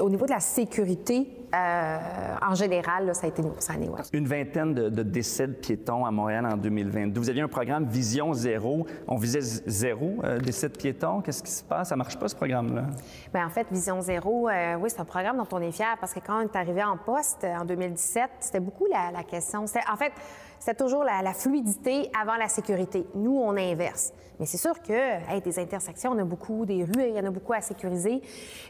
Au 0.01 0.09
niveau 0.09 0.25
de 0.25 0.31
la 0.31 0.39
sécurité, 0.39 1.38
en 1.53 2.55
général, 2.55 3.13
ça 3.15 3.25
a 3.25 3.29
été 3.29 3.41
une 3.41 3.49
grosse 3.49 3.69
année. 3.69 3.89
Une 4.13 4.27
vingtaine 4.27 4.73
de, 4.73 4.89
de 4.89 5.03
décès 5.03 5.47
de 5.47 5.53
piétons 5.53 6.05
à 6.05 6.11
Montréal 6.11 6.45
en 6.45 6.57
2022. 6.57 7.19
Vous 7.19 7.29
aviez 7.29 7.41
un 7.41 7.47
programme 7.47 7.85
Vision 7.85 8.33
Zéro. 8.33 8.85
On 9.07 9.17
visait 9.17 9.41
zéro 9.41 10.17
euh, 10.23 10.39
décès 10.39 10.69
de 10.69 10.77
piétons. 10.77 11.21
Qu'est-ce 11.21 11.43
qui 11.43 11.51
se 11.51 11.63
passe? 11.63 11.89
Ça 11.89 11.95
marche 11.95 12.17
pas, 12.17 12.27
ce 12.27 12.35
programme-là? 12.35 12.85
Bien, 13.33 13.45
en 13.45 13.49
fait, 13.49 13.67
Vision 13.71 14.01
Zéro, 14.01 14.49
euh, 14.49 14.75
oui, 14.79 14.89
c'est 14.89 14.99
un 14.99 15.05
programme 15.05 15.37
dont 15.37 15.47
on 15.51 15.61
est 15.61 15.71
fier 15.71 15.95
parce 15.99 16.13
que 16.13 16.19
quand 16.19 16.39
on 16.39 16.41
est 16.41 16.55
arrivé 16.55 16.83
en 16.83 16.97
poste 16.97 17.43
euh, 17.43 17.57
en 17.57 17.65
2017, 17.65 18.29
c'était 18.39 18.59
beaucoup 18.59 18.85
la, 18.85 19.23
question. 19.23 19.63
En 19.63 19.97
fait, 19.97 20.13
c'est 20.59 20.77
toujours 20.77 21.03
la, 21.03 21.21
la 21.21 21.33
fluidité 21.33 22.09
avant 22.19 22.35
la 22.35 22.47
sécurité. 22.47 23.05
Nous, 23.15 23.37
on 23.37 23.55
inverse. 23.57 24.13
Mais 24.39 24.45
c'est 24.45 24.57
sûr 24.57 24.81
que 24.81 24.93
hey, 24.93 25.41
des 25.41 25.59
intersections, 25.59 26.11
on 26.11 26.17
a 26.17 26.23
beaucoup, 26.23 26.65
des 26.65 26.83
rues, 26.83 27.09
il 27.09 27.15
y 27.15 27.19
en 27.19 27.25
a 27.25 27.29
beaucoup 27.29 27.53
à 27.53 27.61
sécuriser. 27.61 28.21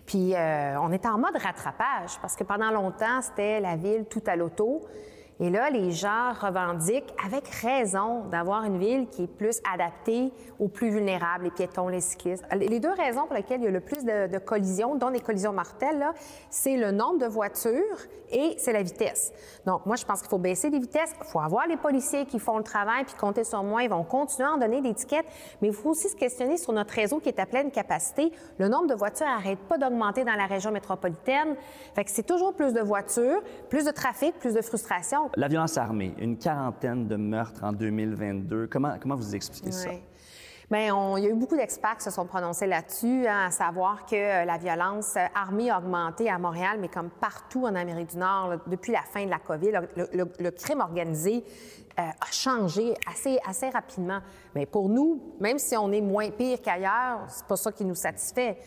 Puis 0.05 0.33
euh, 0.33 0.79
on 0.79 0.91
est 0.91 1.05
en 1.05 1.17
mode 1.17 1.35
rattrapage 1.35 2.19
parce 2.21 2.35
que 2.35 2.43
pendant 2.43 2.71
longtemps, 2.71 3.21
c'était 3.21 3.59
la 3.59 3.75
ville 3.75 4.05
tout 4.09 4.23
à 4.25 4.35
l'auto. 4.35 4.81
Et 5.41 5.49
là, 5.49 5.69
les 5.69 5.91
gens 5.91 6.33
revendiquent 6.33 7.13
avec 7.25 7.47
raison 7.47 8.25
d'avoir 8.25 8.65
une 8.65 8.77
ville 8.77 9.07
qui 9.07 9.23
est 9.23 9.27
plus 9.27 9.61
adaptée 9.73 10.33
aux 10.59 10.67
plus 10.67 10.89
vulnérables, 10.89 11.45
les 11.45 11.51
piétons, 11.51 11.87
les 11.87 12.01
cyclistes. 12.01 12.43
Les 12.53 12.81
deux 12.81 12.91
raisons 12.91 13.25
pour 13.25 13.35
lesquelles 13.35 13.61
il 13.61 13.65
y 13.65 13.67
a 13.67 13.71
le 13.71 13.79
plus 13.79 14.03
de, 14.03 14.37
collisions, 14.39 14.95
dont 14.95 15.11
des 15.11 15.21
collisions 15.21 15.53
mortelles, 15.53 16.05
c'est 16.49 16.75
le 16.75 16.91
nombre 16.91 17.19
de 17.19 17.25
voitures 17.25 17.97
et 18.31 18.55
c'est 18.57 18.73
la 18.73 18.83
vitesse. 18.83 19.31
Donc, 19.65 19.85
moi, 19.85 19.95
je 19.95 20.05
pense 20.05 20.19
qu'il 20.19 20.29
faut 20.29 20.37
baisser 20.37 20.69
les 20.69 20.79
vitesses. 20.79 21.13
Il 21.19 21.25
faut 21.25 21.39
avoir 21.39 21.67
les 21.67 21.77
policiers 21.77 22.25
qui 22.25 22.37
font 22.39 22.57
le 22.57 22.63
travail 22.63 23.05
puis 23.05 23.15
compter 23.15 23.45
sur 23.45 23.63
moi. 23.63 23.83
Ils 23.83 23.89
vont 23.89 24.03
continuer 24.03 24.47
à 24.47 24.53
en 24.53 24.57
donner 24.57 24.81
des 24.81 24.93
tickets. 24.93 25.25
Mais 25.61 25.69
il 25.69 25.73
faut 25.73 25.91
aussi 25.91 26.09
se 26.09 26.15
questionner 26.15 26.57
sur 26.57 26.73
notre 26.73 26.93
réseau 26.93 27.19
qui 27.19 27.29
est 27.29 27.39
à 27.39 27.45
pleine 27.45 27.71
capacité. 27.71 28.31
Le 28.57 28.67
nombre 28.67 28.87
de 28.87 28.93
voitures 28.93 29.25
n'arrête 29.25 29.59
pas 29.59 29.77
d'augmenter 29.77 30.25
dans 30.25 30.35
la 30.35 30.45
région 30.45 30.71
métropolitaine. 30.71 31.55
Fait 31.95 32.03
que 32.03 32.11
c'est 32.11 32.23
toujours 32.23 32.53
plus 32.53 32.73
de 32.73 32.81
voitures, 32.81 33.41
plus 33.69 33.85
de 33.85 33.91
trafic, 33.91 34.37
plus 34.37 34.53
de 34.53 34.61
frustration. 34.61 35.28
La 35.35 35.47
violence 35.47 35.77
armée, 35.77 36.13
une 36.19 36.37
quarantaine 36.37 37.07
de 37.07 37.15
meurtres 37.15 37.63
en 37.63 37.71
2022. 37.71 38.67
Comment, 38.67 38.95
comment 38.99 39.15
vous 39.15 39.35
expliquez 39.35 39.71
ça? 39.71 39.89
Bien, 40.71 41.17
il 41.17 41.23
y 41.23 41.27
a 41.27 41.29
eu 41.31 41.35
beaucoup 41.35 41.55
d'experts 41.55 41.97
qui 41.97 42.03
se 42.03 42.11
sont 42.11 42.27
prononcés 42.27 42.67
là-dessus, 42.67 43.25
hein, 43.27 43.47
à 43.47 43.51
savoir 43.51 44.05
que 44.05 44.15
euh, 44.15 44.45
la 44.45 44.57
violence 44.57 45.15
euh, 45.15 45.25
armée 45.33 45.71
a 45.71 45.79
augmenté 45.79 46.29
à 46.29 46.37
Montréal, 46.37 46.77
mais 46.79 46.89
comme 46.89 47.09
partout 47.09 47.65
en 47.65 47.73
Amérique 47.73 48.11
du 48.11 48.17
Nord, 48.17 48.53
depuis 48.67 48.91
la 48.91 49.01
fin 49.01 49.25
de 49.25 49.31
la 49.31 49.39
COVID, 49.39 49.71
le 50.39 50.51
crime 50.51 50.81
organisé 50.81 51.43
euh, 51.99 52.01
a 52.01 52.31
changé 52.31 52.93
assez, 53.11 53.39
assez 53.45 53.67
rapidement. 53.69 54.19
Mais 54.55 54.65
pour 54.65 54.87
nous, 54.87 55.35
même 55.41 55.59
si 55.59 55.75
on 55.75 55.91
est 55.91 55.99
moins 55.99 56.29
pire 56.29 56.59
qu'ailleurs, 56.61 57.25
c'est 57.27 57.45
pas 57.45 57.57
ça 57.57 57.73
qui 57.73 57.83
nous 57.83 57.95
satisfait. 57.95 58.57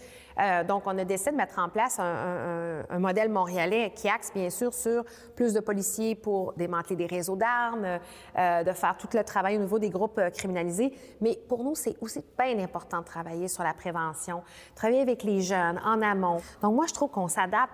Euh, 0.41 0.65
donc, 0.65 0.85
on 0.87 0.97
a 0.99 1.05
décidé 1.05 1.33
de 1.33 1.37
mettre 1.37 1.59
en 1.59 1.69
place 1.69 1.99
un, 1.99 2.99
modèle 2.99 3.31
montréalais 3.31 3.93
qui 3.95 4.09
axe 4.09 4.33
bien 4.33 4.51
sûr 4.51 4.73
sur 4.73 5.05
plus 5.35 5.53
de 5.53 5.61
policiers 5.61 6.15
pour 6.15 6.53
démanteler 6.55 6.97
des 6.97 7.07
réseaux 7.07 7.37
d'armes, 7.37 7.99
euh, 8.39 8.63
de 8.63 8.73
faire 8.73 8.97
tout 8.97 9.09
le 9.13 9.25
travail 9.25 9.57
au 9.57 9.61
niveau 9.61 9.79
des 9.79 9.91
groupes 9.91 10.19
euh, 10.19 10.31
criminalisés. 10.31 10.93
Mais 11.21 11.39
pour 11.49 11.65
nous, 11.65 11.75
c'est 11.75 11.97
aussi 12.01 12.25
bien 12.39 12.59
important 12.59 13.01
de 13.01 13.05
travailler 13.05 13.49
sur 13.49 13.63
la 13.63 13.75
prévention, 13.75 14.43
travailler 14.75 15.03
avec 15.03 15.23
les 15.23 15.41
jeunes 15.41 15.81
en 15.85 16.01
amont. 16.03 16.39
Donc, 16.63 16.75
moi, 16.75 16.87
je 16.87 16.95
trouve 16.95 17.11
qu'on 17.11 17.29
s'adapte 17.29 17.73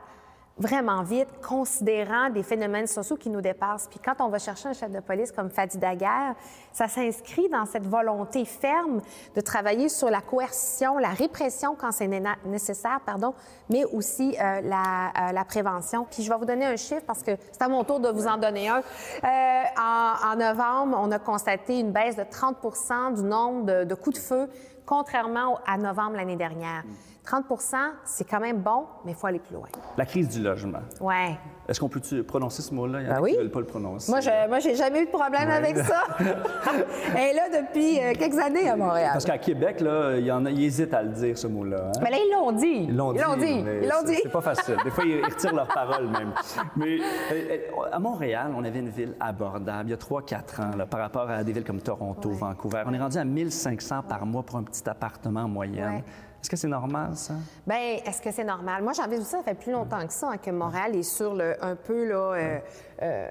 vraiment 0.59 1.03
vite, 1.03 1.29
considérant 1.47 2.31
des 2.31 2.43
phénomènes 2.43 2.87
sociaux 2.87 3.17
qui 3.17 3.31
nous 3.31 3.41
dépassent. 3.41 3.87
Puis 3.89 4.01
quand 4.01 4.21
on 4.21 4.29
va 4.29 4.39
chercher 4.39 4.69
un 4.69 4.73
chef 4.73 4.91
de 4.91 5.01
police 5.01 5.33
comme 5.33 5.51
Fadi 5.51 5.79
Daguerre, 5.79 6.35
ça 6.73 6.89
s'inscrit 6.89 7.49
dans 7.49 7.65
cette 7.65 7.87
volonté 7.87 8.45
ferme 8.45 9.01
de 9.35 9.41
travailler 9.41 9.89
sur 9.89 10.11
la 10.11 10.21
coercition, 10.21 10.99
la 10.99 11.11
répression 11.11 11.77
quand 11.79 11.93
c'est 11.93 12.09
nécessaire, 12.45 13.01
pardon, 13.05 13.35
mais 13.71 13.85
aussi 13.85 14.37
euh, 14.41 14.61
la, 14.63 15.29
euh, 15.29 15.33
la 15.33 15.45
prévention. 15.45 16.07
Puis 16.11 16.23
je 16.23 16.31
vais 16.31 16.39
vous 16.39 16.45
donner 16.45 16.67
un 16.67 16.77
chiffre 16.77 17.05
parce 17.07 17.23
que 17.23 17.33
c'est 17.53 17.63
à 17.63 17.69
mon 17.69 17.85
tour 17.85 18.01
de 18.01 18.09
vous 18.09 18.27
en 18.27 18.37
donner 18.37 18.69
un. 18.69 18.83
Euh, 19.25 19.63
en, 19.81 20.37
novembre, 20.37 20.99
on 21.01 21.11
a 21.11 21.19
constaté 21.19 21.81
une 21.81 21.93
baisse 21.93 22.17
de 22.17 22.25
30 22.29 23.17
du 23.17 23.23
nombre 23.23 23.85
de, 23.85 23.95
coups 23.95 24.17
de 24.17 24.23
feu, 24.23 24.49
contrairement 24.87 25.59
à 25.67 25.77
novembre 25.77 26.17
l'année 26.17 26.37
dernière. 26.37 26.85
30 27.29 27.45
c'est 28.05 28.25
quand 28.25 28.41
même 28.41 28.59
bon, 28.59 28.87
mais 29.05 29.13
il 29.13 29.15
faut 29.15 29.27
aller 29.27 29.39
plus 29.39 29.55
loin. 29.55 29.67
La 29.97 30.07
crise 30.07 30.29
du 30.29 30.43
logement. 30.43 30.79
Ouais. 31.01 31.39
Est-ce 31.69 31.79
qu'on 31.79 31.89
peut 31.91 32.01
prononcer 32.27 32.63
ce 32.63 32.73
mot-là? 32.75 33.03
Il 33.03 33.07
y 33.07 33.11
en 33.11 33.11
a 33.11 33.15
Ben 33.15 33.19
qui 33.19 33.23
oui. 33.25 33.33
ne 33.35 33.39
veulent 33.43 33.51
pas 33.51 33.61
le 33.61 33.67
prononcer. 33.67 34.11
Moi, 34.11 34.21
je, 34.21 34.49
moi, 34.49 34.59
j'ai 34.61 34.75
jamais 34.75 35.03
eu 35.03 35.07
de 35.07 35.11
problème 35.11 35.49
Ouais. 35.49 35.55
avec 35.55 35.77
ça. 35.79 36.05
Est 37.17 37.35
là 37.35 37.49
depuis 37.63 38.01
euh, 38.01 38.13
quelques 38.19 38.39
années 38.39 38.69
à 38.71 38.77
Montréal. 38.77 39.11
Parce 39.13 39.27
qu'à 39.27 39.37
Québec, 39.39 39.81
là, 39.81 40.17
il 40.17 40.25
y 40.25 40.33
en 40.33 40.47
a, 40.47 40.51
ils 40.51 40.65
hésitent 40.65 40.95
à 40.95 41.03
le 41.03 41.11
dire, 41.11 41.37
ce 41.37 41.47
mot-là. 41.47 41.77
hein? 41.89 42.01
Mais 42.03 42.11
là, 42.11 42.17
ils 42.19 42.33
l'ont 42.33 42.53
dit. 42.53 42.87
Ils 42.89 42.97
l'ont 42.97 43.13
dit. 43.13 43.19
Ils 43.21 43.89
l'ont 43.89 44.03
dit. 44.07 44.17
C'est 44.23 44.33
pas 44.33 44.41
facile. 44.41 44.77
Des 44.85 44.91
fois, 44.91 45.05
ils 45.05 45.23
retirent 45.25 45.55
leurs 45.55 45.69
paroles 45.69 46.09
même. 46.09 46.33
Mais 46.77 46.99
euh, 46.99 47.03
euh, 47.33 47.57
à 47.93 47.99
Montréal, 47.99 48.53
on 48.57 48.65
avait 48.65 48.79
une 48.81 48.89
ville 48.89 49.15
abordable 49.21 49.89
il 49.89 49.91
y 49.91 49.95
a 49.95 49.97
3-4 49.97 50.63
ans 50.63 50.77
là, 50.77 50.87
par 50.87 51.01
rapport 51.01 51.29
à 51.29 51.45
des 51.45 51.53
villes 51.53 51.65
comme 51.65 51.81
Toronto, 51.83 52.31
Vancouver. 52.31 52.83
On 52.87 52.95
est 52.95 52.99
rendu 52.99 53.19
à 53.19 53.25
1500 53.25 54.03
par 54.09 54.25
mois 54.25 54.43
pour 54.43 54.57
un 54.57 54.63
petit 54.63 54.89
appartement 54.89 55.43
en 55.43 55.49
moyenne. 55.49 55.97
Ouais. 55.97 56.05
Est-ce 56.41 56.51
que 56.51 56.57
c'est 56.57 56.69
normal, 56.69 57.17
ça? 57.17 57.35
Bien, 57.67 57.99
est-ce 58.07 58.23
que 58.23 58.31
c'est 58.31 58.45
normal? 58.45 58.83
Moi, 58.83 58.93
j'ai 58.93 59.03
envie 59.03 59.17
de 59.17 59.23
vous 59.23 59.29
dire, 59.29 59.39
ça 59.39 59.43
fait 59.43 59.55
plus 59.59 59.73
longtemps 59.73 60.07
que 60.07 60.13
ça, 60.13 60.29
hein, 60.31 60.37
que 60.39 60.51
Montréal 60.53 60.95
est 60.95 61.03
sur 61.03 61.35
le, 61.35 61.57
un 61.63 61.75
peu 61.75 62.05
là, 62.09 62.17
euh, 62.35 62.59
euh, 63.03 63.29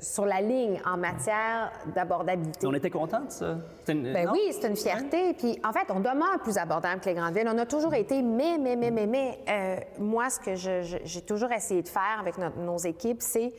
sur 0.00 0.24
la 0.24 0.40
ligne 0.40 0.80
en 0.86 0.96
matière 0.96 1.72
d'abordabilité. 1.94 2.64
On 2.66 2.72
était 2.72 2.90
contents 2.90 3.24
de 3.24 3.30
ça? 3.32 3.56
Une- 3.88 4.12
Ben 4.12 4.26
non? 4.26 4.32
oui, 4.32 4.40
c'est 4.52 4.68
une 4.68 4.76
fierté. 4.76 5.34
Puis 5.34 5.60
en 5.64 5.72
fait, 5.72 5.90
on 5.90 5.98
demeure 5.98 6.38
plus 6.44 6.56
abordable 6.56 7.00
que 7.00 7.08
les 7.08 7.14
grandes 7.16 7.34
villes. 7.34 7.50
On 7.52 7.58
a 7.58 7.66
toujours 7.66 7.94
été, 7.94 8.22
mais, 8.22 8.56
mais, 8.60 8.76
mais, 8.76 8.90
mais, 8.92 9.06
mais, 9.06 9.38
euh, 9.48 9.76
moi, 9.98 10.30
ce 10.30 10.38
que 10.38 10.54
j'ai 10.54 11.20
toujours 11.22 11.50
essayé 11.50 11.82
de 11.82 11.88
faire 11.88 12.18
avec 12.20 12.36
nos 12.38 12.78
équipes, 12.78 13.20
c'est 13.20 13.52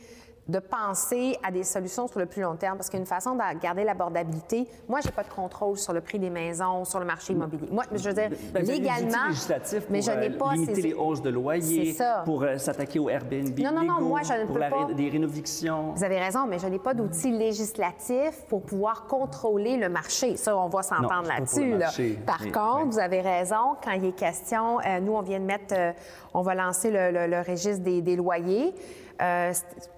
de 0.48 0.58
penser 0.60 1.36
à 1.42 1.50
des 1.50 1.64
solutions 1.64 2.06
sur 2.06 2.20
le 2.20 2.26
plus 2.26 2.42
long 2.42 2.54
terme. 2.56 2.76
Parce 2.76 2.88
qu'une 2.88 3.04
façon 3.06 3.34
de 3.34 3.58
garder 3.60 3.82
l'abordabilité, 3.82 4.68
moi, 4.88 5.00
j'ai 5.02 5.10
pas 5.10 5.24
de 5.24 5.28
contrôle 5.28 5.76
sur 5.76 5.92
le 5.92 6.00
prix 6.00 6.18
des 6.20 6.30
maisons, 6.30 6.84
sur 6.84 7.00
le 7.00 7.04
marché 7.04 7.32
immobilier. 7.32 7.68
Moi, 7.72 7.84
je 7.92 8.08
veux 8.08 8.14
dire, 8.14 8.30
Ben, 8.52 8.62
outils 8.62 8.72
légalement, 8.72 9.26
législatifs 9.28 9.86
mais 9.90 9.98
pour, 10.00 10.06
je 10.12 10.18
n'ai 10.18 10.30
euh, 10.30 10.38
pas 10.38 10.52
limiter 10.52 10.74
ces- 10.76 10.82
les 10.82 10.94
hausses 10.94 11.20
de 11.22 11.30
loyer, 11.30 11.92
ça. 11.94 12.22
pour 12.24 12.42
euh, 12.44 12.58
s'attaquer 12.58 12.98
au 13.00 13.08
Airbnb 13.10 13.58
Non, 13.58 13.72
non, 13.72 13.82
non, 13.82 14.00
moi, 14.02 14.20
je 14.22 14.32
ne 14.34 14.44
pour 14.44 14.54
peux 14.54 14.60
la 14.60 14.70
pas. 14.70 14.84
des 14.94 15.08
rénovictions. 15.08 15.92
Vous 15.96 16.04
avez 16.04 16.18
raison, 16.20 16.46
mais 16.46 16.58
je 16.60 16.66
n'ai 16.68 16.78
pas 16.78 16.94
d'outils 16.94 17.32
législatifs 17.32 18.44
pour 18.48 18.62
pouvoir 18.62 19.06
contrôler 19.06 19.76
le 19.76 19.88
marché. 19.88 20.36
Ça, 20.36 20.56
on 20.56 20.68
va 20.68 20.82
s'entendre 20.82 21.28
là-dessus. 21.28 21.76
là. 21.76 21.90
Par 22.24 22.40
mais- 22.42 22.52
contre, 22.52 22.86
vous 22.92 22.98
avez 22.98 23.20
raison, 23.20 23.76
quand 23.82 23.92
il 23.92 24.04
est 24.06 24.12
question, 24.16 24.78
euh, 24.80 25.00
nous, 25.00 25.12
on 25.12 25.22
vient 25.22 25.40
de 25.40 25.44
mettre, 25.44 25.74
euh, 25.76 25.92
on 26.34 26.42
va 26.42 26.54
lancer 26.54 26.90
le, 26.90 27.10
le- 27.10 27.26
le 27.26 27.40
registre 27.40 27.82
des, 27.82 28.00
des 28.02 28.16
loyers. 28.16 28.74
Euh, 29.20 29.52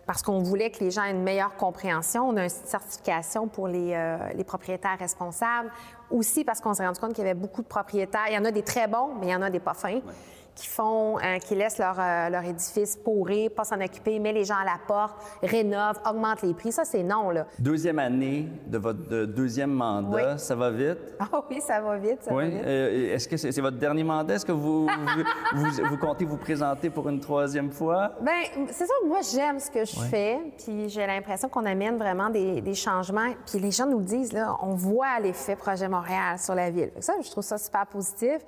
parce 0.06 0.22
qu'on 0.22 0.40
voulait 0.40 0.70
que 0.70 0.80
les 0.80 0.90
gens 0.90 1.04
aient 1.04 1.10
une 1.10 1.22
meilleure 1.22 1.56
compréhension. 1.56 2.28
On 2.28 2.36
a 2.36 2.44
une 2.44 2.48
certification 2.48 3.48
pour 3.48 3.68
les, 3.68 3.92
euh, 3.94 4.16
les 4.34 4.44
propriétaires 4.44 4.98
responsables. 4.98 5.70
Aussi 6.10 6.44
parce 6.44 6.60
qu'on 6.60 6.72
s'est 6.72 6.86
rendu 6.86 6.98
compte 6.98 7.12
qu'il 7.12 7.24
y 7.24 7.28
avait 7.28 7.38
beaucoup 7.38 7.62
de 7.62 7.66
propriétaires. 7.66 8.26
Il 8.28 8.34
y 8.34 8.38
en 8.38 8.44
a 8.44 8.50
des 8.50 8.62
très 8.62 8.86
bons, 8.86 9.14
mais 9.20 9.26
il 9.26 9.30
y 9.30 9.34
en 9.34 9.42
a 9.42 9.50
des 9.50 9.60
pas 9.60 9.74
fins 9.74 10.00
qui 10.59 10.66
font, 10.66 11.18
euh, 11.18 11.38
qui 11.38 11.54
laissent 11.54 11.78
leur, 11.78 11.96
euh, 12.00 12.28
leur 12.30 12.42
édifice 12.44 12.96
pourrir, 12.96 13.52
pas 13.52 13.62
s'en 13.62 13.80
occuper, 13.80 14.18
met 14.18 14.32
les 14.32 14.44
gens 14.44 14.56
à 14.56 14.64
la 14.64 14.78
porte, 14.88 15.14
rénovent, 15.40 16.00
augmentent 16.04 16.42
les 16.42 16.52
prix. 16.52 16.72
Ça, 16.72 16.84
c'est 16.84 17.04
non, 17.04 17.30
là. 17.30 17.46
Deuxième 17.61 18.00
année 18.00 18.48
de 18.66 18.76
votre 18.78 19.06
de 19.09 19.24
deuxième 19.24 19.70
mandat, 19.70 20.32
Oui. 20.32 20.38
ça 20.38 20.56
va 20.56 20.70
vite? 20.70 20.98
Ah 21.20 21.42
oui, 21.50 21.61
ça 21.61 21.80
va 21.80 21.96
vite, 21.96 22.22
ça 22.22 22.30
va 22.30 22.36
Oui. 22.38 22.50
vite. 22.50 22.62
Euh, 22.66 23.14
Est-ce 23.14 23.28
que 23.28 23.36
c'est 23.36 23.61
votre 23.61 23.76
dernier 23.76 24.02
mandat? 24.02 24.34
Est-ce 24.34 24.46
que 24.46 24.50
vous, 24.52 24.88
vous, 25.84 25.96
comptez 25.98 26.24
vous 26.24 26.36
présenter 26.38 26.90
pour 26.90 27.09
une 27.09 27.20
troisième 27.20 27.70
fois? 27.70 28.12
Bien, 28.20 28.66
c'est 28.72 28.86
ça, 28.86 28.94
moi, 29.06 29.18
j'aime 29.32 29.61
ce 29.61 29.70
que 29.70 29.84
je 29.84 30.00
fais, 30.11 30.38
puis 30.64 30.88
j'ai 30.88 31.06
l'impression 31.06 31.48
qu'on 31.48 31.66
amène 31.66 31.96
vraiment 31.98 32.30
des, 32.30 32.61
des 32.61 32.74
changements. 32.74 33.30
Puis 33.46 33.59
les 33.61 33.70
gens 33.70 33.86
nous 33.86 33.98
le 33.98 34.04
disent, 34.04 34.32
là, 34.32 34.56
on 34.62 34.74
voit 34.74 35.20
l'effet 35.20 35.54
Projet 35.54 35.88
Montréal 35.88 36.38
sur 36.38 36.54
la 36.56 36.70
ville. 36.70 36.90
Ça, 36.98 37.14
je 37.22 37.30
trouve 37.30 37.44
ça 37.44 37.59
super 37.59 37.86
positif. 37.86 38.38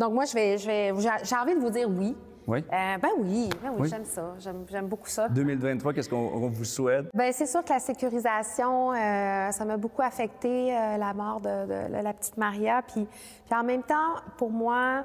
Donc, 0.00 0.14
moi, 0.14 0.24
je 0.24 0.32
vais, 0.32 0.56
je 0.56 0.66
vais, 0.66 0.92
j'ai 1.22 1.36
envie 1.36 1.54
de 1.54 1.60
vous 1.60 1.68
dire 1.68 1.86
oui. 1.88 2.16
Oui. 2.46 2.64
Euh, 2.72 2.96
ben 2.98 3.10
oui, 3.18 3.50
ben 3.62 3.68
oui, 3.74 3.80
Oui. 3.80 3.88
j'aime 3.90 4.06
ça. 4.06 4.32
J'aime 4.38 4.86
beaucoup 4.88 5.08
ça. 5.10 5.28
2023, 5.28 5.92
qu'est-ce 5.92 6.08
qu'on 6.08 6.16
on 6.16 6.48
vous 6.48 6.64
souhaite? 6.64 7.04
Bien, 7.14 7.30
c'est 7.32 7.44
sûr 7.46 7.62
que 7.62 7.68
la 7.68 7.78
sécurisation, 7.80 8.92
euh, 8.94 9.50
ça 9.52 9.64
m'a 9.66 9.76
beaucoup 9.76 10.00
affecté, 10.02 10.74
euh, 10.74 10.96
la 10.96 11.12
mort 11.12 11.40
de, 11.42 11.66
de 11.66 11.92
la- 11.92 12.00
la 12.02 12.12
petite 12.14 12.38
Maria. 12.38 12.80
Puis, 12.82 13.06
puis 13.44 13.54
en 13.54 13.62
même 13.62 13.82
temps, 13.82 14.14
pour 14.38 14.50
moi, 14.50 15.04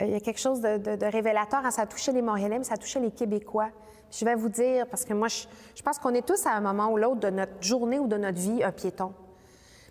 il 0.00 0.10
y 0.10 0.14
a 0.16 0.20
quelque 0.20 0.40
chose 0.40 0.60
de, 0.60 0.76
de- 0.96 1.06
révélateur. 1.06 1.60
hein, 1.64 1.70
Ça 1.70 1.82
a 1.82 1.86
touché 1.86 2.10
les 2.10 2.20
Montréalais, 2.20 2.58
mais 2.58 2.64
ça 2.64 2.74
a 2.74 2.78
touché 2.78 2.98
les 2.98 3.12
Québécois. 3.12 3.68
Puis 4.10 4.18
je 4.20 4.24
vais 4.24 4.34
vous 4.34 4.48
dire, 4.48 4.86
parce 4.88 5.04
que 5.04 5.14
moi, 5.14 5.28
je, 5.28 5.44
je 5.74 5.82
pense 5.82 5.98
qu'on 6.00 6.14
est 6.14 6.26
tous 6.26 6.46
à 6.46 6.50
un 6.50 6.60
moment 6.60 6.88
ou 6.90 6.96
l'autre 6.96 7.20
de 7.20 7.30
notre 7.30 7.62
journée 7.62 8.00
ou 8.00 8.08
de 8.08 8.16
notre 8.16 8.38
vie 8.38 8.62
un 8.64 8.72
piéton. 8.72 9.12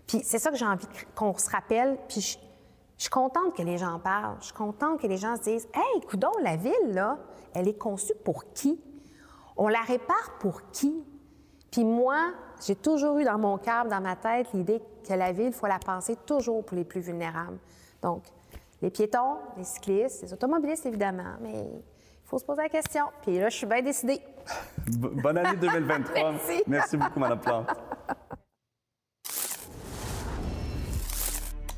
Puis 0.06 0.20
c'est 0.24 0.38
ça 0.38 0.50
que 0.50 0.56
j'ai 0.56 0.66
envie 0.66 0.86
qu'on 1.16 1.36
se 1.36 1.50
rappelle. 1.50 1.96
Puis 2.08 2.20
je, 2.20 2.38
je 2.96 3.02
suis 3.02 3.10
contente 3.10 3.54
que 3.54 3.62
les 3.62 3.78
gens 3.78 3.98
parlent. 3.98 4.36
Je 4.40 4.46
suis 4.46 4.54
contente 4.54 5.00
que 5.00 5.06
les 5.06 5.16
gens 5.18 5.36
se 5.36 5.42
disent 5.42 5.68
Hey, 5.74 6.00
coudon, 6.02 6.30
la 6.42 6.56
ville, 6.56 6.72
là, 6.92 7.18
elle 7.54 7.68
est 7.68 7.78
conçue 7.78 8.14
pour 8.24 8.52
qui? 8.52 8.80
On 9.56 9.68
la 9.68 9.80
répare 9.80 10.36
pour 10.40 10.70
qui? 10.70 11.04
Puis 11.70 11.84
moi, 11.84 12.32
j'ai 12.64 12.76
toujours 12.76 13.18
eu 13.18 13.24
dans 13.24 13.38
mon 13.38 13.58
cœur, 13.58 13.84
dans 13.86 14.00
ma 14.00 14.16
tête, 14.16 14.48
l'idée 14.54 14.80
que 15.06 15.12
la 15.14 15.32
ville, 15.32 15.48
il 15.48 15.52
faut 15.52 15.66
la 15.66 15.78
penser 15.78 16.16
toujours 16.26 16.64
pour 16.64 16.76
les 16.76 16.84
plus 16.84 17.00
vulnérables. 17.00 17.58
Donc, 18.02 18.22
les 18.82 18.90
piétons, 18.90 19.36
les 19.56 19.64
cyclistes, 19.64 20.22
les 20.22 20.32
automobilistes, 20.32 20.86
évidemment, 20.86 21.34
mais 21.40 21.52
il 21.64 22.28
faut 22.28 22.38
se 22.38 22.44
poser 22.44 22.62
la 22.62 22.68
question. 22.68 23.06
Puis 23.22 23.38
là, 23.38 23.48
je 23.48 23.56
suis 23.56 23.66
bien 23.66 23.82
décidée. 23.82 24.20
Bo- 24.98 25.10
Bonne 25.22 25.38
année 25.38 25.56
2023. 25.56 26.32
Merci. 26.66 26.96
beaucoup, 26.96 27.20
Mme 27.20 27.40
Plante. 27.40 27.68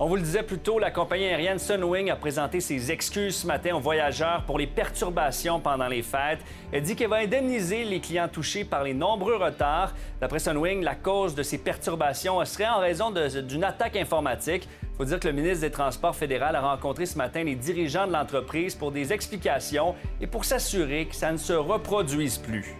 On 0.00 0.06
vous 0.06 0.14
le 0.14 0.22
disait 0.22 0.44
plus 0.44 0.60
tôt, 0.60 0.78
la 0.78 0.92
compagnie 0.92 1.24
aérienne 1.24 1.58
Sunwing 1.58 2.08
a 2.08 2.14
présenté 2.14 2.60
ses 2.60 2.92
excuses 2.92 3.38
ce 3.38 3.48
matin 3.48 3.74
aux 3.74 3.80
voyageurs 3.80 4.44
pour 4.46 4.56
les 4.56 4.68
perturbations 4.68 5.58
pendant 5.58 5.88
les 5.88 6.02
fêtes. 6.02 6.38
Elle 6.70 6.82
dit 6.82 6.94
qu'elle 6.94 7.10
va 7.10 7.16
indemniser 7.16 7.82
les 7.82 7.98
clients 7.98 8.28
touchés 8.28 8.64
par 8.64 8.84
les 8.84 8.94
nombreux 8.94 9.34
retards. 9.34 9.92
D'après 10.20 10.38
Sunwing, 10.38 10.84
la 10.84 10.94
cause 10.94 11.34
de 11.34 11.42
ces 11.42 11.58
perturbations 11.58 12.44
serait 12.44 12.68
en 12.68 12.78
raison 12.78 13.10
d'une 13.10 13.64
attaque 13.64 13.96
informatique. 13.96 14.68
Il 14.82 14.96
faut 14.98 15.04
dire 15.04 15.18
que 15.18 15.26
le 15.26 15.34
ministre 15.34 15.62
des 15.62 15.72
Transports 15.72 16.14
fédéral 16.14 16.54
a 16.54 16.60
rencontré 16.60 17.04
ce 17.04 17.18
matin 17.18 17.42
les 17.42 17.56
dirigeants 17.56 18.06
de 18.06 18.12
l'entreprise 18.12 18.76
pour 18.76 18.92
des 18.92 19.12
explications 19.12 19.96
et 20.20 20.28
pour 20.28 20.44
s'assurer 20.44 21.06
que 21.06 21.16
ça 21.16 21.32
ne 21.32 21.38
se 21.38 21.54
reproduise 21.54 22.38
plus. 22.38 22.76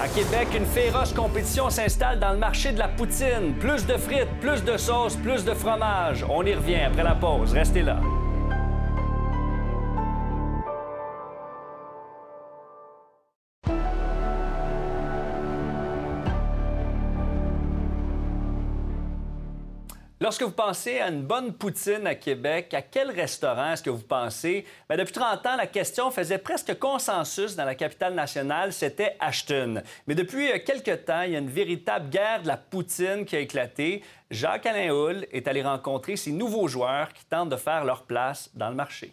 À 0.00 0.08
Québec, 0.08 0.48
une 0.56 0.66
féroce 0.66 1.12
compétition 1.12 1.70
s'installe 1.70 2.18
dans 2.18 2.32
le 2.32 2.38
marché 2.38 2.72
de 2.72 2.78
la 2.78 2.88
poutine. 2.88 3.54
Plus 3.60 3.86
de 3.86 3.96
frites, 3.96 4.28
plus 4.40 4.64
de 4.64 4.76
sauce, 4.76 5.14
plus 5.16 5.44
de 5.44 5.54
fromage. 5.54 6.24
On 6.28 6.44
y 6.44 6.52
revient 6.52 6.82
après 6.86 7.04
la 7.04 7.14
pause. 7.14 7.52
Restez 7.52 7.82
là. 7.82 8.00
Lorsque 20.24 20.42
vous 20.42 20.52
pensez 20.52 21.00
à 21.00 21.08
une 21.08 21.20
bonne 21.20 21.52
poutine 21.52 22.06
à 22.06 22.14
Québec, 22.14 22.72
à 22.72 22.80
quel 22.80 23.10
restaurant 23.10 23.72
est-ce 23.72 23.82
que 23.82 23.90
vous 23.90 24.06
pensez? 24.06 24.64
Bien, 24.88 24.96
depuis 24.96 25.12
30 25.12 25.44
ans, 25.44 25.56
la 25.56 25.66
question 25.66 26.10
faisait 26.10 26.38
presque 26.38 26.78
consensus 26.78 27.56
dans 27.56 27.66
la 27.66 27.74
capitale 27.74 28.14
nationale, 28.14 28.72
c'était 28.72 29.18
Ashton. 29.20 29.82
Mais 30.06 30.14
depuis 30.14 30.50
euh, 30.50 30.58
quelques 30.64 31.04
temps, 31.04 31.20
il 31.20 31.32
y 31.32 31.36
a 31.36 31.40
une 31.40 31.50
véritable 31.50 32.08
guerre 32.08 32.40
de 32.40 32.48
la 32.48 32.56
poutine 32.56 33.26
qui 33.26 33.36
a 33.36 33.40
éclaté. 33.40 34.02
Jacques-Alain 34.30 34.94
Hull 34.94 35.26
est 35.30 35.46
allé 35.46 35.60
rencontrer 35.62 36.16
ces 36.16 36.32
nouveaux 36.32 36.68
joueurs 36.68 37.12
qui 37.12 37.26
tentent 37.26 37.50
de 37.50 37.56
faire 37.56 37.84
leur 37.84 38.04
place 38.04 38.48
dans 38.54 38.70
le 38.70 38.76
marché. 38.76 39.12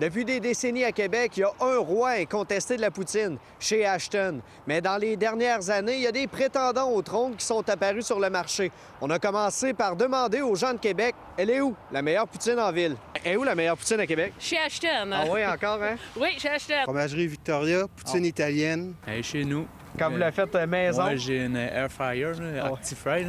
Depuis 0.00 0.24
des 0.24 0.40
décennies 0.40 0.84
à 0.84 0.90
Québec, 0.90 1.32
il 1.36 1.40
y 1.40 1.42
a 1.44 1.52
un 1.60 1.76
roi 1.76 2.12
incontesté 2.12 2.76
de 2.76 2.80
la 2.80 2.90
poutine, 2.90 3.36
chez 3.60 3.84
Ashton. 3.84 4.40
Mais 4.66 4.80
dans 4.80 4.96
les 4.96 5.18
dernières 5.18 5.68
années, 5.68 5.96
il 5.96 6.00
y 6.00 6.06
a 6.06 6.12
des 6.12 6.26
prétendants 6.26 6.90
au 6.90 7.02
trône 7.02 7.36
qui 7.36 7.44
sont 7.44 7.68
apparus 7.68 8.06
sur 8.06 8.18
le 8.18 8.30
marché. 8.30 8.72
On 9.02 9.10
a 9.10 9.18
commencé 9.18 9.74
par 9.74 9.94
demander 9.94 10.40
aux 10.40 10.54
gens 10.54 10.72
de 10.72 10.78
Québec, 10.78 11.14
elle 11.36 11.50
est 11.50 11.60
où 11.60 11.76
la 11.92 12.00
meilleure 12.00 12.26
poutine 12.26 12.58
en 12.58 12.72
ville? 12.72 12.96
Elle 13.22 13.32
est 13.32 13.36
où 13.36 13.44
la 13.44 13.54
meilleure 13.54 13.76
poutine 13.76 14.00
à 14.00 14.06
Québec? 14.06 14.32
Chez 14.38 14.56
Ashton. 14.58 15.10
Ah 15.12 15.24
oui, 15.30 15.44
encore, 15.44 15.82
hein? 15.82 15.96
oui, 16.18 16.38
chez 16.38 16.48
Ashton. 16.48 16.82
Fromagerie 16.84 17.26
Victoria, 17.26 17.86
poutine 17.94 18.24
italienne. 18.24 18.94
Elle 19.06 19.18
est 19.18 19.22
chez 19.22 19.44
nous. 19.44 19.66
Quand 19.98 20.10
vous 20.10 20.16
la 20.16 20.32
faites 20.32 20.54
euh, 20.54 20.66
maison? 20.66 21.02
Moi, 21.02 21.16
j'ai 21.16 21.44
une 21.44 21.56
air 21.56 21.90
fryer, 21.90 22.32
Actifry. 22.64 23.26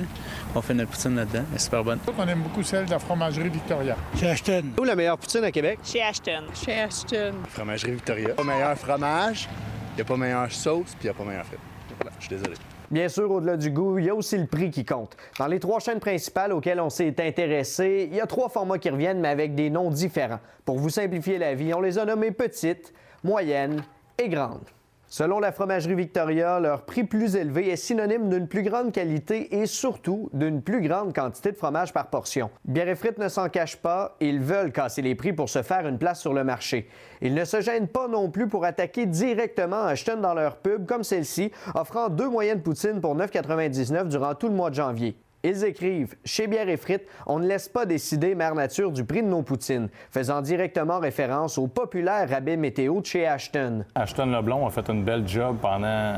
On 0.56 0.62
fait 0.62 0.74
notre 0.74 0.92
poutine 0.92 1.16
là-dedans. 1.16 1.44
Elle 1.50 1.56
est 1.56 1.60
super 1.60 1.84
bonne. 1.84 2.00
On 2.18 2.28
aime 2.28 2.42
beaucoup 2.42 2.64
celle 2.64 2.86
de 2.86 2.92
la 2.92 3.00
fromagerie 3.00 3.50
Victoria. 3.50 3.96
Chez 4.18 4.30
Ashton. 4.30 4.64
Où 4.80 4.84
la 4.84 4.96
meilleure 4.96 5.18
poutine 5.18 5.44
à 5.44 5.52
Québec? 5.52 5.80
Chez 5.84 6.02
Ashton. 6.02 6.44
Chez 6.54 6.82
Ashton. 6.82 7.34
Fromagerie 7.50 7.92
Victoria. 7.92 8.30
Pas 8.30 8.44
meilleur 8.44 8.78
fromage, 8.78 9.50
il 9.92 9.96
n'y 9.96 10.02
a 10.02 10.06
pas 10.06 10.18
meilleure 10.18 10.52
sauce, 10.52 10.96
puis 11.00 11.04
il 11.04 11.06
n'y 11.06 11.10
a 11.10 11.14
pas 11.14 11.24
meilleure 11.24 11.46
frite. 11.46 11.60
Voilà, 12.00 12.12
je 12.20 12.26
suis 12.26 12.36
désolé. 12.36 12.54
Bien 12.90 13.10
sûr, 13.10 13.30
au-delà 13.32 13.58
du 13.58 13.72
goût, 13.72 13.98
il 13.98 14.06
y 14.06 14.10
a 14.10 14.16
aussi 14.16 14.38
le 14.38 14.46
prix 14.46 14.70
qui 14.70 14.86
compte. 14.86 15.18
Dans 15.40 15.48
les 15.48 15.60
trois 15.60 15.80
chaînes 15.80 16.00
principales 16.00 16.54
auxquelles 16.54 16.80
on 16.80 16.90
s'est 16.90 17.16
intéressé, 17.20 18.08
il 18.12 18.16
y 18.16 18.22
a 18.22 18.28
trois 18.28 18.50
formats 18.50 18.78
qui 18.78 18.90
reviennent, 18.90 19.20
mais 19.20 19.30
avec 19.30 19.56
des 19.56 19.70
noms 19.70 19.90
différents. 19.90 20.40
Pour 20.64 20.78
vous 20.78 20.90
simplifier 20.90 21.38
la 21.40 21.56
vie, 21.56 21.74
on 21.74 21.82
les 21.82 21.98
a 21.98 22.06
nommés 22.06 22.32
petites, 22.32 22.94
moyennes 23.24 23.84
et 24.18 24.30
grandes. 24.30 24.70
Selon 25.16 25.40
la 25.40 25.52
fromagerie 25.52 25.94
Victoria, 25.94 26.60
leur 26.60 26.86
prix 26.86 27.04
plus 27.04 27.36
élevé 27.36 27.70
est 27.70 27.76
synonyme 27.76 28.30
d'une 28.30 28.48
plus 28.48 28.64
grande 28.64 28.92
qualité 28.92 29.58
et 29.58 29.68
surtout 29.68 30.32
d'une 30.34 30.64
plus 30.64 30.82
grande 30.82 31.14
quantité 31.14 31.52
de 31.52 31.56
fromage 31.56 31.94
par 31.94 32.08
portion. 32.08 32.50
Bière 32.66 32.90
et 32.90 32.96
frites 32.96 33.20
ne 33.20 33.28
s'en 33.28 33.48
cachent 33.48 33.78
pas, 33.78 34.18
ils 34.22 34.40
veulent 34.40 34.72
casser 34.72 35.04
les 35.04 35.14
prix 35.14 35.32
pour 35.32 35.50
se 35.50 35.62
faire 35.62 35.88
une 35.88 36.00
place 36.00 36.20
sur 36.20 36.34
le 36.34 36.44
marché. 36.44 36.90
Ils 37.22 37.36
ne 37.36 37.46
se 37.46 37.62
gênent 37.62 37.90
pas 37.90 38.08
non 38.08 38.32
plus 38.32 38.48
pour 38.48 38.66
attaquer 38.66 39.06
directement 39.06 39.84
Ashton 39.84 40.18
dans 40.20 40.34
leur 40.34 40.56
pub 40.56 40.88
comme 40.88 41.04
celle-ci, 41.04 41.52
offrant 41.76 42.10
deux 42.10 42.28
moyennes 42.28 42.64
poutines 42.64 43.00
pour 43.00 43.16
9,99 43.16 44.08
durant 44.08 44.34
tout 44.34 44.48
le 44.48 44.56
mois 44.56 44.72
de 44.72 44.76
janvier. 44.76 45.16
Ils 45.46 45.66
écrivent 45.66 46.16
Chez 46.24 46.48
Bière 46.48 46.70
et 46.70 46.78
Frites, 46.78 47.06
on 47.28 47.38
ne 47.38 47.46
laisse 47.46 47.68
pas 47.68 47.86
décider 47.86 48.34
Mère 48.34 48.56
Nature 48.56 48.94
du 48.94 49.04
prix 49.04 49.22
de 49.22 49.28
nos 49.28 49.42
poutines, 49.42 49.90
faisant 50.10 50.42
directement 50.42 51.00
référence 51.00 51.58
au 51.58 51.68
populaire 51.68 52.30
rabais 52.30 52.56
météo 52.56 53.02
de 53.02 53.06
chez 53.06 53.28
Ashton. 53.28 53.84
Ashton 53.94 54.28
Leblon 54.28 54.66
a 54.66 54.70
fait 54.70 54.88
une 54.90 55.04
belle 55.04 55.28
job 55.28 55.58
pendant, 55.62 56.14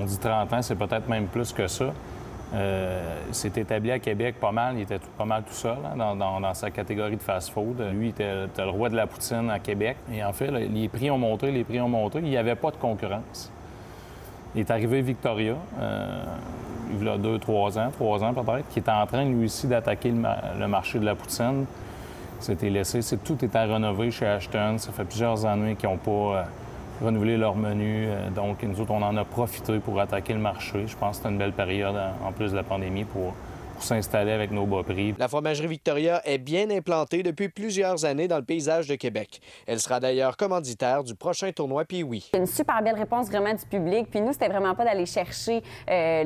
on 0.00 0.06
dit 0.06 0.18
30 0.18 0.52
ans, 0.54 0.62
c'est 0.62 0.74
peut-être 0.74 1.06
même 1.06 1.26
plus 1.26 1.52
que 1.52 1.66
ça. 1.66 1.92
Euh, 2.54 3.18
s'est 3.32 3.52
établi 3.56 3.90
à 3.90 3.98
Québec 3.98 4.36
pas 4.40 4.52
mal. 4.52 4.76
Il 4.76 4.82
était 4.82 5.00
pas 5.18 5.26
mal 5.26 5.42
tout 5.42 5.52
seul 5.52 5.76
hein, 5.84 6.16
dans, 6.16 6.54
sa 6.54 6.70
catégorie 6.70 7.16
de 7.16 7.22
fast-food. 7.22 7.78
Lui, 7.92 8.06
il 8.06 8.10
était, 8.10 8.46
le 8.56 8.70
roi 8.70 8.88
de 8.88 8.96
la 8.96 9.06
poutine 9.06 9.50
à 9.50 9.58
Québec. 9.58 9.98
Et 10.10 10.24
en 10.24 10.32
fait, 10.32 10.50
les 10.50 10.88
prix 10.88 11.10
ont 11.10 11.18
monté, 11.18 11.50
les 11.50 11.64
prix 11.64 11.80
ont 11.80 11.88
monté. 11.88 12.20
Il 12.20 12.24
n'y 12.24 12.38
avait 12.38 12.54
pas 12.54 12.70
de 12.70 12.76
concurrence. 12.76 13.52
Il 14.56 14.60
est 14.60 14.70
arrivé 14.70 15.02
Victoria. 15.02 15.54
Euh, 15.78 16.24
il 16.98 17.04
y 17.04 17.08
a 17.10 17.18
deux, 17.18 17.38
trois 17.38 17.78
ans, 17.78 17.90
trois 17.92 18.24
ans 18.24 18.32
peut-être, 18.32 18.66
qui 18.70 18.78
était 18.78 18.90
en 18.90 19.06
train, 19.06 19.26
lui 19.26 19.44
aussi, 19.44 19.66
d'attaquer 19.66 20.10
le, 20.10 20.66
marché 20.66 20.98
de 20.98 21.04
la 21.04 21.14
poutine. 21.14 21.66
C'était 22.40 22.70
laissé, 22.70 23.02
c'est, 23.02 23.22
tout 23.22 23.36
est 23.44 23.54
à 23.54 23.66
chez 24.10 24.26
Ashton. 24.26 24.78
Ça 24.78 24.92
fait 24.92 25.04
plusieurs 25.04 25.44
années 25.44 25.74
qu'ils 25.74 25.90
n'ont 25.90 25.98
pas 25.98 26.10
euh, 26.10 26.42
renouvelé 27.04 27.36
leur 27.36 27.54
menu. 27.54 28.06
Euh, 28.08 28.30
donc, 28.30 28.62
nous 28.62 28.80
autres, 28.80 28.92
on 28.92 29.02
en 29.02 29.14
a 29.18 29.24
profité 29.26 29.78
pour 29.78 30.00
attaquer 30.00 30.32
le 30.32 30.40
marché. 30.40 30.86
Je 30.86 30.96
pense 30.96 31.10
que 31.10 31.16
c'était 31.16 31.28
une 31.28 31.38
belle 31.38 31.52
période, 31.52 31.96
en 32.26 32.32
plus 32.32 32.52
de 32.52 32.56
la 32.56 32.62
pandémie, 32.62 33.04
pour 33.04 33.34
pour 33.76 33.84
s'installer 33.84 34.32
avec 34.32 34.50
nos 34.50 34.64
bas 34.64 34.82
prix. 34.82 35.14
La 35.18 35.28
fromagerie 35.28 35.66
Victoria 35.66 36.22
est 36.24 36.38
bien 36.38 36.70
implantée 36.70 37.22
depuis 37.22 37.50
plusieurs 37.50 38.06
années 38.06 38.26
dans 38.26 38.38
le 38.38 38.44
paysage 38.44 38.88
de 38.88 38.94
Québec. 38.94 39.40
Elle 39.66 39.80
sera 39.80 40.00
d'ailleurs 40.00 40.38
commanditaire 40.38 41.04
du 41.04 41.14
prochain 41.14 41.52
tournoi 41.52 41.84
puis 41.84 42.02
oui. 42.02 42.30
Une 42.34 42.46
super 42.46 42.82
belle 42.82 42.94
réponse 42.94 43.28
vraiment 43.28 43.52
du 43.52 43.66
public. 43.66 44.08
Puis 44.10 44.22
nous, 44.22 44.32
c'était 44.32 44.48
vraiment 44.48 44.74
pas 44.74 44.86
d'aller 44.86 45.04
chercher, 45.04 45.62
euh, 45.90 46.24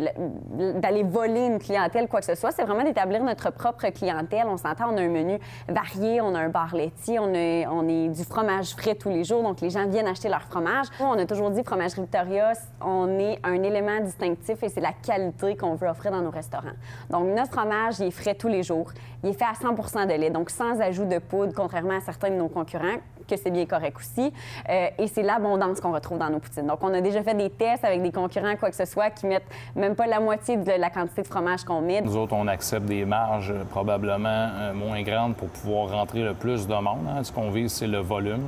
d'aller 0.76 1.02
voler 1.02 1.46
une 1.46 1.58
clientèle, 1.58 2.06
quoi 2.06 2.20
que 2.20 2.26
ce 2.26 2.36
soit. 2.36 2.52
C'est 2.52 2.62
vraiment 2.62 2.84
d'établir 2.84 3.22
notre 3.24 3.50
propre 3.50 3.88
clientèle. 3.88 4.46
On 4.46 4.56
s'entend, 4.56 4.92
on 4.92 4.96
a 4.96 5.02
un 5.02 5.08
menu 5.08 5.38
varié, 5.68 6.20
on 6.20 6.34
a 6.36 6.38
un 6.38 6.50
bar 6.50 6.74
laitier, 6.74 7.18
on, 7.18 7.34
a, 7.34 7.68
on 7.68 7.88
est 7.88 8.10
du 8.10 8.22
fromage 8.22 8.74
frais 8.76 8.94
tous 8.94 9.10
les 9.10 9.24
jours. 9.24 9.42
Donc 9.42 9.60
les 9.60 9.70
gens 9.70 9.88
viennent 9.88 10.06
acheter 10.06 10.28
leur 10.28 10.42
fromage. 10.42 10.86
On 11.00 11.18
a 11.18 11.26
toujours 11.26 11.50
dit, 11.50 11.64
fromagerie 11.64 12.02
Victoria, 12.02 12.52
on 12.80 13.18
est 13.18 13.40
un 13.42 13.60
élément 13.64 13.98
distinctif 14.00 14.62
et 14.62 14.68
c'est 14.68 14.80
la 14.80 14.92
qualité 14.92 15.56
qu'on 15.56 15.74
veut 15.74 15.88
offrir 15.88 16.12
dans 16.12 16.22
nos 16.22 16.30
restaurants. 16.30 16.76
Donc 17.10 17.39
notre 17.40 17.52
fromage, 17.52 18.00
il 18.00 18.06
est 18.06 18.10
frais 18.10 18.34
tous 18.34 18.48
les 18.48 18.62
jours. 18.62 18.90
Il 19.24 19.30
est 19.30 19.32
fait 19.32 19.44
à 19.44 19.54
100 19.54 20.06
de 20.06 20.12
lait, 20.12 20.30
donc 20.30 20.50
sans 20.50 20.78
ajout 20.80 21.06
de 21.06 21.18
poudre, 21.18 21.52
contrairement 21.54 21.96
à 21.96 22.00
certains 22.00 22.30
de 22.30 22.34
nos 22.34 22.48
concurrents, 22.48 22.98
que 23.28 23.36
c'est 23.36 23.50
bien 23.50 23.64
correct 23.64 23.96
aussi. 23.98 24.32
Euh, 24.68 24.88
et 24.98 25.06
c'est 25.06 25.22
l'abondance 25.22 25.80
qu'on 25.80 25.92
retrouve 25.92 26.18
dans 26.18 26.28
nos 26.28 26.38
poutines. 26.38 26.66
Donc, 26.66 26.78
on 26.82 26.92
a 26.92 27.00
déjà 27.00 27.22
fait 27.22 27.34
des 27.34 27.48
tests 27.48 27.84
avec 27.84 28.02
des 28.02 28.12
concurrents, 28.12 28.56
quoi 28.56 28.68
que 28.70 28.76
ce 28.76 28.84
soit, 28.84 29.10
qui 29.10 29.26
mettent 29.26 29.48
même 29.74 29.94
pas 29.94 30.06
la 30.06 30.20
moitié 30.20 30.58
de 30.58 30.72
la 30.72 30.90
quantité 30.90 31.22
de 31.22 31.28
fromage 31.28 31.64
qu'on 31.64 31.80
met. 31.80 32.02
Nous 32.02 32.16
autres, 32.16 32.34
on 32.34 32.46
accepte 32.46 32.84
des 32.86 33.04
marges 33.06 33.52
euh, 33.52 33.64
probablement 33.64 34.28
euh, 34.28 34.74
moins 34.74 35.02
grandes 35.02 35.36
pour 35.36 35.48
pouvoir 35.48 35.90
rentrer 35.90 36.22
le 36.22 36.34
plus 36.34 36.66
de 36.66 36.74
monde. 36.74 37.06
Hein. 37.08 37.24
Ce 37.24 37.32
qu'on 37.32 37.50
vise, 37.50 37.72
c'est 37.72 37.86
le 37.86 37.98
volume. 38.00 38.44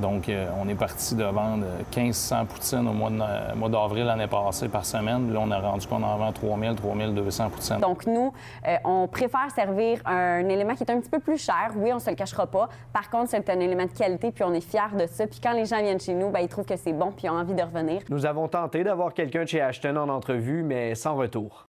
Donc, 0.00 0.28
euh, 0.28 0.48
on 0.60 0.68
est 0.68 0.74
parti 0.74 1.14
de 1.14 1.24
vendre 1.24 1.64
1500 1.96 2.46
poutines 2.46 2.88
au 2.88 2.92
mois 2.92 3.68
d'avril 3.68 4.04
l'année 4.04 4.26
passée 4.26 4.68
par 4.68 4.84
semaine. 4.84 5.32
Là, 5.32 5.40
on 5.42 5.50
a 5.50 5.58
rendu 5.58 5.86
qu'on 5.86 6.02
en 6.02 6.16
vend 6.16 6.32
3000, 6.32 6.74
3200 6.74 7.50
poutines. 7.50 7.78
Donc, 7.78 8.06
nous, 8.06 8.32
euh, 8.66 8.76
on 8.84 9.06
préfère 9.06 9.50
servir 9.54 10.00
un 10.04 10.48
élément 10.48 10.74
qui 10.74 10.82
est 10.82 10.90
un 10.90 11.00
petit 11.00 11.10
peu 11.10 11.20
plus 11.20 11.38
cher. 11.38 11.72
Oui, 11.76 11.92
on 11.92 11.98
se 11.98 12.10
le 12.10 12.16
cachera 12.16 12.46
pas. 12.46 12.68
Par 12.92 13.08
contre, 13.08 13.30
c'est 13.30 13.48
un 13.48 13.60
élément 13.60 13.84
de 13.84 13.96
qualité, 13.96 14.32
puis 14.32 14.44
on 14.44 14.52
est 14.52 14.60
fiers 14.60 14.96
de 14.98 15.06
ça. 15.06 15.26
Puis 15.26 15.40
quand 15.40 15.52
les 15.52 15.66
gens 15.66 15.80
viennent 15.80 16.00
chez 16.00 16.14
nous, 16.14 16.30
bien, 16.30 16.40
ils 16.40 16.48
trouvent 16.48 16.66
que 16.66 16.76
c'est 16.76 16.92
bon, 16.92 17.12
puis 17.12 17.26
ils 17.26 17.30
ont 17.30 17.38
envie 17.38 17.54
de 17.54 17.62
revenir. 17.62 18.02
Nous 18.08 18.26
avons 18.26 18.48
tenté 18.48 18.82
d'avoir 18.82 19.14
quelqu'un 19.14 19.44
de 19.44 19.48
chez 19.48 19.60
Ashton 19.60 19.96
en 19.96 20.08
entrevue, 20.08 20.62
mais 20.62 20.94
sans 20.94 21.14
retour. 21.14 21.68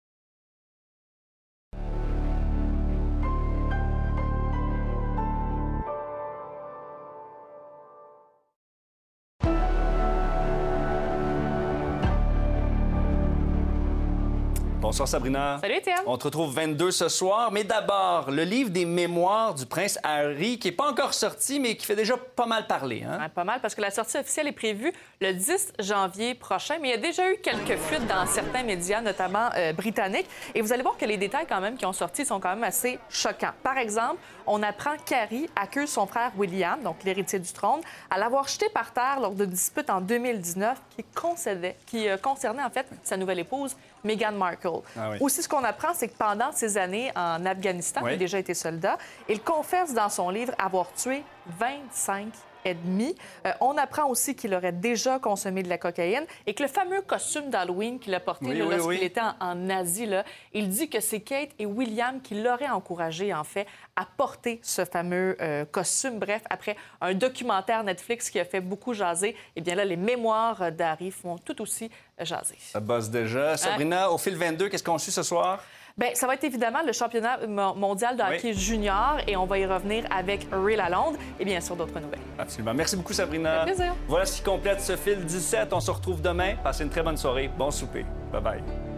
Bonsoir 14.93 15.09
Sabrina. 15.09 15.57
Salut 15.59 15.77
Étienne. 15.77 16.03
On 16.05 16.19
te 16.19 16.25
retrouve 16.25 16.53
22 16.53 16.91
ce 16.91 17.09
soir, 17.09 17.51
mais 17.51 17.65
d'abord, 17.65 18.31
le 18.31 18.45
livre 18.45 18.69
des 18.69 18.85
mémoires 18.85 19.55
du 19.55 19.65
prince 19.65 19.99
Harry, 20.03 20.59
qui 20.59 20.69
n'est 20.69 20.75
pas 20.75 20.91
encore 20.91 21.15
sorti, 21.15 21.59
mais 21.61 21.77
qui 21.77 21.87
fait 21.87 21.97
déjà 21.97 22.15
pas 22.19 22.45
mal 22.45 22.67
parler. 22.67 23.03
Hein? 23.03 23.31
pas 23.35 23.43
mal, 23.43 23.61
parce 23.63 23.75
que 23.75 23.81
la 23.81 23.91
sortie 23.91 24.19
officielle 24.19 24.49
est 24.49 24.53
prévue 24.53 24.93
le 25.23 25.33
10 25.33 25.73
janvier 25.79 26.35
prochain, 26.35 26.75
mais 26.79 26.89
il 26.89 26.91
y 26.91 26.95
a 26.95 26.99
déjà 26.99 27.33
eu 27.33 27.39
quelques 27.39 27.79
fuites 27.79 28.07
dans 28.07 28.27
certains 28.27 28.65
médias, 28.65 29.01
notamment 29.01 29.49
euh, 29.57 29.73
britanniques, 29.73 30.27
et 30.55 30.61
vous 30.61 30.75
allez 30.75 30.83
voir 30.83 30.99
que 30.99 31.07
les 31.07 31.17
détails 31.17 31.47
quand 31.49 31.63
même 31.63 31.79
qui 31.79 31.87
ont 31.87 31.95
sorti 31.95 32.27
sont 32.27 32.39
quand 32.39 32.51
même 32.51 32.65
assez 32.65 32.99
choquants. 33.09 33.55
Par 33.63 33.79
exemple, 33.79 34.19
on 34.47 34.63
apprend 34.63 34.99
qu'Harry 35.07 35.49
accuse 35.57 35.89
son 35.89 36.07
frère 36.07 36.33
William, 36.37 36.83
donc 36.83 37.03
l'héritier 37.03 37.39
du 37.39 37.51
trône, 37.51 37.81
à 38.11 38.19
l'avoir 38.19 38.47
jeté 38.47 38.69
par 38.69 38.93
terre 38.93 39.21
lors 39.23 39.33
d'une 39.33 39.47
dispute 39.47 39.89
en 39.89 40.03
2019 40.03 40.79
qui, 40.95 41.05
concédait, 41.15 41.77
qui 41.87 42.11
euh, 42.11 42.19
concernait 42.19 42.63
en 42.63 42.71
fait 42.71 42.87
sa 43.03 43.17
nouvelle 43.17 43.39
épouse 43.39 43.75
Meghan 44.05 44.33
Markle. 44.33 44.81
Ah 44.97 45.11
oui. 45.11 45.17
Aussi, 45.21 45.43
ce 45.43 45.49
qu'on 45.49 45.65
apprend, 45.65 45.95
c'est 45.95 46.09
que 46.09 46.17
pendant 46.17 46.53
ces 46.53 46.77
années 46.79 47.11
en 47.15 47.45
Afghanistan, 47.47 48.01
Oui. 48.03 48.13
il 48.13 48.15
a 48.15 48.19
déjà 48.19 48.39
été 48.39 48.55
soldat, 48.55 48.99
il 49.29 49.41
confesse 49.43 49.95
dans 49.95 50.09
son 50.09 50.31
livre 50.31 50.53
avoir 50.59 50.93
tué 50.95 51.23
25 51.59 52.27
Euh, 52.67 53.53
on 53.61 53.77
apprend 53.77 54.09
aussi 54.09 54.35
qu'il 54.35 54.55
aurait 54.55 54.73
déjà 54.73 55.19
consommé 55.19 55.63
de 55.63 55.69
la 55.69 55.79
cocaïne 55.79 56.25
et 56.47 56.55
que 56.55 56.63
le 56.63 56.69
fameux 56.69 57.03
costume 57.03 57.51
d'Halloween 57.51 57.99
qu'il 57.99 58.15
a 58.15 58.21
porté 58.21 58.47
Oui, 58.47 58.59
là, 58.59 58.65
oui, 58.65 58.71
lorsqu'il 58.77 58.99
oui. 59.01 59.05
était 59.05 59.21
en, 59.21 59.35
en 59.41 59.71
Asie, 59.71 60.07
là, 60.07 60.25
il 60.53 60.69
dit 60.69 60.89
que 60.89 61.01
c'est 61.01 61.21
Kate 61.21 61.51
et 61.59 61.67
William 61.67 62.21
qui 62.21 62.41
l'auraient 62.41 62.69
encouragé, 62.69 63.35
en 63.35 63.45
fait, 63.45 63.67
à 63.97 64.07
porter 64.17 64.61
ce 64.63 64.85
fameux 64.85 65.37
euh, 65.41 65.65
costume. 65.65 66.19
Bref, 66.19 66.43
après 66.51 66.77
un 67.01 67.15
documentaire 67.15 67.83
Netflix 67.85 68.31
qui 68.31 68.39
a 68.41 68.45
fait 68.45 68.61
beaucoup 68.61 68.95
jaser, 68.95 69.37
eh 69.57 69.61
bien 69.61 69.75
là, 69.75 69.85
les 69.85 69.97
mémoires 69.97 70.73
d'Harry 70.73 71.11
font 71.11 71.39
tout 71.39 71.61
aussi 71.63 71.91
jaser. 72.21 72.57
Ça 72.59 72.81
bosse 72.81 73.11
déjà. 73.11 73.57
Sabrina, 73.57 74.11
au 74.11 74.19
fil 74.19 74.37
22, 74.37 74.69
qu'est-ce 74.69 74.85
qu'on 74.85 74.99
suit 74.99 75.13
ce 75.13 75.23
soir? 75.23 75.63
Bien, 75.99 76.11
ça 76.15 76.27
va 76.27 76.35
être 76.35 76.45
évidemment 76.45 76.81
le 76.87 76.93
championnat 76.93 77.39
mo- 77.47 77.75
mondial 77.75 78.17
de 78.17 78.23
Oui. 78.23 78.37
hockey 78.37 78.53
junior 78.55 79.19
et 79.27 79.37
on 79.37 79.45
va 79.47 79.59
y 79.59 79.67
revenir 79.67 80.05
avec 80.11 80.47
Ray 80.51 80.77
Lalonde 80.77 81.17
et 81.39 81.45
bien 81.45 81.61
sûr 81.61 81.77
d'autres 81.77 81.99
nouvelles. 82.01 82.19
Absolument. 82.39 82.75
Merci 82.75 82.97
beaucoup, 82.97 83.13
Sabrina. 83.13 83.65
Plaisir. 83.65 83.95
Voilà 84.09 84.25
ce 84.27 84.37
qui 84.37 84.43
complète 84.43 84.81
ce 84.81 84.97
fil 84.97 85.25
17. 85.25 85.73
On 85.73 85.81
se 85.81 85.91
retrouve 85.91 86.21
demain. 86.23 86.55
Passez 86.63 86.85
une 86.85 86.91
très 86.91 87.03
bonne 87.03 87.17
soirée. 87.17 87.51
Bon 87.57 87.71
souper. 87.71 88.05
Bye-bye. 88.33 88.92